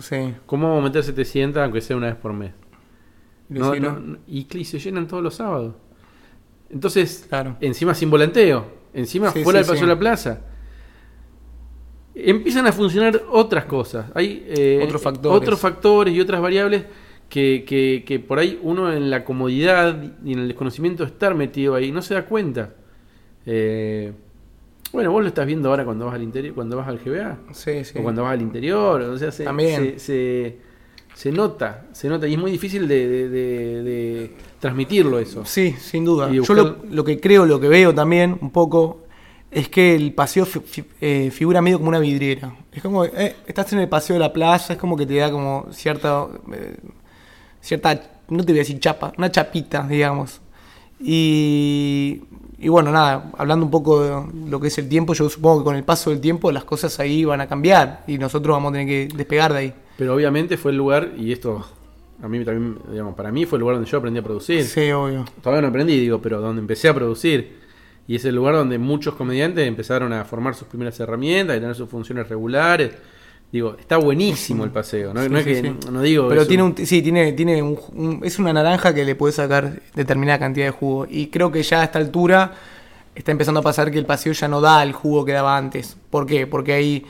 Sí. 0.00 0.34
¿cómo 0.46 0.68
vamos 0.68 0.82
a 0.82 0.84
meter 0.88 1.02
700 1.04 1.62
aunque 1.62 1.80
sea 1.80 1.96
una 1.96 2.06
vez 2.08 2.16
por 2.16 2.32
mes? 2.32 2.52
No, 3.48 3.74
no, 3.74 4.18
y, 4.28 4.44
se 4.64 4.78
llenan 4.78 5.06
todos 5.08 5.22
los 5.22 5.34
sábados. 5.34 5.74
Entonces, 6.70 7.26
Claro. 7.28 7.56
encima 7.60 7.94
sin 7.94 8.08
volanteo, 8.10 8.64
encima 8.94 9.30
Sí, 9.32 9.42
fuera 9.42 9.58
del 9.58 9.66
paseo 9.66 9.80
sí. 9.82 9.88
de 9.88 9.94
la 9.94 9.98
plaza. 9.98 10.40
Empiezan 12.14 12.66
a 12.66 12.72
funcionar 12.72 13.22
otras 13.30 13.64
cosas. 13.66 14.06
Hay 14.14 14.44
eh, 14.48 14.80
Otros 14.84 15.00
factores. 15.02 15.36
otros 15.42 15.60
factores 15.60 16.14
y 16.14 16.20
otras 16.20 16.40
variables 16.40 16.84
que, 17.28 17.64
que- 17.66 18.02
que 18.06 18.18
por 18.18 18.38
ahí 18.38 18.58
uno 18.62 18.92
en 18.92 19.10
la 19.10 19.24
comodidad 19.24 20.00
y 20.24 20.32
en 20.32 20.40
el 20.40 20.48
desconocimiento 20.48 21.04
de 21.04 21.10
estar 21.10 21.34
metido 21.34 21.74
ahí 21.74 21.92
no 21.92 22.02
se 22.02 22.14
da 22.14 22.26
cuenta. 22.26 22.74
Eh, 23.46 24.12
bueno, 24.92 25.10
vos 25.12 25.22
lo 25.22 25.28
estás 25.28 25.46
viendo 25.46 25.68
ahora 25.70 25.84
cuando 25.84 26.06
vas 26.06 26.14
al 26.14 26.22
interior, 26.22 26.54
cuando 26.54 26.76
vas 26.76 26.88
al 26.88 26.98
GBA. 26.98 27.38
Sí, 27.52 27.84
sí. 27.84 27.98
O 27.98 28.02
cuando 28.02 28.22
vas 28.22 28.32
al 28.32 28.42
interior, 28.42 29.00
o 29.02 29.18
sea, 29.18 29.30
se, 29.32 29.44
También. 29.44 29.98
se, 29.98 29.98
se- 29.98 30.70
se 31.14 31.32
nota, 31.32 31.86
se 31.92 32.08
nota, 32.08 32.26
y 32.26 32.32
es 32.34 32.38
muy 32.38 32.50
difícil 32.50 32.88
de, 32.88 33.06
de- 33.08 33.28
de- 33.28 33.82
de 33.82 34.30
transmitirlo 34.58 35.18
eso. 35.18 35.44
Sí, 35.44 35.72
sin 35.78 36.04
duda. 36.04 36.30
Yo 36.30 36.42
lo, 36.54 36.78
lo 36.90 37.04
que 37.04 37.20
creo, 37.20 37.44
lo 37.46 37.60
que 37.60 37.68
veo 37.68 37.94
también 37.94 38.38
un 38.40 38.50
poco, 38.50 39.02
es 39.50 39.68
que 39.68 39.94
el 39.94 40.12
paseo 40.14 40.46
fi- 40.46 40.60
fi- 40.60 40.84
eh, 41.00 41.30
figura 41.30 41.60
medio 41.60 41.78
como 41.78 41.88
una 41.90 41.98
vidriera. 41.98 42.54
Es 42.72 42.80
como, 42.82 43.04
eh, 43.04 43.34
estás 43.46 43.72
en 43.72 43.80
el 43.80 43.88
paseo 43.88 44.14
de 44.14 44.20
la 44.20 44.32
playa, 44.32 44.64
es 44.74 44.78
como 44.78 44.96
que 44.96 45.04
te 45.04 45.16
da 45.16 45.30
como 45.30 45.66
cierta, 45.72 46.26
eh, 46.54 46.76
cierta, 47.60 48.00
no 48.28 48.44
te 48.44 48.52
voy 48.52 48.60
a 48.60 48.62
decir 48.62 48.78
chapa, 48.78 49.12
una 49.18 49.30
chapita, 49.30 49.86
digamos. 49.86 50.40
Y, 51.00 52.22
y 52.60 52.68
bueno, 52.68 52.92
nada, 52.92 53.32
hablando 53.38 53.64
un 53.64 53.70
poco 53.70 54.02
de 54.02 54.50
lo 54.50 54.60
que 54.60 54.68
es 54.68 54.78
el 54.78 54.88
tiempo, 54.88 55.14
yo 55.14 55.28
supongo 55.30 55.60
que 55.60 55.64
con 55.64 55.76
el 55.76 55.84
paso 55.84 56.10
del 56.10 56.20
tiempo 56.20 56.52
las 56.52 56.64
cosas 56.64 57.00
ahí 57.00 57.24
van 57.24 57.40
a 57.40 57.48
cambiar 57.48 58.04
y 58.06 58.18
nosotros 58.18 58.54
vamos 58.54 58.70
a 58.70 58.72
tener 58.72 58.86
que 58.86 59.16
despegar 59.16 59.52
de 59.52 59.58
ahí. 59.58 59.74
Pero 59.96 60.14
obviamente 60.14 60.56
fue 60.56 60.72
el 60.72 60.76
lugar, 60.76 61.12
y 61.16 61.32
esto 61.32 61.64
a 62.22 62.28
mí 62.28 62.44
también, 62.44 62.78
digamos, 62.90 63.14
para 63.14 63.32
mí 63.32 63.46
fue 63.46 63.56
el 63.56 63.60
lugar 63.60 63.76
donde 63.76 63.90
yo 63.90 63.96
aprendí 63.96 64.20
a 64.20 64.22
producir. 64.22 64.64
Sí, 64.64 64.90
obvio. 64.92 65.24
Todavía 65.42 65.62
no 65.62 65.68
aprendí, 65.68 65.98
digo, 65.98 66.20
pero 66.20 66.40
donde 66.40 66.60
empecé 66.60 66.88
a 66.88 66.94
producir. 66.94 67.58
Y 68.06 68.16
es 68.16 68.24
el 68.24 68.34
lugar 68.34 68.54
donde 68.54 68.76
muchos 68.76 69.14
comediantes 69.14 69.66
empezaron 69.66 70.12
a 70.12 70.24
formar 70.24 70.54
sus 70.54 70.68
primeras 70.68 70.98
herramientas 71.00 71.56
y 71.56 71.60
tener 71.60 71.74
sus 71.74 71.88
funciones 71.88 72.28
regulares. 72.28 72.92
Digo, 73.52 73.76
está 73.80 73.96
buenísimo 73.96 74.62
el 74.64 74.70
paseo, 74.70 75.12
no, 75.12 75.22
Sí, 75.24 75.28
no 75.28 75.38
es 75.38 75.44
sí, 75.44 75.50
que, 75.50 75.60
sí. 75.62 75.90
no 75.90 76.02
digo 76.02 76.28
Pero 76.28 76.46
tiene 76.46 76.62
un- 76.62 76.76
sí, 76.76 77.02
tiene, 77.02 77.32
tiene 77.32 77.60
un, 77.62 77.76
un- 77.94 78.20
es 78.24 78.38
una 78.38 78.52
naranja 78.52 78.94
que 78.94 79.04
le 79.04 79.16
puede 79.16 79.32
sacar 79.32 79.80
determinada 79.94 80.38
cantidad 80.38 80.66
de 80.66 80.70
jugo. 80.70 81.06
Y 81.10 81.26
creo 81.28 81.50
que 81.50 81.62
ya 81.64 81.80
a 81.80 81.84
esta 81.84 81.98
altura 81.98 82.52
está 83.14 83.32
empezando 83.32 83.58
a 83.58 83.62
pasar 83.64 83.90
que 83.90 83.98
el 83.98 84.06
paseo 84.06 84.32
ya 84.32 84.46
no 84.46 84.60
da 84.60 84.82
el 84.84 84.92
jugo 84.92 85.24
que 85.24 85.32
daba 85.32 85.56
antes. 85.56 85.96
¿Por 86.10 86.26
qué? 86.26 86.46
Porque 86.46 86.74
hay 86.74 87.04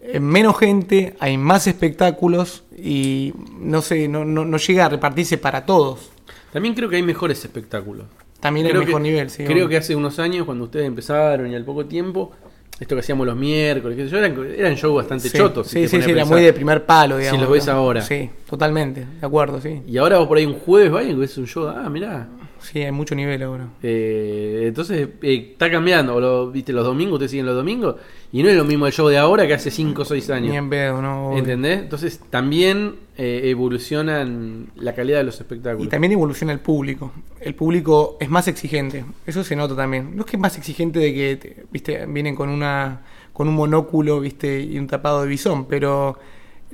eh, 0.00 0.20
menos 0.20 0.56
gente, 0.58 1.16
hay 1.18 1.36
más 1.36 1.66
espectáculos 1.66 2.62
y 2.78 3.34
no 3.58 3.82
sé, 3.82 4.06
no, 4.06 4.24
no, 4.24 4.44
no 4.44 4.56
llega 4.58 4.86
a 4.86 4.88
repartirse 4.90 5.38
para 5.38 5.66
todos. 5.66 6.10
También 6.52 6.74
creo 6.74 6.88
que 6.88 6.96
hay 6.96 7.02
mejores 7.02 7.44
espectáculos. 7.44 8.06
También 8.38 8.66
hay 8.66 8.72
Creo 8.72 8.84
mejor 8.86 9.02
que- 9.02 9.08
nivel, 9.10 9.28
sí. 9.28 9.44
Creo 9.44 9.68
que 9.68 9.76
hace 9.76 9.94
unos 9.96 10.18
años, 10.20 10.46
cuando 10.46 10.64
ustedes 10.64 10.86
empezaron 10.86 11.50
y 11.50 11.54
al 11.56 11.64
poco 11.64 11.84
tiempo, 11.86 12.30
esto 12.80 12.96
que 12.96 13.00
hacíamos 13.00 13.26
los 13.26 13.36
miércoles, 13.36 13.96
qué 13.96 14.04
sé 14.04 14.10
yo, 14.10 14.18
eran, 14.18 14.36
eran 14.56 14.74
shows 14.74 14.96
bastante 14.96 15.28
Sí, 15.28 15.36
chotos. 15.36 15.68
si 15.68 15.86
Sí, 15.86 15.88
sí, 15.98 16.02
sí, 16.02 16.10
era 16.10 16.24
muy 16.24 16.40
de 16.42 16.52
primer 16.52 16.84
palo, 16.86 17.16
Si 17.16 17.22
digamos. 17.24 17.42
lo 17.42 17.50
ves 17.50 17.66
¿no? 17.66 17.72
ahora. 17.74 18.00
Sí, 18.00 18.30
totalmente, 18.48 19.06
de 19.20 19.26
acuerdo, 19.26 19.60
sí. 19.60 19.82
Y 19.86 19.98
ahora 19.98 20.18
vos 20.18 20.26
por 20.26 20.38
ahí 20.38 20.46
un 20.46 20.54
jueves 20.54 20.90
vayan 20.90 21.12
y 21.12 21.14
ves 21.14 21.36
un 21.38 21.46
show, 21.46 21.68
ah, 21.68 21.88
mirá. 21.90 22.26
Sí, 22.62 22.80
hay 22.82 22.92
mucho 22.92 23.14
nivel 23.14 23.42
ahora. 23.42 23.68
Eh, 23.82 24.64
entonces 24.66 25.08
eh, 25.22 25.48
está 25.52 25.70
cambiando. 25.70 26.20
Lo, 26.20 26.50
viste, 26.50 26.72
los 26.72 26.84
domingos, 26.84 27.14
ustedes 27.14 27.30
siguen 27.32 27.46
los 27.46 27.56
domingos. 27.56 27.96
Y 28.32 28.42
no 28.42 28.48
es 28.48 28.56
lo 28.56 28.64
mismo 28.64 28.86
el 28.86 28.92
show 28.92 29.08
de 29.08 29.18
ahora 29.18 29.46
que 29.46 29.54
hace 29.54 29.70
5 29.70 30.02
o 30.02 30.04
6 30.04 30.30
años. 30.30 30.50
Ni 30.50 30.56
en 30.56 30.70
pedo, 30.70 31.02
¿no? 31.02 31.36
¿Entendés? 31.36 31.80
Entonces 31.80 32.20
también 32.30 32.94
eh, 33.16 33.40
evolucionan 33.44 34.68
la 34.76 34.94
calidad 34.94 35.18
de 35.18 35.24
los 35.24 35.36
Y 35.38 35.42
espectáculos. 35.42 35.88
también 35.88 36.12
evoluciona 36.12 36.52
el 36.52 36.60
público. 36.60 37.12
El 37.40 37.54
público 37.54 38.16
es 38.20 38.28
más 38.30 38.46
exigente. 38.46 39.04
Eso 39.26 39.42
se 39.42 39.56
nota 39.56 39.74
también. 39.74 40.14
No 40.14 40.22
es 40.22 40.30
que 40.30 40.36
es 40.36 40.40
más 40.40 40.56
exigente 40.56 40.98
de 41.00 41.12
que, 41.14 41.36
te- 41.36 41.64
viste, 41.72 42.06
vienen 42.06 42.36
con 42.36 42.48
una 42.50 43.00
con 43.32 43.48
un 43.48 43.54
monóculo, 43.54 44.20
viste, 44.20 44.60
y 44.60 44.78
un 44.78 44.86
tapado 44.86 45.22
de 45.22 45.28
bisón, 45.28 45.64
pero 45.66 46.18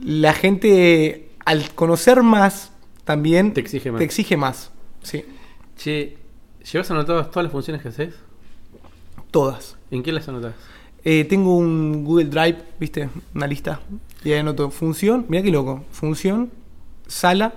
la 0.03 0.33
gente 0.33 1.29
al 1.44 1.70
conocer 1.75 2.22
más 2.25 2.72
también 3.05 3.53
Te 3.55 3.61
exige 3.61 3.92
más. 3.92 3.99
Te 4.01 4.05
exige 4.05 4.37
más. 4.37 4.72
Sí, 5.03 5.25
Che, 5.77 6.17
¿llevas 6.73 6.91
anotadas 6.91 7.31
todas 7.31 7.45
las 7.45 7.53
funciones 7.53 7.83
que 7.83 7.89
haces? 7.89 8.15
todas. 9.37 9.77
¿En 9.91 10.03
qué 10.03 10.12
las 10.12 10.27
anotás? 10.29 10.55
Eh, 11.05 11.25
tengo 11.25 11.59
un 11.59 12.05
Google 12.05 12.25
Drive, 12.25 12.57
viste, 12.81 13.11
una 13.35 13.47
lista. 13.47 13.81
Y 14.25 14.33
ahí 14.33 14.39
anoto 14.39 14.71
función, 14.71 15.27
mira 15.29 15.43
qué 15.43 15.51
loco. 15.51 15.85
Función, 15.91 16.51
sala, 17.07 17.53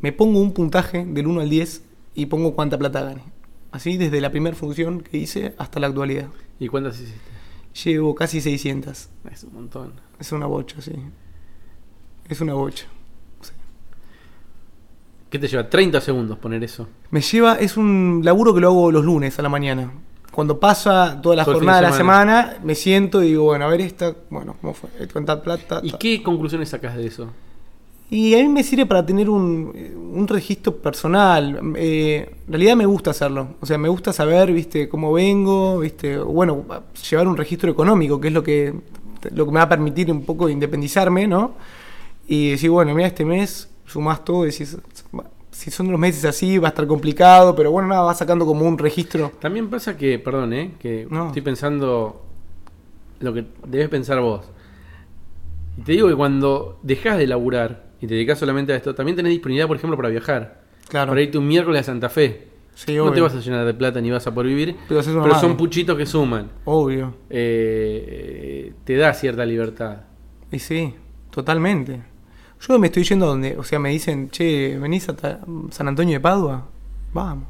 me 0.00 0.12
pongo 0.12 0.40
un 0.40 0.54
puntaje 0.54 1.04
del 1.04 1.26
1 1.26 1.42
al 1.42 1.50
10 1.50 1.82
y 2.14 2.24
pongo 2.24 2.54
cuánta 2.54 2.78
plata 2.78 3.02
gane. 3.02 3.22
Así 3.70 3.98
desde 3.98 4.22
la 4.22 4.30
primera 4.30 4.56
función 4.56 5.02
que 5.02 5.18
hice 5.18 5.54
hasta 5.58 5.78
la 5.78 5.88
actualidad. 5.88 6.28
¿Y 6.58 6.68
cuántas 6.68 6.98
hiciste? 6.98 7.20
Llevo 7.84 8.14
casi 8.14 8.40
600. 8.40 9.10
Es 9.30 9.44
un 9.44 9.52
montón. 9.52 9.92
Es 10.18 10.32
una 10.32 10.46
bocha, 10.46 10.80
sí. 10.80 10.92
Es 12.30 12.40
una 12.40 12.54
bocha. 12.54 12.86
¿Qué 15.30 15.38
te 15.38 15.46
lleva? 15.46 15.68
30 15.68 16.00
segundos 16.00 16.38
poner 16.38 16.64
eso. 16.64 16.88
Me 17.10 17.20
lleva, 17.20 17.54
es 17.54 17.76
un 17.76 18.22
laburo 18.24 18.54
que 18.54 18.60
lo 18.60 18.68
hago 18.68 18.90
los 18.90 19.04
lunes 19.04 19.38
a 19.38 19.42
la 19.42 19.48
mañana. 19.48 19.92
Cuando 20.32 20.58
pasa 20.58 21.20
toda 21.20 21.36
la 21.36 21.44
Todo 21.44 21.56
jornada 21.56 21.80
de 21.80 21.86
de 21.86 21.90
la 21.90 21.96
semana, 21.96 22.58
me 22.62 22.74
siento 22.74 23.22
y 23.22 23.28
digo, 23.28 23.44
bueno, 23.44 23.64
a 23.64 23.68
ver 23.68 23.80
esta, 23.80 24.14
bueno, 24.30 24.56
¿cómo 24.60 24.72
fue? 24.72 24.88
Cuánta 25.12 25.42
plata. 25.42 25.80
¿Y 25.82 25.90
ta. 25.90 25.98
qué 25.98 26.22
conclusiones 26.22 26.68
sacas 26.70 26.96
de 26.96 27.06
eso? 27.06 27.28
Y 28.10 28.34
a 28.34 28.38
mí 28.38 28.48
me 28.48 28.62
sirve 28.62 28.86
para 28.86 29.04
tener 29.04 29.28
un, 29.28 30.10
un 30.14 30.28
registro 30.28 30.76
personal. 30.76 31.60
Eh, 31.76 32.36
en 32.46 32.52
realidad 32.52 32.76
me 32.76 32.86
gusta 32.86 33.10
hacerlo. 33.10 33.56
O 33.60 33.66
sea, 33.66 33.76
me 33.76 33.88
gusta 33.88 34.14
saber, 34.14 34.50
viste, 34.50 34.88
cómo 34.88 35.12
vengo, 35.12 35.80
viste, 35.80 36.16
bueno, 36.18 36.64
llevar 37.10 37.28
un 37.28 37.36
registro 37.36 37.70
económico, 37.70 38.18
que 38.18 38.28
es 38.28 38.34
lo 38.34 38.42
que, 38.42 38.72
lo 39.30 39.44
que 39.44 39.52
me 39.52 39.58
va 39.58 39.64
a 39.64 39.68
permitir 39.68 40.10
un 40.10 40.24
poco 40.24 40.48
independizarme, 40.48 41.26
¿no? 41.26 41.52
Y 42.26 42.52
decir, 42.52 42.70
bueno, 42.70 42.94
mira, 42.94 43.08
este 43.08 43.26
mes 43.26 43.68
sumás 43.88 44.24
todo, 44.24 44.44
decís, 44.44 44.76
si 45.58 45.72
son 45.72 45.90
los 45.90 45.98
meses 45.98 46.24
así, 46.24 46.56
va 46.58 46.68
a 46.68 46.70
estar 46.70 46.86
complicado, 46.86 47.56
pero 47.56 47.72
bueno, 47.72 47.88
nada, 47.88 48.02
vas 48.02 48.18
sacando 48.18 48.46
como 48.46 48.64
un 48.64 48.78
registro. 48.78 49.32
También 49.40 49.68
pasa 49.68 49.96
que, 49.96 50.20
perdón, 50.20 50.52
¿eh? 50.52 50.74
que 50.78 51.08
No. 51.10 51.26
estoy 51.26 51.42
pensando 51.42 52.24
lo 53.18 53.34
que 53.34 53.44
debes 53.66 53.88
pensar 53.88 54.20
vos. 54.20 54.48
Y 55.76 55.82
te 55.82 55.92
digo 55.92 56.06
que 56.08 56.14
cuando 56.14 56.78
dejas 56.84 57.18
de 57.18 57.26
laburar 57.26 57.86
y 58.00 58.06
te 58.06 58.14
dedicas 58.14 58.38
solamente 58.38 58.72
a 58.72 58.76
esto, 58.76 58.94
también 58.94 59.16
tenés 59.16 59.30
disponibilidad, 59.30 59.66
por 59.66 59.76
ejemplo, 59.76 59.96
para 59.96 60.10
viajar. 60.10 60.62
Claro. 60.88 61.10
Para 61.10 61.22
irte 61.22 61.38
un 61.38 61.48
miércoles 61.48 61.80
a 61.80 61.84
Santa 61.84 62.08
Fe. 62.08 62.46
Sí, 62.76 62.94
no 62.94 63.02
obvio. 63.06 63.14
te 63.14 63.20
vas 63.22 63.34
a 63.34 63.40
llenar 63.40 63.66
de 63.66 63.74
plata 63.74 64.00
ni 64.00 64.12
vas 64.12 64.28
a 64.28 64.32
poder 64.32 64.50
vivir, 64.50 64.76
Pero 64.86 65.02
son 65.02 65.56
puchitos 65.56 65.96
que 65.98 66.06
suman. 66.06 66.50
Obvio. 66.66 67.14
Eh, 67.30 68.74
te 68.84 68.94
da 68.94 69.12
cierta 69.12 69.44
libertad. 69.44 70.02
Y 70.52 70.60
sí, 70.60 70.94
totalmente. 71.32 72.00
Yo 72.60 72.78
me 72.78 72.88
estoy 72.88 73.04
yendo 73.04 73.26
donde, 73.26 73.56
o 73.56 73.62
sea, 73.62 73.78
me 73.78 73.90
dicen, 73.90 74.30
che, 74.30 74.76
¿venís 74.78 75.08
a 75.08 75.16
San 75.70 75.88
Antonio 75.88 76.14
de 76.14 76.20
Padua? 76.20 76.66
Vamos. 77.12 77.46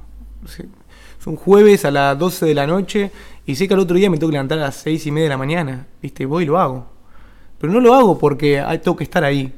Es 1.21 1.27
un 1.27 1.37
jueves 1.37 1.85
a 1.85 1.91
las 1.91 2.19
12 2.19 2.47
de 2.47 2.55
la 2.55 2.67
noche 2.67 3.11
y 3.47 3.57
sé 3.57 3.67
que 3.67 3.75
al 3.75 3.81
otro 3.81 3.97
día 3.97 4.11
me 4.11 4.19
tengo 4.19 4.31
que 4.31 4.35
levantar 4.35 4.59
a 4.59 4.63
las 4.63 4.77
6 4.77 5.07
y 5.07 5.11
media 5.11 5.25
de 5.25 5.31
la 5.31 5.39
mañana. 5.39 5.87
¿Viste? 6.03 6.27
Voy 6.27 6.45
y 6.45 6.47
lo 6.47 6.59
hago. 6.59 6.87
Pero 7.59 7.73
no 7.73 7.81
lo 7.81 7.95
hago 7.95 8.19
porque 8.19 8.61
ah, 8.61 8.79
tengo 8.81 8.97
que 8.97 9.05
estar 9.05 9.25
ahí. 9.25 9.53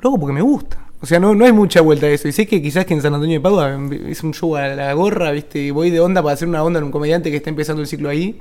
Lo 0.00 0.10
hago 0.10 0.18
porque 0.20 0.32
me 0.32 0.42
gusta. 0.42 0.78
O 1.00 1.06
sea, 1.06 1.20
no, 1.20 1.34
no 1.34 1.44
hay 1.44 1.52
mucha 1.52 1.80
vuelta 1.80 2.06
a 2.06 2.10
eso. 2.10 2.26
Y 2.26 2.32
sé 2.32 2.46
que 2.46 2.62
quizás 2.62 2.86
que 2.86 2.94
en 2.94 3.02
San 3.02 3.14
Antonio 3.14 3.38
de 3.38 3.40
Padua 3.40 3.78
es 4.06 4.22
un 4.22 4.32
show 4.32 4.56
a 4.56 4.68
la 4.68 4.92
gorra, 4.94 5.30
¿viste? 5.30 5.60
Y 5.60 5.70
voy 5.70 5.90
de 5.90 6.00
onda 6.00 6.22
para 6.22 6.34
hacer 6.34 6.48
una 6.48 6.62
onda 6.62 6.78
en 6.78 6.86
un 6.86 6.90
comediante 6.90 7.30
que 7.30 7.36
está 7.36 7.50
empezando 7.50 7.82
el 7.82 7.88
ciclo 7.88 8.08
ahí. 8.08 8.40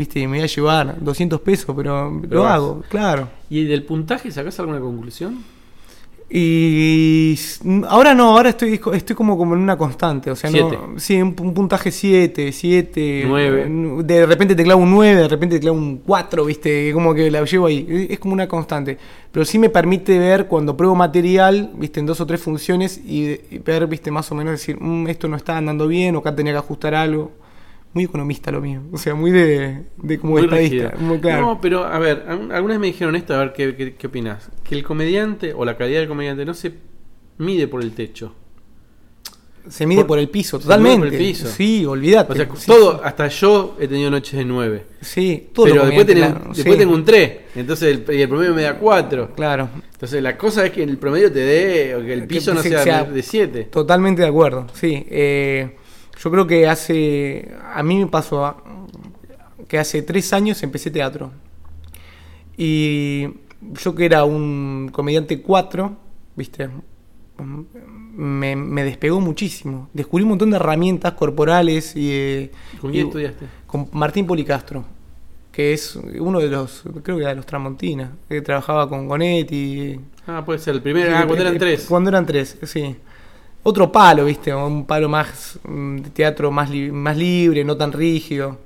¿Viste? 0.00 0.18
Y 0.20 0.26
me 0.26 0.38
voy 0.38 0.44
a 0.44 0.46
llevar 0.46 0.96
200 0.98 1.42
pesos, 1.42 1.74
pero, 1.76 2.18
Pero 2.22 2.34
lo 2.36 2.42
vas. 2.44 2.54
hago, 2.54 2.82
claro. 2.88 3.28
¿Y 3.50 3.64
del 3.64 3.82
puntaje 3.84 4.30
sacás 4.30 4.58
alguna 4.58 4.80
conclusión? 4.80 5.44
Y 6.32 7.32
s- 7.34 7.60
ahora 7.86 8.14
no, 8.14 8.30
ahora 8.36 8.48
estoy, 8.48 8.80
estoy 8.94 9.14
como, 9.14 9.36
como 9.36 9.54
en 9.54 9.60
una 9.60 9.76
constante. 9.76 10.30
O 10.30 10.36
sea, 10.36 10.48
Siete. 10.48 10.78
no, 10.78 10.98
sí, 10.98 11.20
un, 11.20 11.36
un 11.38 11.52
puntaje 11.52 11.90
7, 11.90 12.50
7. 12.50 13.24
Nueve. 13.26 13.66
De 14.04 14.24
repente 14.24 14.54
te 14.54 14.62
clavo 14.64 14.80
un 14.80 14.90
9, 14.90 15.20
de 15.22 15.28
repente 15.28 15.56
te 15.56 15.60
clavo 15.60 15.76
un 15.76 15.98
4, 15.98 16.46
¿viste? 16.46 16.92
Como 16.94 17.12
que 17.12 17.30
la 17.30 17.44
llevo 17.44 17.66
ahí. 17.66 18.06
Es 18.08 18.18
como 18.20 18.32
una 18.32 18.48
constante. 18.48 18.96
Pero 19.30 19.44
sí 19.44 19.58
me 19.58 19.68
permite 19.68 20.18
ver 20.18 20.46
cuando 20.46 20.74
pruebo 20.76 20.94
material, 20.94 21.72
¿viste? 21.76 22.00
En 22.00 22.06
dos 22.06 22.20
o 22.22 22.26
tres 22.26 22.40
funciones 22.40 22.98
y, 23.04 23.38
y 23.50 23.58
ver, 23.58 23.86
¿viste? 23.86 24.10
Más 24.10 24.32
o 24.32 24.34
menos 24.34 24.52
decir, 24.52 24.80
"Mm, 24.80 25.08
esto 25.08 25.28
no 25.28 25.36
está 25.36 25.58
andando 25.58 25.86
bien 25.88 26.16
o 26.16 26.20
acá 26.20 26.34
tenía 26.34 26.52
que 26.54 26.58
ajustar 26.58 26.94
algo. 26.94 27.32
Muy 27.92 28.04
economista 28.04 28.52
lo 28.52 28.60
mío. 28.60 28.82
O 28.92 28.98
sea, 28.98 29.14
muy 29.14 29.30
de, 29.32 29.84
de 29.96 30.18
como 30.18 30.34
Muy 30.34 30.42
estadista. 30.44 30.90
rígido. 30.90 31.00
Muy 31.08 31.18
claro. 31.18 31.42
No, 31.42 31.60
pero 31.60 31.84
a 31.84 31.98
ver, 31.98 32.24
algunas 32.52 32.78
me 32.78 32.86
dijeron 32.86 33.16
esto, 33.16 33.34
a 33.34 33.38
ver 33.38 33.52
qué, 33.52 33.74
qué, 33.74 33.94
qué 33.94 34.06
opinas. 34.06 34.48
Que 34.62 34.76
el 34.76 34.84
comediante 34.84 35.52
o 35.54 35.64
la 35.64 35.76
calidad 35.76 35.98
del 36.00 36.08
comediante 36.08 36.44
no 36.44 36.54
se 36.54 36.72
mide 37.38 37.66
por 37.66 37.82
el 37.82 37.92
techo. 37.92 38.34
se 39.68 39.86
mide 39.86 39.98
por- 40.00 40.06
por, 40.08 40.18
el 40.20 40.28
piso, 40.28 40.58
se 40.60 40.66
mide 40.68 40.74
por 40.76 40.84
totalmente. 40.84 41.16
el 41.16 41.22
piso. 41.22 41.48
Sí, 41.48 41.84
olvídate. 41.84 42.32
O 42.32 42.36
sea, 42.36 42.48
Sí, 42.56 42.66
todo, 42.66 43.00
hasta 43.04 43.26
yo 43.28 43.76
he 43.80 43.88
tenido 43.88 44.10
noches 44.10 44.38
de 44.38 44.44
9. 44.44 44.84
Sí, 45.00 45.48
todo 45.52 45.66
Pero 45.66 45.84
después, 45.84 46.06
tenés- 46.06 46.16
claro, 46.32 46.40
después 46.54 46.74
sí. 46.74 46.78
tengo 46.78 46.94
un 46.94 47.04
3. 47.04 47.32
Entonces 47.56 47.88
el, 48.08 48.14
y 48.16 48.22
el 48.22 48.28
promedio 48.28 48.54
me 48.54 48.62
da 48.62 48.78
4. 48.78 49.34
Claro, 49.34 49.68
Entonces 49.92 50.22
la 50.22 50.38
cosa 50.38 50.64
es 50.64 50.70
que 50.72 50.82
el 50.82 50.96
promedio 50.96 51.30
te 51.32 51.40
dé, 51.40 51.94
o 51.96 52.00
que 52.00 52.12
el 52.14 52.20
Que 52.22 52.26
piso 52.26 52.54
no 52.54 52.62
se- 52.62 52.68
sea, 52.70 52.82
sea- 52.84 53.04
de 53.04 53.22
7. 53.22 53.64
totalmente 53.64 54.22
de 54.22 54.28
acuerdo. 54.28 54.66
Sí, 54.72 55.04
eh, 55.10 55.76
yo 56.22 56.30
creo 56.30 56.46
que 56.46 56.68
hace. 56.68 57.54
A 57.74 57.82
mí 57.82 57.96
me 57.98 58.06
pasó 58.06 58.44
a- 58.44 58.62
que 59.68 59.78
hace 59.78 60.02
tres 60.02 60.32
años 60.32 60.62
empecé 60.62 60.90
teatro. 60.90 61.30
Y 62.56 63.28
yo 63.82 63.94
que 63.94 64.04
era 64.04 64.24
un 64.24 64.90
comediante 64.92 65.40
4, 65.40 65.96
¿viste? 66.36 66.68
Me, 68.16 68.54
me 68.56 68.84
despegó 68.84 69.20
muchísimo. 69.20 69.88
Descubrí 69.94 70.24
un 70.24 70.30
montón 70.30 70.50
de 70.50 70.56
herramientas 70.56 71.12
corporales 71.14 71.96
y. 71.96 72.08
eh, 72.12 72.50
¿Con 72.80 72.90
quién 72.92 73.06
estudiaste? 73.06 73.46
Con 73.66 73.88
Martín 73.92 74.26
Policastro, 74.26 74.84
que 75.52 75.72
es 75.72 75.96
uno 75.96 76.40
de 76.40 76.48
los, 76.48 76.82
creo 77.02 77.16
que 77.16 77.22
era 77.22 77.30
de 77.30 77.36
los 77.36 77.46
Tramontina, 77.46 78.12
que 78.28 78.42
trabajaba 78.42 78.88
con 78.88 79.08
Gonetti. 79.08 79.98
Ah, 80.26 80.42
puede 80.44 80.58
ser 80.58 80.74
el 80.74 80.82
primero. 80.82 81.16
Ah, 81.16 81.24
cuando 81.26 81.42
eran 81.44 81.58
3. 81.58 81.86
Cuando 81.88 82.10
eran 82.10 82.26
tres, 82.26 82.58
sí. 82.64 82.96
Otro 83.62 83.92
palo, 83.92 84.24
viste, 84.24 84.54
un 84.54 84.86
palo 84.86 85.08
más 85.08 85.58
mm, 85.64 85.96
de 85.98 86.10
teatro 86.10 86.50
más, 86.50 86.70
más 86.92 87.16
libre, 87.16 87.64
no 87.64 87.76
tan 87.76 87.92
rígido. 87.92 88.58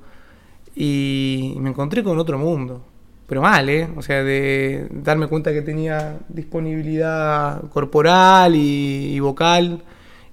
Y 0.75 1.55
me 1.59 1.69
encontré 1.69 2.03
con 2.03 2.17
otro 2.19 2.37
mundo. 2.37 2.81
Pero 3.27 3.41
mal, 3.41 3.67
¿eh? 3.69 3.89
O 3.95 4.01
sea, 4.01 4.23
de 4.23 4.87
darme 4.91 5.27
cuenta 5.27 5.51
que 5.51 5.61
tenía 5.61 6.19
disponibilidad 6.29 7.61
corporal 7.69 8.55
y, 8.55 9.19
vocal. 9.19 9.83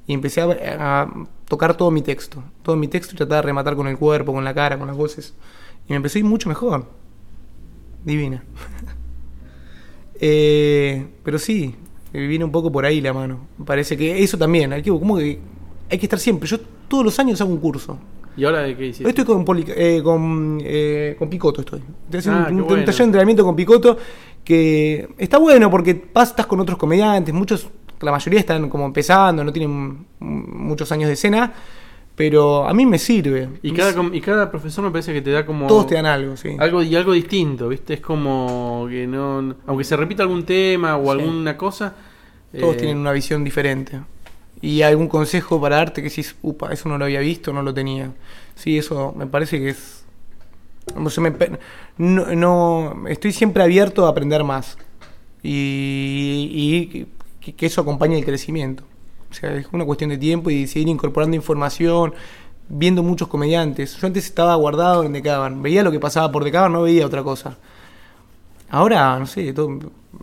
Y 0.07 0.15
empecé 0.15 0.43
a, 0.43 1.03
a 1.03 1.09
tocar 1.49 1.77
todo 1.77 1.91
mi 1.91 2.03
texto. 2.03 2.43
Todo 2.63 2.77
mi 2.77 2.89
texto 2.89 3.15
y 3.15 3.17
tratar 3.17 3.39
de 3.39 3.43
rematar 3.43 3.77
con 3.77 3.89
el 3.89 3.99
cuerpo, 3.99 4.33
con 4.33 4.45
la 4.45 4.55
cara, 4.55 4.79
con 4.79 4.87
las 4.87 4.97
voces. 4.97 5.35
Y 5.89 5.91
me 5.91 5.97
empecé 5.97 6.23
mucho 6.23 6.49
mejor. 6.49 6.87
Divina. 8.05 8.45
Eh, 10.25 11.09
pero 11.25 11.37
sí, 11.37 11.75
viene 12.13 12.45
un 12.45 12.53
poco 12.53 12.71
por 12.71 12.85
ahí 12.85 13.01
la 13.01 13.13
mano. 13.13 13.39
Me 13.59 13.65
parece 13.65 13.97
que 13.97 14.23
eso 14.23 14.37
también, 14.39 14.73
hay 14.73 14.83
que, 14.83 14.91
como 14.91 15.17
que 15.17 15.39
hay 15.91 15.99
que 15.99 16.07
estar 16.07 16.19
siempre. 16.19 16.49
Yo 16.49 16.59
todos 16.89 17.05
los 17.05 17.19
años 17.19 17.41
hago 17.41 17.51
un 17.51 17.59
curso. 17.59 17.99
¿Y 18.37 18.45
ahora 18.45 18.61
de 18.63 18.75
qué 18.77 18.87
hiciste? 18.87 19.05
Hoy 19.05 19.11
estoy 19.11 19.25
con, 19.27 19.45
Poli- 19.45 19.65
eh, 19.69 20.01
con, 20.03 20.59
eh, 20.63 21.17
con 21.19 21.29
Picoto, 21.29 21.61
estoy. 21.61 21.81
Estoy 22.05 22.19
haciendo 22.21 22.41
Ah, 22.41 22.49
un, 22.51 22.61
un 22.63 22.67
bueno. 22.67 22.85
taller 22.85 22.99
de 22.99 23.05
entrenamiento 23.05 23.45
con 23.45 23.55
Picoto 23.57 23.99
que 24.43 25.09
está 25.19 25.39
bueno 25.39 25.71
porque 25.71 26.07
vas, 26.15 26.31
estás 26.31 26.47
con 26.47 26.59
otros 26.61 26.79
comediantes, 26.79 27.33
muchos, 27.35 27.69
la 28.01 28.11
mayoría 28.11 28.41
están 28.41 28.69
como 28.71 28.87
empezando, 28.87 29.45
no 29.45 29.53
tienen 29.53 30.07
muchos 30.19 30.91
años 30.93 31.09
de 31.09 31.13
escena, 31.15 31.53
pero 32.31 32.69
a 32.69 32.73
mí 32.73 32.87
me 32.87 32.99
sirve. 33.01 33.49
Y 33.63 33.73
cada, 33.73 34.01
y 34.15 34.21
cada 34.21 34.49
profesor 34.49 34.85
me 34.85 34.91
parece 34.93 35.13
que 35.13 35.23
te 35.23 35.31
da 35.33 35.45
como. 35.45 35.67
Todos 35.67 35.89
te 35.89 35.97
dan 35.97 36.07
algo, 36.07 36.37
sí. 36.37 36.51
Algo, 36.59 36.81
y 36.83 36.95
algo 36.95 37.13
distinto, 37.13 37.69
¿viste? 37.69 37.95
Es 37.95 38.01
como 38.01 38.87
que 38.89 39.09
no. 39.09 39.57
Aunque 39.67 39.83
se 39.83 39.97
repita 39.97 40.23
algún 40.23 40.45
tema 40.45 40.97
o 40.97 41.05
Sí. 41.05 41.11
alguna 41.21 41.57
cosa. 41.57 41.95
Todos 42.57 42.75
eh, 42.77 42.79
tienen 42.79 42.99
una 42.99 43.11
visión 43.13 43.43
diferente. 43.43 44.01
Y 44.61 44.83
algún 44.83 45.09
consejo 45.09 45.61
para 45.61 45.77
darte 45.77 46.01
que 46.01 46.11
decís, 46.11 46.37
upa, 46.43 46.73
eso 46.73 46.89
no 46.89 46.97
lo 46.97 47.07
había 47.07 47.19
visto, 47.19 47.53
no 47.53 47.63
lo 47.63 47.75
tenía. 47.75 48.13
Sí, 48.55 48.79
eso 48.79 49.13
me 49.17 49.27
parece 49.27 49.59
que 49.59 49.71
es. 49.71 50.05
No, 50.97 51.11
sé, 51.11 51.21
me 51.21 51.33
no, 51.99 52.27
no- 52.37 53.09
estoy 53.09 53.33
siempre 53.33 53.65
abierto 53.65 54.07
a 54.07 54.11
aprender 54.11 54.45
más. 54.45 54.79
Y, 55.43 56.49
y 56.53 57.07
que, 57.41 57.53
que 57.55 57.67
eso 57.67 57.81
acompañe 57.81 58.17
el 58.17 58.25
crecimiento. 58.25 58.85
O 59.33 59.35
sea, 59.35 59.55
es 59.57 59.67
una 59.73 59.85
cuestión 59.85 60.11
de 60.11 60.19
tiempo 60.19 60.51
y 60.51 60.67
seguir 60.69 60.89
incorporando 60.89 61.35
información, 61.37 62.15
viendo 62.69 63.03
muchos 63.03 63.29
comediantes. 63.29 63.97
Yo 63.97 64.07
antes 64.07 64.27
estaba 64.27 64.55
guardado 64.57 65.05
en 65.05 65.13
Decaban, 65.13 65.63
veía 65.63 65.83
lo 65.83 65.91
que 65.91 65.99
pasaba 66.01 66.31
por 66.31 66.45
Decaban, 66.45 66.73
no 66.73 66.83
veía 66.83 67.07
otra 67.07 67.23
cosa. 67.25 67.57
Ahora, 68.71 69.19
no 69.19 69.27
sé, 69.27 69.55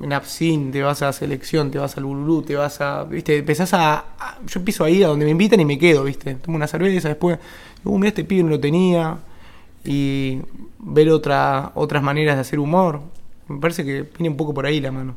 en 0.01 0.13
Absin, 0.13 0.71
te 0.71 0.81
vas 0.81 1.01
a 1.03 1.13
selección, 1.13 1.69
te 1.69 1.77
vas 1.77 1.97
al 1.97 2.05
Bululú, 2.05 2.41
te 2.41 2.55
vas 2.55 2.81
a. 2.81 3.03
¿Viste? 3.03 3.37
Empezás 3.37 3.73
a, 3.75 3.93
a- 4.19 4.37
Yo 4.47 4.59
empiezo 4.59 4.83
a 4.83 4.89
ir 4.89 5.05
a 5.05 5.09
donde 5.09 5.25
me 5.25 5.31
invitan 5.31 5.59
y 5.59 5.65
me 5.65 5.77
quedo, 5.77 6.03
¿viste? 6.03 6.35
Tomo 6.35 6.55
una 6.57 6.67
cerveza, 6.67 7.09
después. 7.09 7.37
Uh, 7.83 7.97
mira, 7.97 8.09
este 8.09 8.23
pibe 8.23 8.43
no 8.43 8.49
lo 8.49 8.59
tenía. 8.59 9.17
Y 9.85 10.39
ver 10.79 11.09
otra, 11.11 11.71
otras 11.75 12.03
maneras 12.03 12.35
de 12.35 12.41
hacer 12.41 12.59
humor. 12.59 13.01
Me 13.47 13.59
parece 13.59 13.85
que 13.85 14.01
viene 14.03 14.29
un 14.29 14.37
poco 14.37 14.53
por 14.53 14.65
ahí 14.65 14.81
la 14.81 14.91
mano. 14.91 15.15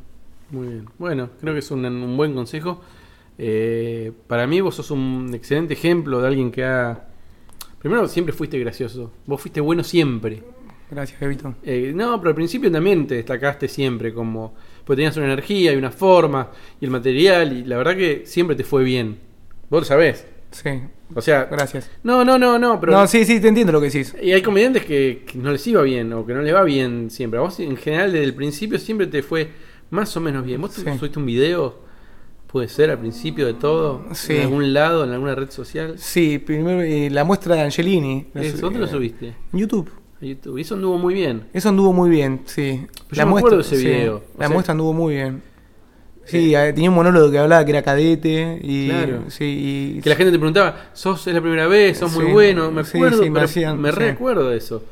Muy 0.50 0.66
bien. 0.68 0.86
Bueno, 0.98 1.30
creo 1.40 1.54
que 1.54 1.60
es 1.60 1.70
un, 1.70 1.84
un 1.86 2.16
buen 2.16 2.34
consejo. 2.34 2.80
Eh, 3.38 4.12
para 4.26 4.46
mí, 4.46 4.60
vos 4.60 4.74
sos 4.74 4.90
un 4.90 5.30
excelente 5.34 5.74
ejemplo 5.74 6.20
de 6.20 6.28
alguien 6.28 6.50
que 6.50 6.64
ha. 6.64 7.08
Primero, 7.78 8.06
siempre 8.08 8.32
fuiste 8.32 8.58
gracioso. 8.58 9.12
Vos 9.26 9.40
fuiste 9.40 9.60
bueno 9.60 9.82
siempre. 9.82 10.42
Gracias, 10.90 11.18
Bebito. 11.18 11.54
Eh, 11.64 11.92
no, 11.94 12.18
pero 12.20 12.30
al 12.30 12.34
principio 12.34 12.70
también 12.70 13.06
te 13.06 13.16
destacaste 13.16 13.66
siempre 13.68 14.12
como. 14.12 14.54
Porque 14.84 14.96
tenías 14.98 15.16
una 15.16 15.26
energía 15.26 15.72
y 15.72 15.76
una 15.76 15.90
forma 15.90 16.50
y 16.80 16.84
el 16.84 16.90
material, 16.90 17.52
y 17.56 17.64
la 17.64 17.76
verdad 17.78 17.96
que 17.96 18.22
siempre 18.26 18.54
te 18.56 18.64
fue 18.64 18.84
bien. 18.84 19.18
Vos 19.70 19.82
lo 19.82 19.84
sabés. 19.86 20.26
Sí, 20.50 20.68
O 21.14 21.22
sea, 21.22 21.44
gracias. 21.50 21.90
no, 22.02 22.26
no, 22.26 22.38
no, 22.38 22.58
no, 22.58 22.78
pero 22.78 22.92
no, 22.92 23.06
sí, 23.06 23.24
sí, 23.24 23.40
te 23.40 23.48
entiendo 23.48 23.72
lo 23.72 23.80
que 23.80 23.86
decís. 23.86 24.14
Y 24.20 24.32
hay 24.32 24.42
comediantes 24.42 24.84
que, 24.84 25.24
que 25.26 25.38
no 25.38 25.50
les 25.50 25.66
iba 25.66 25.80
bien 25.80 26.12
o 26.12 26.26
que 26.26 26.34
no 26.34 26.42
les 26.42 26.54
va 26.54 26.62
bien 26.62 27.10
siempre. 27.10 27.38
A 27.38 27.42
vos 27.42 27.58
en 27.58 27.76
general 27.78 28.12
desde 28.12 28.24
el 28.24 28.34
principio 28.34 28.78
siempre 28.78 29.06
te 29.06 29.22
fue 29.22 29.48
más 29.90 30.14
o 30.16 30.20
menos 30.20 30.44
bien. 30.44 30.60
¿Vos 30.60 30.72
Sí. 30.74 30.82
subiste 30.98 31.18
un 31.18 31.24
video? 31.24 31.78
Puede 32.52 32.68
ser 32.68 32.90
al 32.90 32.98
principio 32.98 33.46
de 33.46 33.54
todo, 33.54 34.04
Sí. 34.12 34.34
en 34.36 34.42
algún 34.42 34.74
lado, 34.74 35.04
en 35.04 35.10
alguna 35.10 35.34
red 35.34 35.50
social. 35.50 35.94
Sí, 35.96 36.38
primero 36.38 36.82
eh, 36.82 37.08
la 37.10 37.24
muestra 37.24 37.54
de 37.54 37.62
Angelini. 37.62 38.26
La 38.34 38.42
Eso, 38.42 38.58
¿Dónde 38.58 38.78
lo 38.78 38.84
eh, 38.84 38.90
subiste? 38.90 39.26
En 39.52 39.58
YouTube. 39.58 39.90
YouTube. 40.20 40.58
Y 40.58 40.60
eso 40.60 40.74
anduvo 40.74 40.98
muy 40.98 41.14
bien. 41.14 41.44
Eso 41.54 41.70
anduvo 41.70 41.92
muy 41.94 42.10
bien, 42.10 42.42
sí. 42.44 42.86
Yo 43.10 43.26
me 43.26 43.38
acuerdo 43.38 43.56
de 43.56 43.62
ese 43.62 43.76
video. 43.76 44.16
O 44.16 44.38
La 44.38 44.46
sea- 44.46 44.54
muestra 44.54 44.72
anduvo 44.72 44.92
muy 44.92 45.14
bien. 45.14 45.42
Sí, 46.24 46.54
eh, 46.54 46.72
tenía 46.74 46.90
un 46.90 46.94
monólogo 46.94 47.30
que 47.32 47.38
hablaba 47.38 47.64
que 47.64 47.70
era 47.72 47.82
cadete 47.82 48.60
y 48.62 48.88
Claro. 48.90 49.24
sí, 49.28 49.96
y 49.96 50.00
Que 50.02 50.10
la 50.10 50.14
gente 50.16 50.30
te 50.30 50.38
preguntaba, 50.38 50.90
sos 50.92 51.26
es 51.26 51.34
la 51.34 51.40
primera 51.40 51.66
vez, 51.66 51.98
sos 51.98 52.12
muy 52.12 52.26
Sí. 52.26 52.32
bueno, 52.32 52.70
me 52.70 52.84
Sí, 52.84 52.96
acuerdo, 52.98 53.22
sí, 53.24 53.30
me 53.30 53.40
hacían- 53.40 53.80
me 53.80 53.90
sí. 53.90 53.98
recuerdo 53.98 54.50
de 54.50 54.58
eso. 54.58 54.84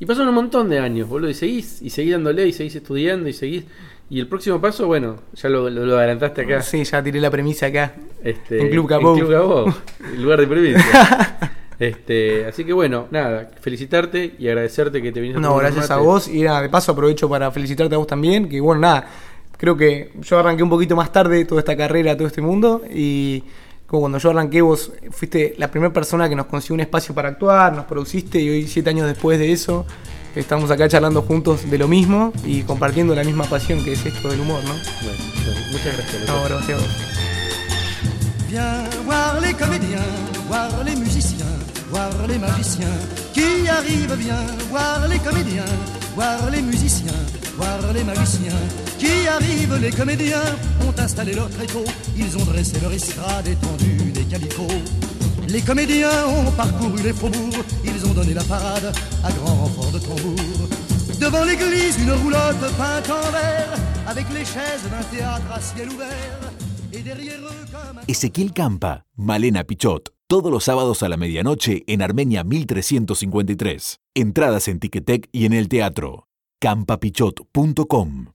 Y 0.00 0.06
pasaron 0.06 0.30
un 0.30 0.34
montón 0.34 0.68
de 0.70 0.78
años, 0.80 1.08
boludo, 1.08 1.28
y 1.30 1.34
seguís, 1.34 1.80
y 1.82 1.90
seguís 1.90 2.12
dándole, 2.14 2.48
y 2.48 2.52
seguís 2.52 2.74
estudiando, 2.74 3.28
y 3.28 3.32
seguís. 3.34 3.64
Y 4.10 4.18
el 4.20 4.26
próximo 4.26 4.60
paso, 4.60 4.86
bueno, 4.88 5.16
ya 5.34 5.48
lo, 5.48 5.70
lo- 5.70 5.86
lo 5.86 5.96
adelantaste 5.96 6.42
acá. 6.42 6.62
Sí, 6.62 6.82
ya 6.84 7.02
tiré 7.02 7.20
la 7.20 7.30
premisa 7.30 7.66
acá. 7.66 7.94
Este, 8.22 8.60
En 8.60 8.70
Club 8.70 8.88
Cabou. 8.88 9.16
Club 9.16 9.30
Cabou, 9.30 9.72
el 10.14 10.22
lugar 10.22 10.40
de 10.40 10.46
provincia. 10.48 11.38
este, 11.78 12.44
así 12.46 12.64
que 12.64 12.72
bueno, 12.72 13.06
nada, 13.10 13.50
felicitarte 13.60 14.34
y 14.38 14.48
agradecerte 14.48 15.00
que 15.00 15.12
te 15.12 15.20
viniste 15.20 15.40
No, 15.40 15.56
gracias 15.56 15.90
a 15.90 15.96
vos. 15.98 16.28
Y 16.28 16.42
nada, 16.42 16.60
de 16.60 16.68
paso 16.68 16.92
aprovecho 16.92 17.28
para 17.28 17.50
felicitarte 17.50 17.94
a 17.94 17.98
vos 17.98 18.06
también. 18.06 18.48
Que 18.48 18.60
bueno, 18.60 18.80
nada, 18.82 19.08
creo 19.56 19.76
que 19.76 20.12
yo 20.20 20.38
arranqué 20.38 20.62
un 20.64 20.70
poquito 20.70 20.96
más 20.96 21.12
tarde 21.12 21.44
toda 21.44 21.60
esta 21.60 21.76
carrera, 21.76 22.16
todo 22.16 22.26
este 22.26 22.42
mundo. 22.42 22.82
Y 22.92 23.44
como 23.86 24.00
cuando 24.02 24.18
yo 24.18 24.30
arranqué, 24.30 24.60
vos 24.60 24.92
fuiste 25.10 25.54
la 25.56 25.70
primera 25.70 25.92
persona 25.92 26.28
que 26.28 26.34
nos 26.34 26.46
consiguió 26.46 26.74
un 26.74 26.80
espacio 26.80 27.14
para 27.14 27.28
actuar, 27.28 27.74
nos 27.74 27.84
produciste. 27.86 28.40
Y 28.40 28.48
hoy, 28.50 28.66
siete 28.66 28.90
años 28.90 29.06
después 29.06 29.38
de 29.38 29.52
eso, 29.52 29.86
estamos 30.34 30.70
acá 30.70 30.88
charlando 30.88 31.22
juntos 31.22 31.68
de 31.70 31.78
lo 31.78 31.88
mismo 31.88 32.32
y 32.44 32.62
compartiendo 32.62 33.14
la 33.14 33.24
misma 33.24 33.44
pasión 33.44 33.82
que 33.84 33.92
es 33.92 34.04
esto 34.06 34.28
del 34.28 34.40
humor, 34.40 34.62
¿no? 34.64 34.74
Bueno, 35.02 35.18
bueno, 35.44 35.60
muchas 35.72 35.96
gracias. 35.96 36.20
loco. 36.20 36.32
No, 36.32 36.44
gracias 36.44 36.78
a 36.78 36.82
vos. 36.82 37.20
Viens 38.50 39.04
voir 39.06 39.40
les 39.40 39.54
comédiens, 39.54 40.06
voir 40.48 40.84
les 40.84 40.96
musiciens, 40.96 41.46
voir 41.90 42.10
les 42.26 42.38
magiciens 42.38 42.98
qui 43.32 43.68
arrivent. 43.68 44.16
Viens 44.18 44.44
voir 44.70 45.06
les 45.08 45.18
comédiens, 45.20 45.64
voir 46.16 46.50
les 46.50 46.62
musiciens, 46.62 47.12
voir 47.56 47.92
les 47.92 48.02
magiciens 48.02 48.60
qui 48.98 49.28
arrivent. 49.28 49.78
Les 49.80 49.92
comédiens 49.92 50.42
ont 50.86 51.00
installé 51.00 51.32
leur 51.34 51.48
tréteau, 51.50 51.84
ils 52.16 52.36
ont 52.36 52.44
dressé 52.44 52.80
leur 52.80 52.92
estrade 52.92 53.46
étendue 53.46 54.10
des 54.12 54.24
calicots. 54.24 54.66
Les 55.52 55.62
comédiens 55.62 56.26
ont 56.28 56.50
parcouru 56.52 57.02
les 57.02 57.12
faubourgs, 57.12 57.64
ils 57.84 58.06
ont 58.06 58.14
donné 58.14 58.34
la 58.34 58.44
parade 58.44 58.92
à 59.24 59.32
grand 59.32 59.54
renfort 59.54 59.90
de 59.90 59.98
tambour. 59.98 60.68
Devant 61.20 61.44
l'église, 61.44 61.98
une 62.00 62.12
roulotte 62.12 62.60
peinte 62.78 63.10
en 63.10 63.30
vert, 63.32 63.74
avec 64.06 64.26
les 64.32 64.44
chaises 64.44 64.84
d'un 64.90 65.02
théâtre 65.16 65.50
à 65.52 65.60
ciel 65.60 65.88
ouvert. 65.88 66.40
Et 66.92 67.00
derrière 67.00 67.40
eux, 67.40 67.66
comme. 67.72 68.00
Ezequiel 68.06 68.52
Campa, 68.52 69.02
Malena 69.16 69.64
Pichot, 69.64 70.04
todos 70.28 70.52
los 70.52 70.64
sábados 70.64 71.02
a 71.02 71.08
la 71.08 71.16
medianoche 71.16 71.82
en 71.88 72.00
Armenia 72.00 72.44
1353. 72.44 73.96
Entradas 74.14 74.68
en 74.68 74.78
Ticketek 74.78 75.28
y 75.32 75.46
en 75.46 75.52
el 75.52 75.68
teatro. 75.68 76.26
campapichot.com 76.60 78.28